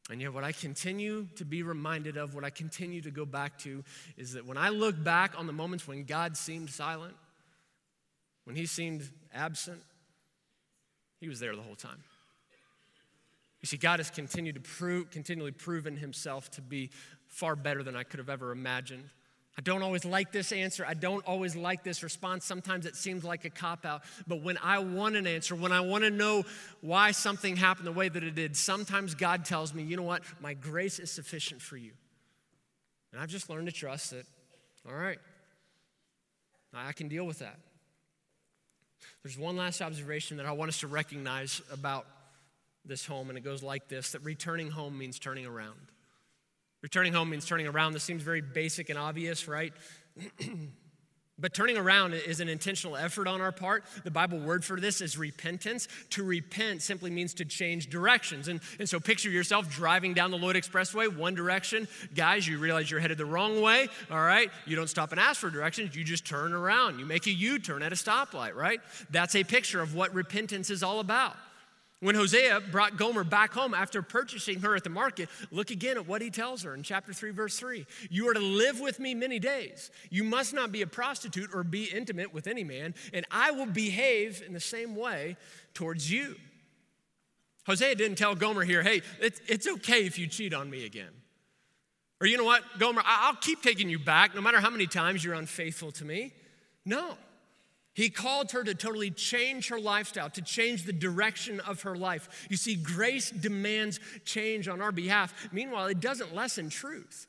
And 0.09 0.21
yet, 0.21 0.33
what 0.33 0.43
I 0.43 0.51
continue 0.51 1.27
to 1.37 1.45
be 1.45 1.63
reminded 1.63 2.17
of, 2.17 2.35
what 2.35 2.43
I 2.43 2.49
continue 2.49 3.01
to 3.01 3.11
go 3.11 3.25
back 3.25 3.57
to, 3.59 3.83
is 4.17 4.33
that 4.33 4.45
when 4.45 4.57
I 4.57 4.69
look 4.69 5.01
back 5.01 5.33
on 5.37 5.47
the 5.47 5.53
moments 5.53 5.87
when 5.87 6.03
God 6.03 6.35
seemed 6.35 6.69
silent, 6.69 7.15
when 8.43 8.55
He 8.55 8.65
seemed 8.65 9.09
absent, 9.33 9.81
He 11.21 11.29
was 11.29 11.39
there 11.39 11.55
the 11.55 11.61
whole 11.61 11.75
time. 11.75 12.03
You 13.61 13.67
see, 13.67 13.77
God 13.77 14.01
has 14.01 14.09
continued 14.09 14.55
to 14.55 14.61
prove, 14.61 15.09
continually 15.09 15.51
proven 15.51 15.95
Himself 15.95 16.51
to 16.51 16.61
be 16.61 16.89
far 17.27 17.55
better 17.55 17.81
than 17.81 17.95
I 17.95 18.03
could 18.03 18.19
have 18.19 18.29
ever 18.29 18.51
imagined. 18.51 19.09
I 19.57 19.61
don't 19.61 19.83
always 19.83 20.03
like 20.03 20.31
this 20.31 20.51
answer. 20.51 20.83
I 20.85 20.95
don't 20.95 21.23
always 21.27 21.55
like 21.55 21.83
this 21.83 22.01
response. 22.01 22.43
Sometimes 22.43 22.87
it 22.87 22.95
seems 22.95 23.23
like 23.23 23.45
a 23.45 23.51
cop 23.51 23.85
out. 23.85 24.01
But 24.27 24.41
when 24.41 24.57
I 24.57 24.79
want 24.79 25.15
an 25.15 25.27
answer, 25.27 25.55
when 25.55 25.71
I 25.71 25.81
want 25.81 26.03
to 26.03 26.09
know 26.09 26.43
why 26.81 27.11
something 27.11 27.55
happened 27.55 27.85
the 27.85 27.91
way 27.91 28.09
that 28.09 28.23
it 28.23 28.33
did, 28.33 28.57
sometimes 28.57 29.13
God 29.13 29.45
tells 29.45 29.73
me, 29.73 29.83
you 29.83 29.95
know 29.95 30.03
what? 30.03 30.23
My 30.41 30.55
grace 30.55 30.97
is 30.97 31.11
sufficient 31.11 31.61
for 31.61 31.77
you. 31.77 31.91
And 33.11 33.21
I've 33.21 33.29
just 33.29 33.47
learned 33.47 33.67
to 33.67 33.71
trust 33.71 34.09
that, 34.09 34.25
all 34.87 34.95
right, 34.95 35.19
I 36.73 36.91
can 36.93 37.07
deal 37.07 37.25
with 37.25 37.39
that. 37.39 37.59
There's 39.21 39.37
one 39.37 39.55
last 39.55 39.81
observation 39.81 40.37
that 40.37 40.47
I 40.47 40.51
want 40.53 40.69
us 40.69 40.79
to 40.79 40.87
recognize 40.87 41.61
about 41.71 42.07
this 42.85 43.05
home, 43.05 43.29
and 43.29 43.37
it 43.37 43.41
goes 43.41 43.61
like 43.61 43.87
this 43.87 44.11
that 44.13 44.23
returning 44.23 44.71
home 44.71 44.97
means 44.97 45.19
turning 45.19 45.45
around. 45.45 45.79
Returning 46.83 47.13
home 47.13 47.29
means 47.29 47.45
turning 47.45 47.65
around. 47.65 47.93
This 47.93 48.03
seems 48.03 48.21
very 48.21 48.41
basic 48.41 48.89
and 48.89 48.99
obvious, 48.99 49.47
right? 49.47 49.71
but 51.39 51.53
turning 51.53 51.77
around 51.77 52.13
is 52.13 52.41
an 52.41 52.49
intentional 52.49 52.97
effort 52.97 53.25
on 53.25 53.39
our 53.39 53.53
part. 53.53 53.85
The 54.03 54.11
Bible 54.11 54.37
word 54.37 54.65
for 54.65 54.77
this 54.77 54.99
is 54.99 55.17
repentance. 55.17 55.87
To 56.09 56.25
repent 56.25 56.81
simply 56.81 57.09
means 57.09 57.33
to 57.35 57.45
change 57.45 57.89
directions. 57.89 58.49
And, 58.49 58.59
and 58.79 58.89
so 58.89 58.99
picture 58.99 59.29
yourself 59.29 59.69
driving 59.69 60.13
down 60.13 60.29
the 60.29 60.37
Lloyd 60.37 60.57
Expressway, 60.57 61.07
one 61.07 61.35
direction. 61.35 61.87
Guys, 62.15 62.45
you 62.45 62.59
realize 62.59 62.91
you're 62.91 62.99
headed 62.99 63.17
the 63.17 63.25
wrong 63.25 63.61
way, 63.61 63.87
all 64.11 64.21
right? 64.21 64.51
You 64.65 64.75
don't 64.75 64.89
stop 64.89 65.11
and 65.11 65.21
ask 65.21 65.39
for 65.39 65.49
directions, 65.49 65.95
you 65.95 66.03
just 66.03 66.25
turn 66.25 66.51
around. 66.51 66.99
You 66.99 67.05
make 67.05 67.27
a 67.27 67.31
U 67.31 67.59
turn 67.59 67.81
at 67.81 67.93
a 67.93 67.95
stoplight, 67.95 68.55
right? 68.55 68.81
That's 69.09 69.35
a 69.35 69.45
picture 69.45 69.81
of 69.81 69.95
what 69.95 70.13
repentance 70.13 70.69
is 70.69 70.83
all 70.83 70.99
about. 70.99 71.37
When 72.03 72.15
Hosea 72.15 72.59
brought 72.69 72.97
Gomer 72.97 73.23
back 73.23 73.53
home 73.53 73.73
after 73.73 74.01
purchasing 74.01 74.59
her 74.59 74.75
at 74.75 74.83
the 74.83 74.89
market, 74.89 75.29
look 75.51 75.71
again 75.71 75.95
at 75.95 76.05
what 76.05 76.21
he 76.21 76.29
tells 76.29 76.63
her 76.63 76.75
in 76.75 76.83
chapter 76.83 77.13
3, 77.13 77.31
verse 77.31 77.57
3. 77.57 77.85
You 78.09 78.27
are 78.27 78.33
to 78.33 78.41
live 78.41 78.81
with 78.81 78.99
me 78.99 79.15
many 79.15 79.39
days. 79.39 79.89
You 80.09 80.25
must 80.25 80.53
not 80.53 80.73
be 80.73 80.81
a 80.81 80.87
prostitute 80.87 81.51
or 81.53 81.63
be 81.63 81.85
intimate 81.85 82.33
with 82.33 82.45
any 82.45 82.65
man, 82.65 82.93
and 83.13 83.25
I 83.31 83.51
will 83.51 83.67
behave 83.67 84.43
in 84.45 84.51
the 84.51 84.59
same 84.59 84.97
way 84.97 85.37
towards 85.73 86.11
you. 86.11 86.35
Hosea 87.67 87.95
didn't 87.95 88.17
tell 88.17 88.35
Gomer 88.35 88.63
here, 88.63 88.83
hey, 88.83 89.01
it's, 89.21 89.39
it's 89.47 89.65
okay 89.65 90.05
if 90.05 90.19
you 90.19 90.27
cheat 90.27 90.53
on 90.53 90.69
me 90.69 90.85
again. 90.85 91.11
Or 92.19 92.27
you 92.27 92.35
know 92.35 92.43
what, 92.43 92.63
Gomer, 92.79 93.01
I'll 93.05 93.37
keep 93.37 93.61
taking 93.61 93.89
you 93.89 93.97
back 93.97 94.35
no 94.35 94.41
matter 94.41 94.59
how 94.59 94.69
many 94.69 94.87
times 94.87 95.23
you're 95.23 95.35
unfaithful 95.35 95.93
to 95.93 96.03
me. 96.03 96.33
No. 96.83 97.15
He 97.93 98.09
called 98.09 98.51
her 98.51 98.63
to 98.63 98.73
totally 98.73 99.11
change 99.11 99.69
her 99.69 99.79
lifestyle, 99.79 100.29
to 100.31 100.41
change 100.41 100.83
the 100.83 100.93
direction 100.93 101.59
of 101.59 101.83
her 101.83 101.95
life. 101.95 102.47
You 102.49 102.57
see, 102.57 102.75
grace 102.75 103.29
demands 103.29 103.99
change 104.25 104.67
on 104.67 104.81
our 104.81 104.91
behalf. 104.91 105.49
Meanwhile, 105.51 105.87
it 105.87 105.99
doesn't 105.99 106.33
lessen 106.33 106.69
truth. 106.69 107.27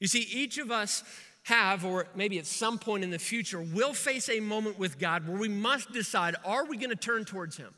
You 0.00 0.08
see, 0.08 0.26
each 0.30 0.58
of 0.58 0.70
us 0.70 1.02
have, 1.44 1.84
or 1.84 2.08
maybe 2.14 2.38
at 2.38 2.46
some 2.46 2.78
point 2.78 3.04
in 3.04 3.10
the 3.10 3.18
future, 3.18 3.60
will 3.60 3.94
face 3.94 4.28
a 4.28 4.38
moment 4.40 4.78
with 4.78 4.98
God 4.98 5.26
where 5.26 5.38
we 5.38 5.48
must 5.48 5.92
decide 5.92 6.36
are 6.44 6.66
we 6.66 6.76
going 6.76 6.90
to 6.90 6.96
turn 6.96 7.24
towards 7.24 7.56
Him? 7.56 7.72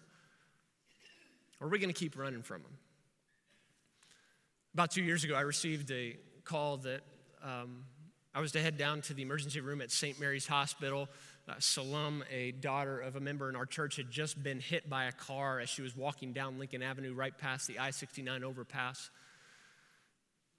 Or 1.60 1.68
are 1.68 1.70
we 1.70 1.78
going 1.78 1.92
to 1.92 1.98
keep 1.98 2.18
running 2.18 2.42
from 2.42 2.62
Him? 2.62 2.78
About 4.74 4.90
two 4.90 5.04
years 5.04 5.22
ago, 5.22 5.36
I 5.36 5.42
received 5.42 5.92
a 5.92 6.16
call 6.42 6.78
that 6.78 7.02
um, 7.44 7.84
I 8.34 8.40
was 8.40 8.50
to 8.52 8.60
head 8.60 8.76
down 8.76 9.02
to 9.02 9.14
the 9.14 9.22
emergency 9.22 9.60
room 9.60 9.80
at 9.80 9.92
St. 9.92 10.18
Mary's 10.18 10.48
Hospital 10.48 11.08
uh, 11.48 11.54
Salam, 11.58 12.24
a 12.30 12.52
daughter 12.52 13.00
of 13.00 13.16
a 13.16 13.20
member 13.20 13.48
in 13.48 13.56
our 13.56 13.66
church, 13.66 13.96
had 13.96 14.10
just 14.10 14.42
been 14.42 14.60
hit 14.60 14.88
by 14.88 15.04
a 15.04 15.12
car 15.12 15.60
as 15.60 15.68
she 15.68 15.82
was 15.82 15.94
walking 15.94 16.32
down 16.32 16.58
Lincoln 16.58 16.82
Avenue 16.82 17.14
right 17.14 17.36
past 17.36 17.66
the 17.68 17.78
I 17.78 17.90
69 17.90 18.42
overpass. 18.42 19.10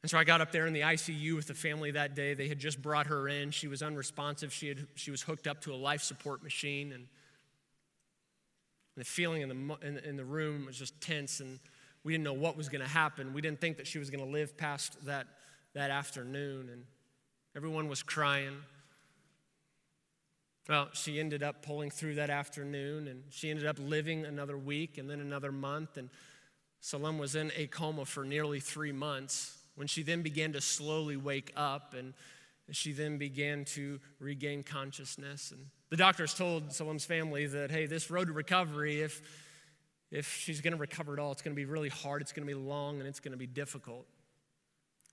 And 0.03 0.09
so 0.11 0.19
I 0.19 0.23
got 0.23 0.39
up 0.39 0.51
there 0.51 0.67
in 0.67 0.73
the 0.73 0.81
ICU 0.81 1.35
with 1.35 1.47
the 1.47 1.55
family 1.55 1.89
that 1.89 2.13
day. 2.15 2.35
They 2.35 2.47
had 2.47 2.59
just 2.59 2.79
brought 2.79 3.07
her 3.07 3.27
in. 3.27 3.49
She 3.49 3.67
was 3.67 3.81
unresponsive. 3.81 4.53
She, 4.53 4.67
had, 4.67 4.85
she 4.93 5.09
was 5.09 5.23
hooked 5.23 5.47
up 5.47 5.61
to 5.61 5.73
a 5.73 5.75
life 5.75 6.03
support 6.03 6.43
machine. 6.43 6.91
And 6.91 7.07
the 8.95 9.03
feeling 9.03 9.41
in 9.41 9.49
the, 9.49 9.77
in, 9.81 9.97
in 9.97 10.15
the 10.15 10.23
room 10.23 10.67
was 10.67 10.77
just 10.77 11.01
tense, 11.01 11.39
and 11.39 11.59
we 12.03 12.13
didn't 12.13 12.23
know 12.23 12.33
what 12.33 12.55
was 12.55 12.69
going 12.69 12.83
to 12.83 12.87
happen. 12.87 13.33
We 13.33 13.41
didn't 13.41 13.59
think 13.59 13.77
that 13.77 13.87
she 13.87 13.97
was 13.97 14.11
going 14.11 14.23
to 14.23 14.31
live 14.31 14.55
past 14.55 15.03
that, 15.05 15.25
that 15.73 15.89
afternoon. 15.89 16.69
And 16.71 16.83
everyone 17.55 17.89
was 17.89 18.03
crying. 18.03 18.57
Well, 20.67 20.89
she 20.93 21.19
ended 21.19 21.43
up 21.43 21.61
pulling 21.61 21.91
through 21.91 22.15
that 22.15 22.29
afternoon 22.29 23.07
and 23.07 23.23
she 23.29 23.51
ended 23.51 23.67
up 23.67 23.77
living 23.79 24.25
another 24.25 24.57
week 24.57 24.97
and 24.97 25.09
then 25.09 25.19
another 25.19 25.51
month. 25.51 25.97
And 25.97 26.09
Salam 26.79 27.19
was 27.19 27.35
in 27.35 27.51
a 27.55 27.67
coma 27.67 28.05
for 28.05 28.25
nearly 28.25 28.59
three 28.59 28.91
months 28.91 29.59
when 29.75 29.87
she 29.87 30.01
then 30.01 30.23
began 30.23 30.53
to 30.53 30.61
slowly 30.61 31.17
wake 31.17 31.53
up 31.55 31.93
and 31.93 32.13
she 32.71 32.93
then 32.93 33.17
began 33.17 33.63
to 33.65 33.99
regain 34.19 34.63
consciousness. 34.63 35.51
And 35.51 35.67
the 35.89 35.97
doctors 35.97 36.33
told 36.33 36.73
Salam's 36.73 37.05
family 37.05 37.45
that, 37.45 37.69
hey, 37.69 37.85
this 37.85 38.09
road 38.09 38.27
to 38.27 38.33
recovery, 38.33 39.01
if, 39.01 39.21
if 40.09 40.35
she's 40.35 40.61
going 40.61 40.73
to 40.73 40.79
recover 40.79 41.13
at 41.13 41.19
all, 41.19 41.31
it's 41.31 41.43
going 41.43 41.55
to 41.55 41.59
be 41.59 41.65
really 41.65 41.89
hard, 41.89 42.23
it's 42.23 42.31
going 42.31 42.47
to 42.47 42.51
be 42.51 42.59
long, 42.59 42.99
and 42.99 43.07
it's 43.07 43.19
going 43.19 43.33
to 43.33 43.37
be 43.37 43.45
difficult. 43.45 44.07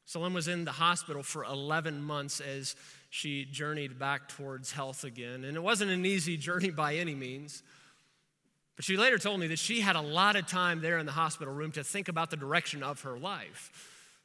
Salam 0.06 0.32
was 0.32 0.48
in 0.48 0.64
the 0.64 0.72
hospital 0.72 1.22
for 1.22 1.44
11 1.44 2.02
months 2.02 2.40
as 2.40 2.74
she 3.14 3.44
journeyed 3.44 3.98
back 3.98 4.26
towards 4.26 4.72
health 4.72 5.04
again. 5.04 5.44
And 5.44 5.54
it 5.54 5.62
wasn't 5.62 5.90
an 5.90 6.06
easy 6.06 6.38
journey 6.38 6.70
by 6.70 6.94
any 6.94 7.14
means. 7.14 7.62
But 8.74 8.86
she 8.86 8.96
later 8.96 9.18
told 9.18 9.38
me 9.38 9.48
that 9.48 9.58
she 9.58 9.82
had 9.82 9.96
a 9.96 10.00
lot 10.00 10.34
of 10.34 10.46
time 10.46 10.80
there 10.80 10.96
in 10.96 11.04
the 11.04 11.12
hospital 11.12 11.52
room 11.52 11.72
to 11.72 11.84
think 11.84 12.08
about 12.08 12.30
the 12.30 12.38
direction 12.38 12.82
of 12.82 13.02
her 13.02 13.18
life. 13.18 13.70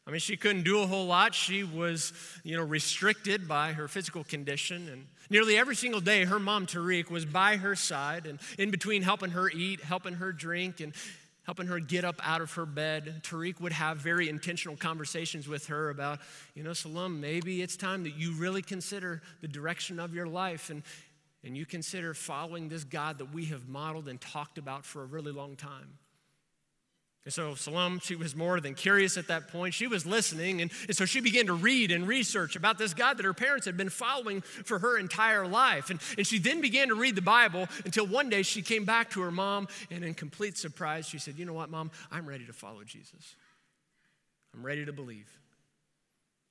I 0.07 0.11
mean, 0.11 0.21
she 0.21 0.37
couldn't 0.37 0.63
do 0.63 0.79
a 0.79 0.87
whole 0.87 1.05
lot. 1.05 1.35
She 1.35 1.65
was, 1.65 2.13
you 2.45 2.55
know, 2.55 2.63
restricted 2.63 3.45
by 3.45 3.73
her 3.73 3.89
physical 3.89 4.23
condition. 4.23 4.87
And 4.87 5.07
nearly 5.29 5.57
every 5.57 5.75
single 5.75 5.99
day, 5.99 6.23
her 6.23 6.39
mom, 6.39 6.65
Tariq, 6.65 7.09
was 7.09 7.25
by 7.25 7.57
her 7.57 7.75
side 7.75 8.25
and 8.25 8.39
in 8.57 8.71
between 8.71 9.01
helping 9.01 9.31
her 9.31 9.49
eat, 9.49 9.81
helping 9.81 10.13
her 10.13 10.31
drink, 10.31 10.79
and 10.79 10.93
helping 11.47 11.65
her 11.65 11.79
get 11.79 12.03
up 12.03 12.19
out 12.23 12.41
of 12.41 12.51
her 12.53 12.65
bed. 12.65 13.21
Tariq 13.23 13.61
would 13.61 13.71
have 13.71 13.97
very 13.97 14.27
intentional 14.27 14.75
conversations 14.75 15.47
with 15.47 15.67
her 15.67 15.89
about, 15.89 16.19
you 16.53 16.61
know, 16.61 16.73
Salam, 16.73 17.21
maybe 17.21 17.61
it's 17.61 17.77
time 17.77 18.03
that 18.03 18.15
you 18.15 18.33
really 18.33 18.61
consider 18.61 19.21
the 19.41 19.47
direction 19.47 19.97
of 19.97 20.13
your 20.13 20.27
life 20.27 20.69
and, 20.69 20.83
and 21.45 21.55
you 21.55 21.65
consider 21.65 22.13
following 22.13 22.67
this 22.67 22.83
God 22.83 23.17
that 23.19 23.33
we 23.33 23.45
have 23.45 23.69
modeled 23.69 24.09
and 24.09 24.19
talked 24.19 24.57
about 24.57 24.85
for 24.85 25.03
a 25.03 25.05
really 25.05 25.31
long 25.31 25.55
time. 25.55 25.97
And 27.27 27.33
so 27.33 27.55
Salam, 27.55 27.99
she 27.99 28.15
was 28.15 28.37
more 28.37 28.61
than 28.61 28.73
curious 28.73 29.17
at 29.17 29.27
that 29.27 29.49
point. 29.49 29.73
She 29.73 29.85
was 29.85 30.05
listening, 30.05 30.61
and, 30.61 30.71
and, 30.87 30.95
so 30.95 31.03
she 31.03 31.19
began 31.19 31.47
to 31.47 31.53
read 31.53 31.91
and 31.91 32.07
research 32.07 32.55
about 32.55 32.77
this 32.77 32.93
God 32.93 33.17
that 33.17 33.25
her 33.25 33.33
parents 33.33 33.65
had 33.65 33.75
been 33.75 33.89
following 33.89 34.39
for 34.39 34.79
her 34.79 34.97
entire 34.97 35.45
life. 35.45 35.89
And, 35.89 35.99
and 36.17 36.25
she 36.25 36.39
then 36.39 36.61
began 36.61 36.87
to 36.87 36.95
read 36.95 37.15
the 37.15 37.21
Bible 37.21 37.67
until 37.83 38.07
one 38.07 38.29
day 38.29 38.43
she 38.43 38.61
came 38.61 38.85
back 38.85 39.09
to 39.09 39.19
her 39.23 39.29
mom, 39.29 39.67
and 39.91 40.05
in 40.05 40.13
complete 40.13 40.57
surprise, 40.57 41.05
she 41.05 41.17
said, 41.17 41.37
You 41.37 41.43
know 41.43 41.51
what, 41.51 41.69
mom? 41.69 41.91
I'm 42.13 42.25
ready 42.29 42.45
to 42.45 42.53
follow 42.53 42.85
Jesus. 42.85 43.35
I'm 44.53 44.65
ready 44.65 44.85
to 44.85 44.93
believe. 44.93 45.29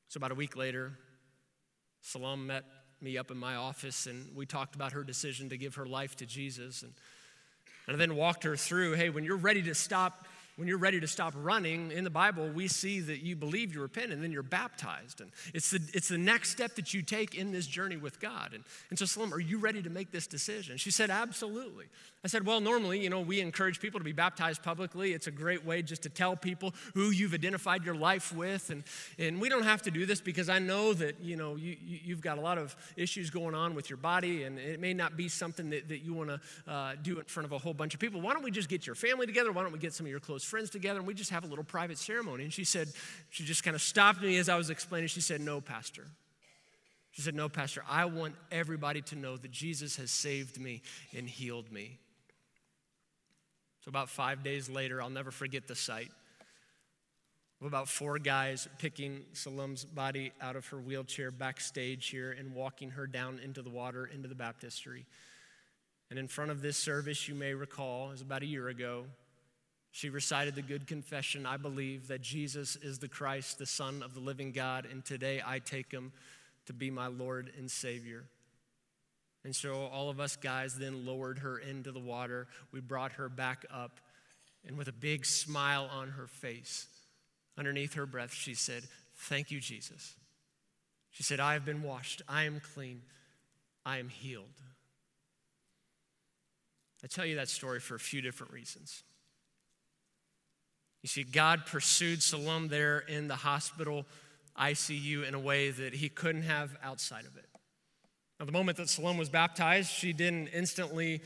So 0.08 0.18
about 0.18 0.30
a 0.30 0.34
week 0.34 0.58
later, 0.58 0.92
Salam 2.02 2.48
met 2.48 2.64
me 3.00 3.16
up 3.16 3.30
in 3.30 3.38
my 3.38 3.56
office, 3.56 4.06
and 4.06 4.28
we 4.36 4.44
talked 4.44 4.74
about 4.74 4.92
her 4.92 5.04
decision 5.04 5.48
to 5.48 5.56
give 5.56 5.76
her 5.76 5.86
life 5.86 6.16
to 6.16 6.26
Jesus. 6.26 6.82
And, 6.82 6.92
and 7.86 7.96
I 7.96 7.98
then 7.98 8.14
walked 8.14 8.44
her 8.44 8.58
through 8.58 8.92
hey, 8.92 9.08
when 9.08 9.24
you're 9.24 9.38
ready 9.38 9.62
to 9.62 9.74
stop 9.74 10.26
when 10.56 10.68
you're 10.68 10.78
ready 10.78 11.00
to 11.00 11.06
stop 11.06 11.34
running 11.36 11.92
in 11.92 12.02
the 12.02 12.10
Bible, 12.10 12.48
we 12.48 12.66
see 12.66 13.00
that 13.00 13.22
you 13.22 13.36
believe, 13.36 13.74
you 13.74 13.82
repent, 13.82 14.10
and 14.10 14.22
then 14.22 14.32
you're 14.32 14.42
baptized. 14.42 15.20
And 15.20 15.30
it's 15.52 15.70
the, 15.70 15.80
it's 15.92 16.08
the 16.08 16.18
next 16.18 16.50
step 16.50 16.74
that 16.76 16.94
you 16.94 17.02
take 17.02 17.34
in 17.34 17.52
this 17.52 17.66
journey 17.66 17.98
with 17.98 18.20
God. 18.20 18.54
And, 18.54 18.64
and 18.88 18.98
so, 18.98 19.04
Salam, 19.04 19.34
are 19.34 19.40
you 19.40 19.58
ready 19.58 19.82
to 19.82 19.90
make 19.90 20.12
this 20.12 20.26
decision? 20.26 20.78
She 20.78 20.90
said, 20.90 21.10
Absolutely. 21.10 21.86
I 22.26 22.28
said, 22.28 22.44
Well, 22.44 22.60
normally, 22.60 22.98
you 22.98 23.08
know, 23.08 23.20
we 23.20 23.40
encourage 23.40 23.78
people 23.78 24.00
to 24.00 24.04
be 24.04 24.10
baptized 24.10 24.60
publicly. 24.60 25.12
It's 25.12 25.28
a 25.28 25.30
great 25.30 25.64
way 25.64 25.80
just 25.80 26.02
to 26.02 26.08
tell 26.08 26.34
people 26.34 26.74
who 26.92 27.10
you've 27.10 27.32
identified 27.32 27.84
your 27.84 27.94
life 27.94 28.34
with. 28.34 28.68
And, 28.70 28.82
and 29.16 29.40
we 29.40 29.48
don't 29.48 29.62
have 29.62 29.80
to 29.82 29.92
do 29.92 30.06
this 30.06 30.20
because 30.20 30.48
I 30.48 30.58
know 30.58 30.92
that, 30.94 31.20
you 31.20 31.36
know, 31.36 31.54
you, 31.54 31.76
you've 31.80 32.20
got 32.20 32.36
a 32.36 32.40
lot 32.40 32.58
of 32.58 32.74
issues 32.96 33.30
going 33.30 33.54
on 33.54 33.76
with 33.76 33.88
your 33.88 33.96
body, 33.96 34.42
and 34.42 34.58
it 34.58 34.80
may 34.80 34.92
not 34.92 35.16
be 35.16 35.28
something 35.28 35.70
that, 35.70 35.86
that 35.88 35.98
you 35.98 36.14
want 36.14 36.30
to 36.30 36.40
uh, 36.68 36.94
do 37.00 37.16
in 37.20 37.24
front 37.26 37.44
of 37.44 37.52
a 37.52 37.58
whole 37.58 37.74
bunch 37.74 37.94
of 37.94 38.00
people. 38.00 38.20
Why 38.20 38.32
don't 38.32 38.42
we 38.42 38.50
just 38.50 38.68
get 38.68 38.88
your 38.88 38.96
family 38.96 39.26
together? 39.26 39.52
Why 39.52 39.62
don't 39.62 39.72
we 39.72 39.78
get 39.78 39.94
some 39.94 40.04
of 40.04 40.10
your 40.10 40.18
close 40.18 40.42
friends 40.42 40.68
together 40.68 40.98
and 40.98 41.06
we 41.06 41.14
just 41.14 41.30
have 41.30 41.44
a 41.44 41.46
little 41.46 41.62
private 41.62 41.96
ceremony? 41.96 42.42
And 42.42 42.52
she 42.52 42.64
said, 42.64 42.88
she 43.30 43.44
just 43.44 43.62
kind 43.62 43.76
of 43.76 43.82
stopped 43.82 44.20
me 44.20 44.36
as 44.38 44.48
I 44.48 44.56
was 44.56 44.68
explaining. 44.68 45.06
She 45.06 45.20
said, 45.20 45.40
No, 45.40 45.60
Pastor. 45.60 46.06
She 47.12 47.22
said, 47.22 47.36
No, 47.36 47.48
Pastor, 47.48 47.84
I 47.88 48.06
want 48.06 48.34
everybody 48.50 49.00
to 49.02 49.14
know 49.14 49.36
that 49.36 49.52
Jesus 49.52 49.94
has 49.94 50.10
saved 50.10 50.60
me 50.60 50.82
and 51.16 51.28
healed 51.28 51.70
me. 51.70 52.00
So, 53.86 53.90
about 53.90 54.10
five 54.10 54.42
days 54.42 54.68
later, 54.68 55.00
I'll 55.00 55.08
never 55.08 55.30
forget 55.30 55.68
the 55.68 55.76
sight 55.76 56.10
of 57.60 57.68
about 57.68 57.88
four 57.88 58.18
guys 58.18 58.68
picking 58.78 59.20
Salam's 59.32 59.84
body 59.84 60.32
out 60.40 60.56
of 60.56 60.66
her 60.66 60.78
wheelchair 60.78 61.30
backstage 61.30 62.08
here 62.08 62.32
and 62.32 62.52
walking 62.52 62.90
her 62.90 63.06
down 63.06 63.38
into 63.38 63.62
the 63.62 63.70
water, 63.70 64.10
into 64.12 64.26
the 64.26 64.34
baptistry. 64.34 65.06
And 66.10 66.18
in 66.18 66.26
front 66.26 66.50
of 66.50 66.62
this 66.62 66.76
service, 66.76 67.28
you 67.28 67.36
may 67.36 67.54
recall, 67.54 68.08
it 68.08 68.12
was 68.12 68.22
about 68.22 68.42
a 68.42 68.46
year 68.46 68.66
ago, 68.66 69.04
she 69.92 70.10
recited 70.10 70.56
the 70.56 70.62
good 70.62 70.88
confession 70.88 71.46
I 71.46 71.56
believe 71.56 72.08
that 72.08 72.22
Jesus 72.22 72.74
is 72.74 72.98
the 72.98 73.08
Christ, 73.08 73.60
the 73.60 73.66
Son 73.66 74.02
of 74.02 74.14
the 74.14 74.20
living 74.20 74.50
God, 74.50 74.88
and 74.90 75.04
today 75.04 75.40
I 75.46 75.60
take 75.60 75.92
him 75.92 76.12
to 76.66 76.72
be 76.72 76.90
my 76.90 77.06
Lord 77.06 77.52
and 77.56 77.70
Savior. 77.70 78.24
And 79.46 79.54
so 79.54 79.84
all 79.92 80.10
of 80.10 80.18
us 80.18 80.34
guys 80.34 80.76
then 80.76 81.06
lowered 81.06 81.38
her 81.38 81.56
into 81.56 81.92
the 81.92 82.00
water. 82.00 82.48
We 82.72 82.80
brought 82.80 83.12
her 83.12 83.28
back 83.28 83.64
up, 83.72 84.00
and 84.66 84.76
with 84.76 84.88
a 84.88 84.92
big 84.92 85.24
smile 85.24 85.88
on 85.92 86.08
her 86.08 86.26
face, 86.26 86.88
underneath 87.56 87.94
her 87.94 88.06
breath, 88.06 88.34
she 88.34 88.54
said, 88.54 88.82
Thank 89.14 89.52
you, 89.52 89.60
Jesus. 89.60 90.16
She 91.12 91.22
said, 91.22 91.38
I 91.38 91.52
have 91.52 91.64
been 91.64 91.84
washed. 91.84 92.22
I 92.28 92.42
am 92.42 92.60
clean. 92.74 93.02
I 93.84 93.98
am 93.98 94.08
healed. 94.08 94.46
I 97.04 97.06
tell 97.06 97.24
you 97.24 97.36
that 97.36 97.48
story 97.48 97.78
for 97.78 97.94
a 97.94 98.00
few 98.00 98.20
different 98.20 98.52
reasons. 98.52 99.04
You 101.04 101.08
see, 101.08 101.22
God 101.22 101.66
pursued 101.66 102.20
Salam 102.20 102.66
there 102.66 102.98
in 102.98 103.28
the 103.28 103.36
hospital 103.36 104.06
ICU 104.58 105.24
in 105.24 105.34
a 105.34 105.40
way 105.40 105.70
that 105.70 105.94
he 105.94 106.08
couldn't 106.08 106.42
have 106.42 106.76
outside 106.82 107.26
of 107.26 107.36
it. 107.36 107.46
Now, 108.38 108.46
the 108.46 108.52
moment 108.52 108.76
that 108.76 108.88
Salam 108.88 109.16
was 109.16 109.28
baptized, 109.30 109.90
she 109.90 110.12
didn't 110.12 110.48
instantly, 110.48 111.22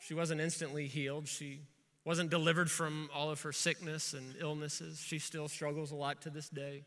she 0.00 0.14
wasn't 0.14 0.40
instantly 0.40 0.86
healed. 0.86 1.28
She 1.28 1.60
wasn't 2.04 2.30
delivered 2.30 2.70
from 2.70 3.08
all 3.14 3.30
of 3.30 3.40
her 3.42 3.52
sickness 3.52 4.12
and 4.12 4.34
illnesses. 4.40 5.00
She 5.00 5.18
still 5.18 5.48
struggles 5.48 5.90
a 5.92 5.96
lot 5.96 6.22
to 6.22 6.30
this 6.30 6.48
day. 6.48 6.84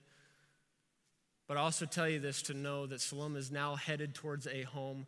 But 1.47 1.57
I 1.57 1.61
also 1.61 1.85
tell 1.85 2.07
you 2.07 2.19
this 2.19 2.41
to 2.43 2.53
know 2.53 2.85
that 2.85 3.01
Salam 3.01 3.35
is 3.35 3.49
now 3.49 3.75
headed 3.75 4.13
towards 4.13 4.45
a 4.45 4.63
home 4.63 5.07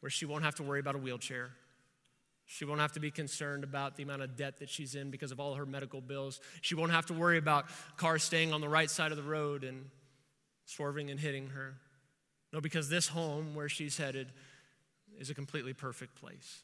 where 0.00 0.10
she 0.10 0.26
won't 0.26 0.44
have 0.44 0.56
to 0.56 0.62
worry 0.62 0.80
about 0.80 0.94
a 0.94 0.98
wheelchair. 0.98 1.50
She 2.46 2.64
won't 2.64 2.80
have 2.80 2.92
to 2.92 3.00
be 3.00 3.10
concerned 3.10 3.64
about 3.64 3.96
the 3.96 4.02
amount 4.02 4.22
of 4.22 4.36
debt 4.36 4.58
that 4.58 4.68
she's 4.68 4.94
in 4.94 5.10
because 5.10 5.32
of 5.32 5.40
all 5.40 5.54
her 5.54 5.64
medical 5.64 6.00
bills. 6.00 6.40
She 6.60 6.74
won't 6.74 6.92
have 6.92 7.06
to 7.06 7.14
worry 7.14 7.38
about 7.38 7.66
cars 7.96 8.22
staying 8.22 8.52
on 8.52 8.60
the 8.60 8.68
right 8.68 8.90
side 8.90 9.12
of 9.12 9.16
the 9.16 9.22
road 9.22 9.64
and 9.64 9.86
swerving 10.66 11.10
and 11.10 11.18
hitting 11.18 11.48
her. 11.48 11.76
No, 12.54 12.60
because 12.60 12.88
this 12.88 13.08
home 13.08 13.56
where 13.56 13.68
she's 13.68 13.98
headed 13.98 14.28
is 15.18 15.28
a 15.28 15.34
completely 15.34 15.72
perfect 15.72 16.14
place. 16.14 16.62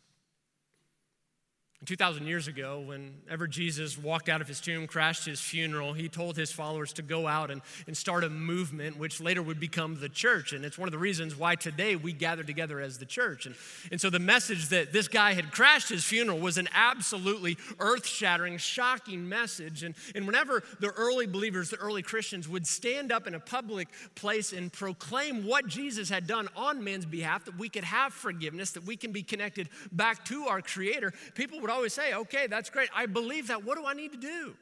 2,000 1.87 2.27
years 2.27 2.47
ago, 2.47 2.79
whenever 2.81 3.47
Jesus 3.47 3.97
walked 3.97 4.29
out 4.29 4.43
of 4.43 4.49
his 4.49 4.61
tomb, 4.61 4.87
crashed 4.87 5.25
his 5.25 5.41
funeral, 5.41 5.95
he 5.95 6.11
told 6.11 6.37
his 6.37 6.53
followers 6.53 6.93
to 6.93 7.01
go 7.01 7.27
out 7.27 7.51
and, 7.51 7.63
and 7.87 7.97
start 7.97 8.23
a 8.23 8.29
movement, 8.29 8.99
which 8.99 9.19
later 9.19 9.43
would 9.43 9.59
become 9.59 9.99
the 9.99 10.11
church. 10.11 10.53
And 10.53 10.63
it's 10.67 10.77
one 10.77 10.89
of 10.89 10.93
the 10.93 10.99
reasons 10.99 11.35
why 11.35 11.55
today 11.55 11.97
we 11.97 12.13
gather 12.13 12.45
together 12.45 12.81
as 12.81 12.99
the 12.99 13.07
church. 13.07 13.47
And, 13.47 13.55
and 13.91 13.99
so 13.99 14.11
the 14.11 14.19
message 14.19 14.69
that 14.69 14.93
this 14.93 15.09
guy 15.09 15.33
had 15.33 15.53
crashed 15.53 15.89
his 15.89 16.05
funeral 16.05 16.39
was 16.39 16.59
an 16.59 16.69
absolutely 16.75 17.57
earth 17.79 18.07
shattering, 18.07 18.59
shocking 18.59 19.27
message. 19.27 19.83
And, 19.83 19.95
and 20.15 20.27
whenever 20.27 20.63
the 20.81 20.91
early 20.91 21.27
believers, 21.27 21.71
the 21.71 21.79
early 21.79 22.03
Christians, 22.03 22.47
would 22.47 22.67
stand 22.67 23.11
up 23.11 23.27
in 23.27 23.35
a 23.35 23.41
public 23.41 23.89
place 24.15 24.53
and 24.53 24.71
proclaim 24.71 25.47
what 25.47 25.67
Jesus 25.67 26.11
had 26.11 26.27
done 26.27 26.47
on 26.55 26.85
man's 26.85 27.07
behalf, 27.07 27.47
that 27.47 27.59
we 27.59 27.71
could 27.71 27.85
have 27.85 28.13
forgiveness, 28.13 28.73
that 28.73 28.85
we 28.85 28.99
can 28.99 29.13
be 29.13 29.23
connected 29.23 29.71
back 29.93 30.27
to 30.27 30.45
our 30.45 30.61
Creator, 30.61 31.15
people 31.35 31.59
would 31.59 31.70
would 31.71 31.77
always 31.77 31.95
say, 31.95 32.15
okay, 32.15 32.47
that's 32.47 32.71
great. 32.71 32.89
I 32.95 33.07
believe 33.07 33.49
that. 33.49 33.65
What 33.65 33.79
do 33.79 33.87
I 33.87 33.95
need 33.95 34.13
to 34.13 34.19
do? 34.19 34.55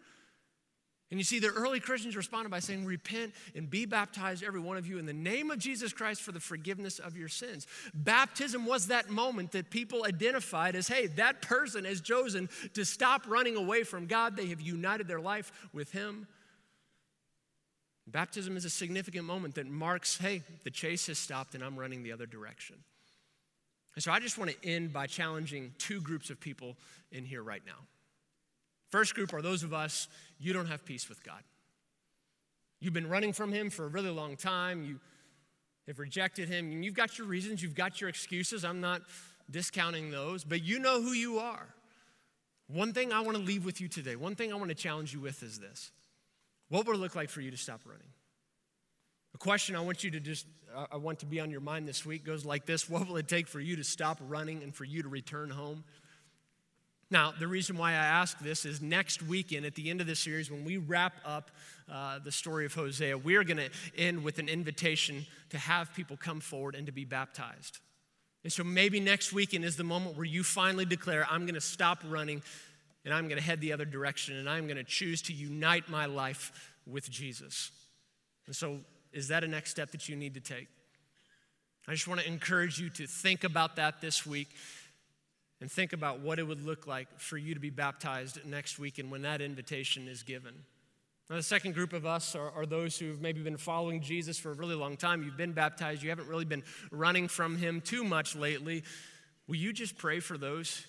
And 1.11 1.19
you 1.19 1.25
see, 1.25 1.39
the 1.39 1.49
early 1.49 1.81
Christians 1.81 2.15
responded 2.17 2.51
by 2.51 2.59
saying, 2.59 2.85
Repent 2.85 3.33
and 3.55 3.71
be 3.71 3.87
baptized, 3.87 4.45
every 4.45 4.61
one 4.61 4.77
of 4.77 4.87
you, 4.87 4.99
in 4.99 5.07
the 5.07 5.15
name 5.15 5.51
of 5.51 5.59
Jesus 5.59 5.91
Christ 5.91 6.21
for 6.21 6.33
the 6.33 6.41
forgiveness 6.41 6.99
of 6.99 7.17
your 7.17 7.29
sins. 7.29 7.67
Baptism 7.95 8.67
was 8.67 8.89
that 8.89 9.09
moment 9.09 9.53
that 9.53 9.71
people 9.71 10.05
identified 10.05 10.77
as, 10.77 10.87
hey, 10.87 11.07
that 11.07 11.41
person 11.41 11.87
has 11.87 12.03
chosen 12.03 12.51
to 12.75 12.85
stop 12.85 13.23
running 13.27 13.57
away 13.57 13.85
from 13.85 14.07
God. 14.07 14.37
They 14.37 14.49
have 14.49 14.61
united 14.61 15.09
their 15.09 15.21
life 15.21 15.51
with 15.73 15.93
Him. 15.93 16.27
Baptism 18.07 18.57
is 18.59 18.67
a 18.67 18.71
significant 18.71 19.25
moment 19.25 19.55
that 19.55 19.67
marks, 19.67 20.19
hey, 20.19 20.43
the 20.65 20.71
chase 20.71 21.07
has 21.07 21.19
stopped 21.19 21.55
and 21.55 21.65
I'm 21.65 21.79
running 21.79 22.03
the 22.03 22.13
other 22.13 22.27
direction. 22.27 22.77
And 23.99 24.03
so 24.05 24.13
I 24.13 24.21
just 24.21 24.39
want 24.39 24.53
to 24.53 24.57
end 24.65 24.93
by 24.93 25.09
challenging 25.09 25.73
two 25.77 26.01
groups 26.01 26.31
of 26.31 26.39
people 26.39 26.77
in 27.11 27.25
here 27.25 27.43
right 27.43 27.63
now. 27.67 27.81
First 28.91 29.13
group 29.17 29.33
are 29.35 29.43
those 29.43 29.65
of 29.65 29.75
us, 29.75 30.07
you 30.39 30.53
don't 30.53 30.67
have 30.67 30.85
peace 30.85 31.09
with 31.09 31.25
God. 31.25 31.43
You've 32.79 32.95
been 32.95 33.09
running 33.09 33.33
from 33.33 33.51
Him 33.51 33.71
for 33.71 33.87
a 33.87 33.89
really 33.89 34.11
long 34.11 34.37
time. 34.37 34.85
You 34.85 35.01
have 35.89 35.99
rejected 35.99 36.49
Him. 36.49 36.71
And 36.71 36.85
you've 36.85 36.95
got 36.95 37.19
your 37.19 37.27
reasons, 37.27 37.61
you've 37.61 37.75
got 37.75 38.01
your 38.01 38.09
excuses. 38.09 38.65
I'm 38.65 38.81
not 38.81 39.03
discounting 39.51 40.13
those, 40.13 40.45
but 40.45 40.63
you 40.63 40.79
know 40.79 41.03
who 41.03 41.11
you 41.11 41.41
are. 41.41 41.67
One 42.69 42.93
thing 42.93 43.13
I 43.13 43.23
want 43.23 43.37
to 43.37 43.43
leave 43.43 43.65
with 43.65 43.81
you 43.81 43.89
today, 43.89 44.15
one 44.15 44.37
thing 44.37 44.53
I 44.53 44.55
want 44.55 44.69
to 44.69 44.77
challenge 44.77 45.13
you 45.13 45.19
with 45.19 45.43
is 45.43 45.59
this 45.59 45.91
What 46.69 46.87
would 46.87 46.95
it 46.95 47.01
look 47.01 47.17
like 47.17 47.31
for 47.31 47.41
you 47.41 47.51
to 47.51 47.57
stop 47.57 47.81
running? 47.85 48.13
Question 49.39 49.77
I 49.77 49.81
want 49.81 50.03
you 50.03 50.11
to 50.13 50.21
just, 50.21 50.47
I 50.91 50.97
want 50.97 51.21
to 51.21 51.27
be 51.27 51.41
on 51.41 51.51
your 51.51 51.61
mind 51.61 51.87
this 51.87 52.05
week 52.05 52.25
goes 52.25 52.45
like 52.45 52.67
this 52.67 52.89
What 52.89 53.07
will 53.07 53.17
it 53.17 53.29
take 53.29 53.47
for 53.47 53.61
you 53.61 53.77
to 53.77 53.85
stop 53.85 54.19
running 54.29 54.63
and 54.63 54.75
for 54.75 54.85
you 54.85 55.03
to 55.03 55.09
return 55.09 55.51
home? 55.51 55.85
Now, 57.11 57.33
the 57.39 57.49
reason 57.49 57.79
why 57.79 57.93
I 57.93 58.05
ask 58.05 58.39
this 58.39 58.67
is 58.67 58.83
next 58.83 59.23
weekend 59.23 59.65
at 59.65 59.75
the 59.75 59.89
end 59.89 60.03
of 60.03 60.07
the 60.07 60.15
series, 60.15 60.51
when 60.51 60.65
we 60.65 60.77
wrap 60.77 61.15
up 61.25 61.51
uh, 61.91 62.19
the 62.19 62.31
story 62.31 62.67
of 62.67 62.75
Hosea, 62.75 63.17
we're 63.17 63.45
going 63.45 63.57
to 63.57 63.71
end 63.97 64.23
with 64.23 64.39
an 64.39 64.49
invitation 64.49 65.25
to 65.49 65.59
have 65.59 65.95
people 65.95 66.19
come 66.19 66.41
forward 66.41 66.75
and 66.75 66.85
to 66.85 66.93
be 66.93 67.07
baptized. 67.07 67.79
And 68.45 68.53
so 68.53 68.63
maybe 68.63 69.01
next 69.01 69.33
weekend 69.33 69.65
is 69.65 69.77
the 69.77 69.85
moment 69.85 70.17
where 70.17 70.27
you 70.27 70.43
finally 70.43 70.85
declare, 70.85 71.27
I'm 71.31 71.43
going 71.43 71.55
to 71.55 71.63
stop 71.63 71.99
running 72.07 72.43
and 73.07 73.15
I'm 73.15 73.27
going 73.27 73.39
to 73.39 73.45
head 73.45 73.63
the 73.63 73.73
other 73.73 73.87
direction 73.87 74.37
and 74.37 74.49
I'm 74.49 74.67
going 74.67 74.77
to 74.77 74.85
choose 74.85 75.23
to 75.23 75.33
unite 75.33 75.89
my 75.89 76.05
life 76.05 76.75
with 76.87 77.11
Jesus. 77.11 77.71
And 78.47 78.55
so, 78.55 78.81
is 79.19 79.29
that 79.29 79.43
a 79.43 79.49
next 79.49 79.71
step 79.71 79.91
that 79.91 80.09
you 80.09 80.15
need 80.15 80.35
to 80.35 80.41
take? 80.41 80.69
I 81.89 81.93
just 81.93 82.07
want 82.07 82.21
to 82.21 82.29
encourage 82.29 82.79
you 82.79 82.89
to 82.91 83.07
think 83.07 83.43
about 83.43 83.77
that 83.77 84.01
this 84.01 84.25
week 84.25 84.49
and 85.61 85.71
think 85.71 85.93
about 85.93 86.21
what 86.21 86.39
it 86.39 86.45
would 86.45 86.65
look 86.65 86.87
like 86.87 87.09
for 87.19 87.37
you 87.37 87.53
to 87.53 87.59
be 87.61 87.71
baptized 87.71 88.39
next 88.47 88.79
week 88.79 88.99
and 88.99 89.11
when 89.11 89.23
that 89.23 89.41
invitation 89.41 90.07
is 90.07 90.23
given. 90.23 90.55
Now, 91.29 91.37
the 91.37 91.43
second 91.43 91.75
group 91.75 91.93
of 91.93 92.07
us 92.07 92.37
are, 92.37 92.53
are, 92.53 92.65
those 92.65 92.97
who've 92.97 93.21
maybe 93.21 93.43
been 93.43 93.57
following 93.57 94.01
Jesus 94.01 94.39
for 94.39 94.53
a 94.53 94.55
really 94.55 94.77
long 94.77 94.97
time. 94.97 95.25
You've 95.25 95.37
been 95.37 95.53
baptized, 95.53 96.03
you 96.03 96.11
haven't 96.11 96.29
really 96.29 96.45
been 96.45 96.63
running 96.93 97.27
from 97.27 97.57
him 97.57 97.81
too 97.81 98.05
much 98.05 98.37
lately. 98.37 98.85
Will 99.49 99.57
you 99.57 99.73
just 99.73 99.99
pray 99.99 100.21
for 100.21 100.39
those 100.39 100.87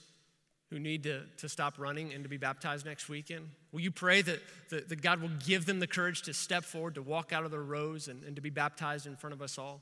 who 0.69 0.79
need 0.79 1.03
to, 1.03 1.23
to 1.37 1.49
stop 1.49 1.79
running 1.79 2.13
and 2.13 2.23
to 2.23 2.29
be 2.29 2.37
baptized 2.37 2.85
next 2.85 3.09
weekend? 3.09 3.49
Will 3.71 3.81
you 3.81 3.91
pray 3.91 4.21
that, 4.21 4.39
that, 4.69 4.89
that 4.89 5.01
God 5.01 5.21
will 5.21 5.31
give 5.45 5.65
them 5.65 5.79
the 5.79 5.87
courage 5.87 6.21
to 6.23 6.33
step 6.33 6.63
forward, 6.63 6.95
to 6.95 7.01
walk 7.01 7.33
out 7.33 7.43
of 7.43 7.51
their 7.51 7.63
rows, 7.63 8.07
and, 8.07 8.23
and 8.23 8.35
to 8.35 8.41
be 8.41 8.49
baptized 8.49 9.07
in 9.07 9.15
front 9.15 9.33
of 9.33 9.41
us 9.41 9.57
all? 9.57 9.81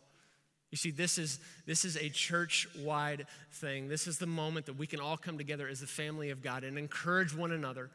You 0.71 0.77
see, 0.77 0.91
this 0.91 1.17
is, 1.17 1.39
this 1.65 1.85
is 1.85 1.95
a 1.95 2.09
church 2.09 2.67
wide 2.79 3.25
thing. 3.53 3.87
This 3.87 4.07
is 4.07 4.17
the 4.17 4.27
moment 4.27 4.65
that 4.65 4.77
we 4.77 4.87
can 4.87 4.99
all 4.99 5.17
come 5.17 5.37
together 5.37 5.67
as 5.67 5.79
the 5.79 5.87
family 5.87 6.29
of 6.29 6.41
God 6.41 6.63
and 6.63 6.77
encourage 6.77 7.35
one 7.35 7.51
another 7.51 7.89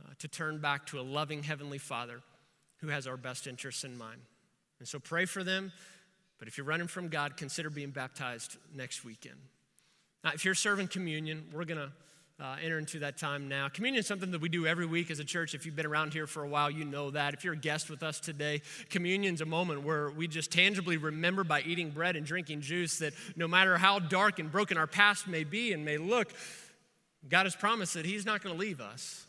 uh, 0.00 0.12
to 0.20 0.28
turn 0.28 0.60
back 0.60 0.86
to 0.86 1.00
a 1.00 1.02
loving 1.02 1.42
Heavenly 1.42 1.78
Father 1.78 2.20
who 2.78 2.88
has 2.88 3.06
our 3.06 3.16
best 3.16 3.46
interests 3.46 3.82
in 3.82 3.96
mind. 3.96 4.20
And 4.78 4.86
so 4.86 4.98
pray 4.98 5.24
for 5.24 5.42
them. 5.42 5.72
But 6.38 6.48
if 6.48 6.58
you're 6.58 6.66
running 6.66 6.86
from 6.86 7.08
God, 7.08 7.36
consider 7.36 7.70
being 7.70 7.90
baptized 7.90 8.56
next 8.74 9.04
weekend. 9.04 9.38
Now, 10.22 10.32
if 10.34 10.44
you're 10.44 10.54
serving 10.54 10.88
communion, 10.88 11.46
we're 11.52 11.64
going 11.64 11.78
to 11.78 11.90
uh, 12.38 12.56
enter 12.62 12.78
into 12.78 12.98
that 12.98 13.16
time 13.16 13.48
now. 13.48 13.68
Communion 13.68 14.00
is 14.00 14.06
something 14.06 14.30
that 14.30 14.40
we 14.40 14.50
do 14.50 14.66
every 14.66 14.84
week 14.84 15.10
as 15.10 15.20
a 15.20 15.24
church. 15.24 15.54
If 15.54 15.64
you've 15.64 15.76
been 15.76 15.86
around 15.86 16.12
here 16.12 16.26
for 16.26 16.44
a 16.44 16.48
while, 16.48 16.70
you 16.70 16.84
know 16.84 17.10
that. 17.10 17.32
If 17.32 17.44
you're 17.44 17.54
a 17.54 17.58
guest 17.58 17.88
with 17.88 18.02
us 18.02 18.20
today, 18.20 18.60
communion 18.90 19.34
is 19.34 19.40
a 19.40 19.46
moment 19.46 19.84
where 19.84 20.10
we 20.10 20.28
just 20.28 20.52
tangibly 20.52 20.98
remember 20.98 21.44
by 21.44 21.62
eating 21.62 21.90
bread 21.90 22.14
and 22.14 22.26
drinking 22.26 22.60
juice 22.60 22.98
that 22.98 23.14
no 23.36 23.48
matter 23.48 23.78
how 23.78 23.98
dark 23.98 24.38
and 24.38 24.52
broken 24.52 24.76
our 24.76 24.86
past 24.86 25.26
may 25.26 25.44
be 25.44 25.72
and 25.72 25.84
may 25.84 25.96
look, 25.96 26.30
God 27.26 27.44
has 27.44 27.56
promised 27.56 27.94
that 27.94 28.04
He's 28.04 28.26
not 28.26 28.42
going 28.42 28.54
to 28.54 28.60
leave 28.60 28.82
us. 28.82 29.24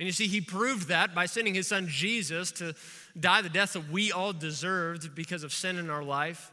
And 0.00 0.06
you 0.06 0.12
see, 0.12 0.26
He 0.26 0.40
proved 0.40 0.88
that 0.88 1.14
by 1.14 1.26
sending 1.26 1.54
His 1.54 1.68
Son 1.68 1.86
Jesus 1.86 2.50
to 2.52 2.74
die 3.18 3.42
the 3.42 3.48
death 3.48 3.74
that 3.74 3.90
we 3.90 4.10
all 4.10 4.32
deserved 4.32 5.14
because 5.14 5.44
of 5.44 5.52
sin 5.52 5.78
in 5.78 5.88
our 5.88 6.02
life. 6.02 6.50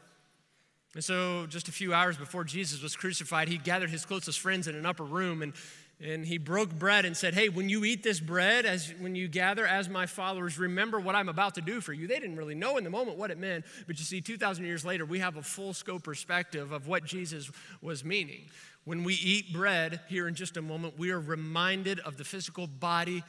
And 0.96 1.04
so, 1.04 1.46
just 1.48 1.68
a 1.68 1.74
few 1.74 1.94
hours 1.94 2.16
before 2.16 2.46
Jesus 2.46 2.82
was 2.82 2.96
crucified, 2.96 3.50
he 3.50 3.58
gathered 3.58 3.90
his 3.90 4.06
closest 4.06 4.40
friends 4.40 4.70
in 4.70 4.76
an 4.76 4.86
upper 4.86 5.04
room 5.04 5.42
and, 5.42 5.52
and 6.02 6.26
he 6.26 6.38
broke 6.38 6.74
bread 6.74 7.04
and 7.04 7.16
said, 7.16 7.34
Hey, 7.34 7.50
when 7.50 7.68
you 7.68 7.84
eat 7.84 8.02
this 8.02 8.22
bread, 8.22 8.66
as 8.66 8.94
when 9.00 9.14
you 9.14 9.28
gather 9.28 9.68
as 9.68 9.90
my 9.90 10.06
followers, 10.06 10.58
remember 10.58 10.98
what 10.98 11.14
I'm 11.14 11.28
about 11.28 11.56
to 11.56 11.62
do 11.62 11.82
for 11.82 11.92
you. 11.92 12.08
They 12.08 12.20
didn't 12.20 12.38
really 12.38 12.56
know 12.56 12.78
in 12.78 12.86
the 12.86 12.90
moment 12.90 13.18
what 13.18 13.30
it 13.30 13.38
meant, 13.38 13.66
but 13.88 14.00
you 14.00 14.06
see, 14.06 14.22
2,000 14.22 14.64
years 14.64 14.86
later, 14.86 15.06
we 15.06 15.20
have 15.20 15.36
a 15.36 15.42
full 15.42 15.74
scope 15.74 16.04
perspective 16.04 16.72
of 16.72 16.88
what 16.88 17.04
Jesus 17.04 17.52
was 17.82 18.06
meaning. 18.06 18.46
When 18.86 19.04
we 19.04 19.16
eat 19.16 19.52
bread 19.52 20.00
here 20.08 20.30
in 20.30 20.36
just 20.36 20.56
a 20.56 20.62
moment, 20.62 20.98
we 20.98 21.12
are 21.12 21.20
reminded 21.20 22.00
of 22.02 22.16
the 22.16 22.24
physical 22.24 22.68
body 22.68 23.22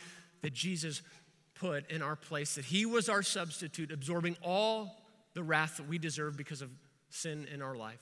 that 0.43 0.53
Jesus 0.53 1.03
put 1.57 1.91
in 1.91 2.01
our 2.01 2.14
place, 2.14 2.55
that 2.55 2.67
he 2.67 2.87
was 2.87 3.09
our 3.09 3.23
substitute, 3.23 3.91
absorbing 3.91 4.37
all 4.43 5.03
the 5.35 5.43
wrath 5.43 5.79
that 5.79 5.89
we 5.89 5.99
deserve 5.99 6.37
because 6.37 6.62
of 6.62 6.71
sin 7.11 7.47
in 7.53 7.63
our 7.63 7.75
life. 7.75 8.01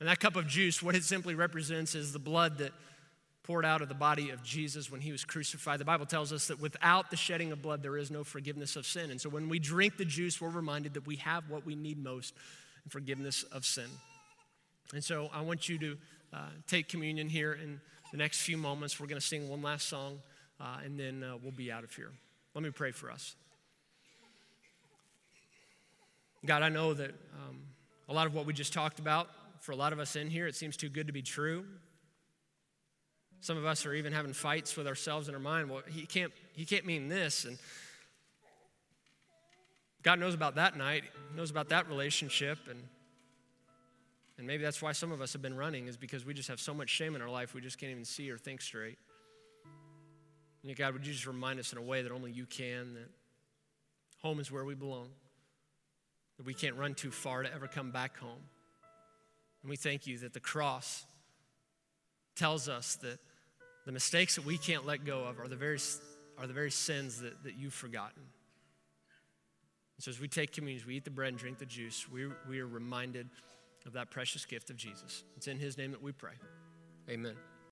And 0.00 0.08
that 0.08 0.20
cup 0.20 0.36
of 0.36 0.46
juice, 0.46 0.82
what 0.82 0.94
it 0.94 1.04
simply 1.04 1.34
represents 1.34 1.94
is 1.94 2.12
the 2.12 2.18
blood 2.18 2.58
that 2.58 2.72
poured 3.44 3.64
out 3.64 3.82
of 3.82 3.88
the 3.88 3.94
body 3.94 4.30
of 4.30 4.42
Jesus 4.42 4.90
when 4.90 5.02
he 5.02 5.12
was 5.12 5.24
crucified. 5.24 5.78
The 5.78 5.84
Bible 5.84 6.06
tells 6.06 6.32
us 6.32 6.48
that 6.48 6.60
without 6.60 7.10
the 7.10 7.16
shedding 7.16 7.52
of 7.52 7.62
blood, 7.62 7.82
there 7.82 7.96
is 7.96 8.10
no 8.10 8.24
forgiveness 8.24 8.74
of 8.74 8.86
sin. 8.86 9.10
And 9.10 9.20
so 9.20 9.28
when 9.28 9.48
we 9.48 9.58
drink 9.58 9.98
the 9.98 10.04
juice, 10.04 10.40
we're 10.40 10.48
reminded 10.48 10.94
that 10.94 11.06
we 11.06 11.16
have 11.16 11.48
what 11.50 11.64
we 11.64 11.74
need 11.74 12.02
most 12.02 12.34
forgiveness 12.88 13.42
of 13.44 13.64
sin. 13.64 13.88
And 14.94 15.04
so 15.04 15.28
I 15.32 15.42
want 15.42 15.68
you 15.68 15.78
to 15.78 15.96
uh, 16.32 16.38
take 16.66 16.88
communion 16.88 17.28
here 17.28 17.52
in 17.52 17.80
the 18.10 18.16
next 18.16 18.40
few 18.40 18.56
moments. 18.56 18.98
We're 18.98 19.06
going 19.06 19.20
to 19.20 19.26
sing 19.26 19.48
one 19.48 19.62
last 19.62 19.88
song, 19.88 20.20
uh, 20.58 20.78
and 20.84 20.98
then 20.98 21.22
uh, 21.22 21.36
we'll 21.42 21.52
be 21.52 21.70
out 21.70 21.84
of 21.84 21.94
here. 21.94 22.10
Let 22.54 22.64
me 22.64 22.70
pray 22.70 22.92
for 22.92 23.10
us. 23.10 23.36
God, 26.46 26.62
I 26.62 26.70
know 26.70 26.94
that. 26.94 27.10
Um, 27.10 27.73
a 28.08 28.12
lot 28.12 28.26
of 28.26 28.34
what 28.34 28.46
we 28.46 28.52
just 28.52 28.72
talked 28.72 28.98
about, 28.98 29.28
for 29.60 29.72
a 29.72 29.76
lot 29.76 29.92
of 29.92 29.98
us 29.98 30.14
in 30.16 30.28
here, 30.28 30.46
it 30.46 30.54
seems 30.54 30.76
too 30.76 30.88
good 30.88 31.06
to 31.06 31.12
be 31.12 31.22
true. 31.22 31.64
Some 33.40 33.56
of 33.56 33.64
us 33.64 33.86
are 33.86 33.94
even 33.94 34.12
having 34.12 34.32
fights 34.32 34.76
with 34.76 34.86
ourselves 34.86 35.28
in 35.28 35.34
our 35.34 35.40
mind. 35.40 35.70
Well, 35.70 35.82
he 35.88 36.06
can't, 36.06 36.32
he 36.54 36.64
can't 36.64 36.86
mean 36.86 37.08
this. 37.08 37.44
And 37.44 37.58
God 40.02 40.18
knows 40.18 40.34
about 40.34 40.54
that 40.56 40.76
night, 40.76 41.04
knows 41.34 41.50
about 41.50 41.68
that 41.70 41.88
relationship. 41.88 42.58
And, 42.70 42.82
and 44.38 44.46
maybe 44.46 44.62
that's 44.62 44.82
why 44.82 44.92
some 44.92 45.12
of 45.12 45.20
us 45.20 45.32
have 45.32 45.42
been 45.42 45.56
running, 45.56 45.88
is 45.88 45.96
because 45.96 46.24
we 46.24 46.34
just 46.34 46.48
have 46.48 46.60
so 46.60 46.74
much 46.74 46.88
shame 46.90 47.14
in 47.14 47.22
our 47.22 47.30
life, 47.30 47.54
we 47.54 47.60
just 47.60 47.78
can't 47.78 47.92
even 47.92 48.04
see 48.04 48.30
or 48.30 48.38
think 48.38 48.60
straight. 48.60 48.98
And 50.62 50.74
God, 50.76 50.94
would 50.94 51.06
you 51.06 51.12
just 51.12 51.26
remind 51.26 51.60
us 51.60 51.72
in 51.72 51.78
a 51.78 51.82
way 51.82 52.02
that 52.02 52.12
only 52.12 52.32
you 52.32 52.46
can 52.46 52.94
that 52.94 53.10
home 54.22 54.40
is 54.40 54.50
where 54.50 54.64
we 54.64 54.74
belong? 54.74 55.08
That 56.36 56.46
we 56.46 56.54
can't 56.54 56.76
run 56.76 56.94
too 56.94 57.10
far 57.10 57.42
to 57.42 57.52
ever 57.52 57.66
come 57.66 57.90
back 57.90 58.18
home. 58.18 58.42
And 59.62 59.70
we 59.70 59.76
thank 59.76 60.06
you 60.06 60.18
that 60.18 60.32
the 60.32 60.40
cross 60.40 61.06
tells 62.36 62.68
us 62.68 62.96
that 62.96 63.18
the 63.86 63.92
mistakes 63.92 64.36
that 64.36 64.44
we 64.44 64.58
can't 64.58 64.86
let 64.86 65.04
go 65.04 65.24
of 65.24 65.38
are 65.38 65.48
the 65.48 65.56
very, 65.56 65.78
are 66.38 66.46
the 66.46 66.52
very 66.52 66.70
sins 66.70 67.20
that, 67.20 67.42
that 67.44 67.54
you've 67.56 67.74
forgotten. 67.74 68.22
And 69.96 70.04
so 70.04 70.10
as 70.10 70.20
we 70.20 70.28
take 70.28 70.52
communion, 70.52 70.84
we 70.86 70.96
eat 70.96 71.04
the 71.04 71.10
bread 71.10 71.28
and 71.28 71.38
drink 71.38 71.58
the 71.58 71.66
juice, 71.66 72.08
we, 72.10 72.26
we 72.48 72.60
are 72.60 72.66
reminded 72.66 73.28
of 73.86 73.92
that 73.92 74.10
precious 74.10 74.44
gift 74.44 74.70
of 74.70 74.76
Jesus. 74.76 75.24
It's 75.36 75.46
in 75.46 75.58
his 75.58 75.76
name 75.76 75.90
that 75.92 76.02
we 76.02 76.12
pray. 76.12 76.32
Amen. 77.08 77.34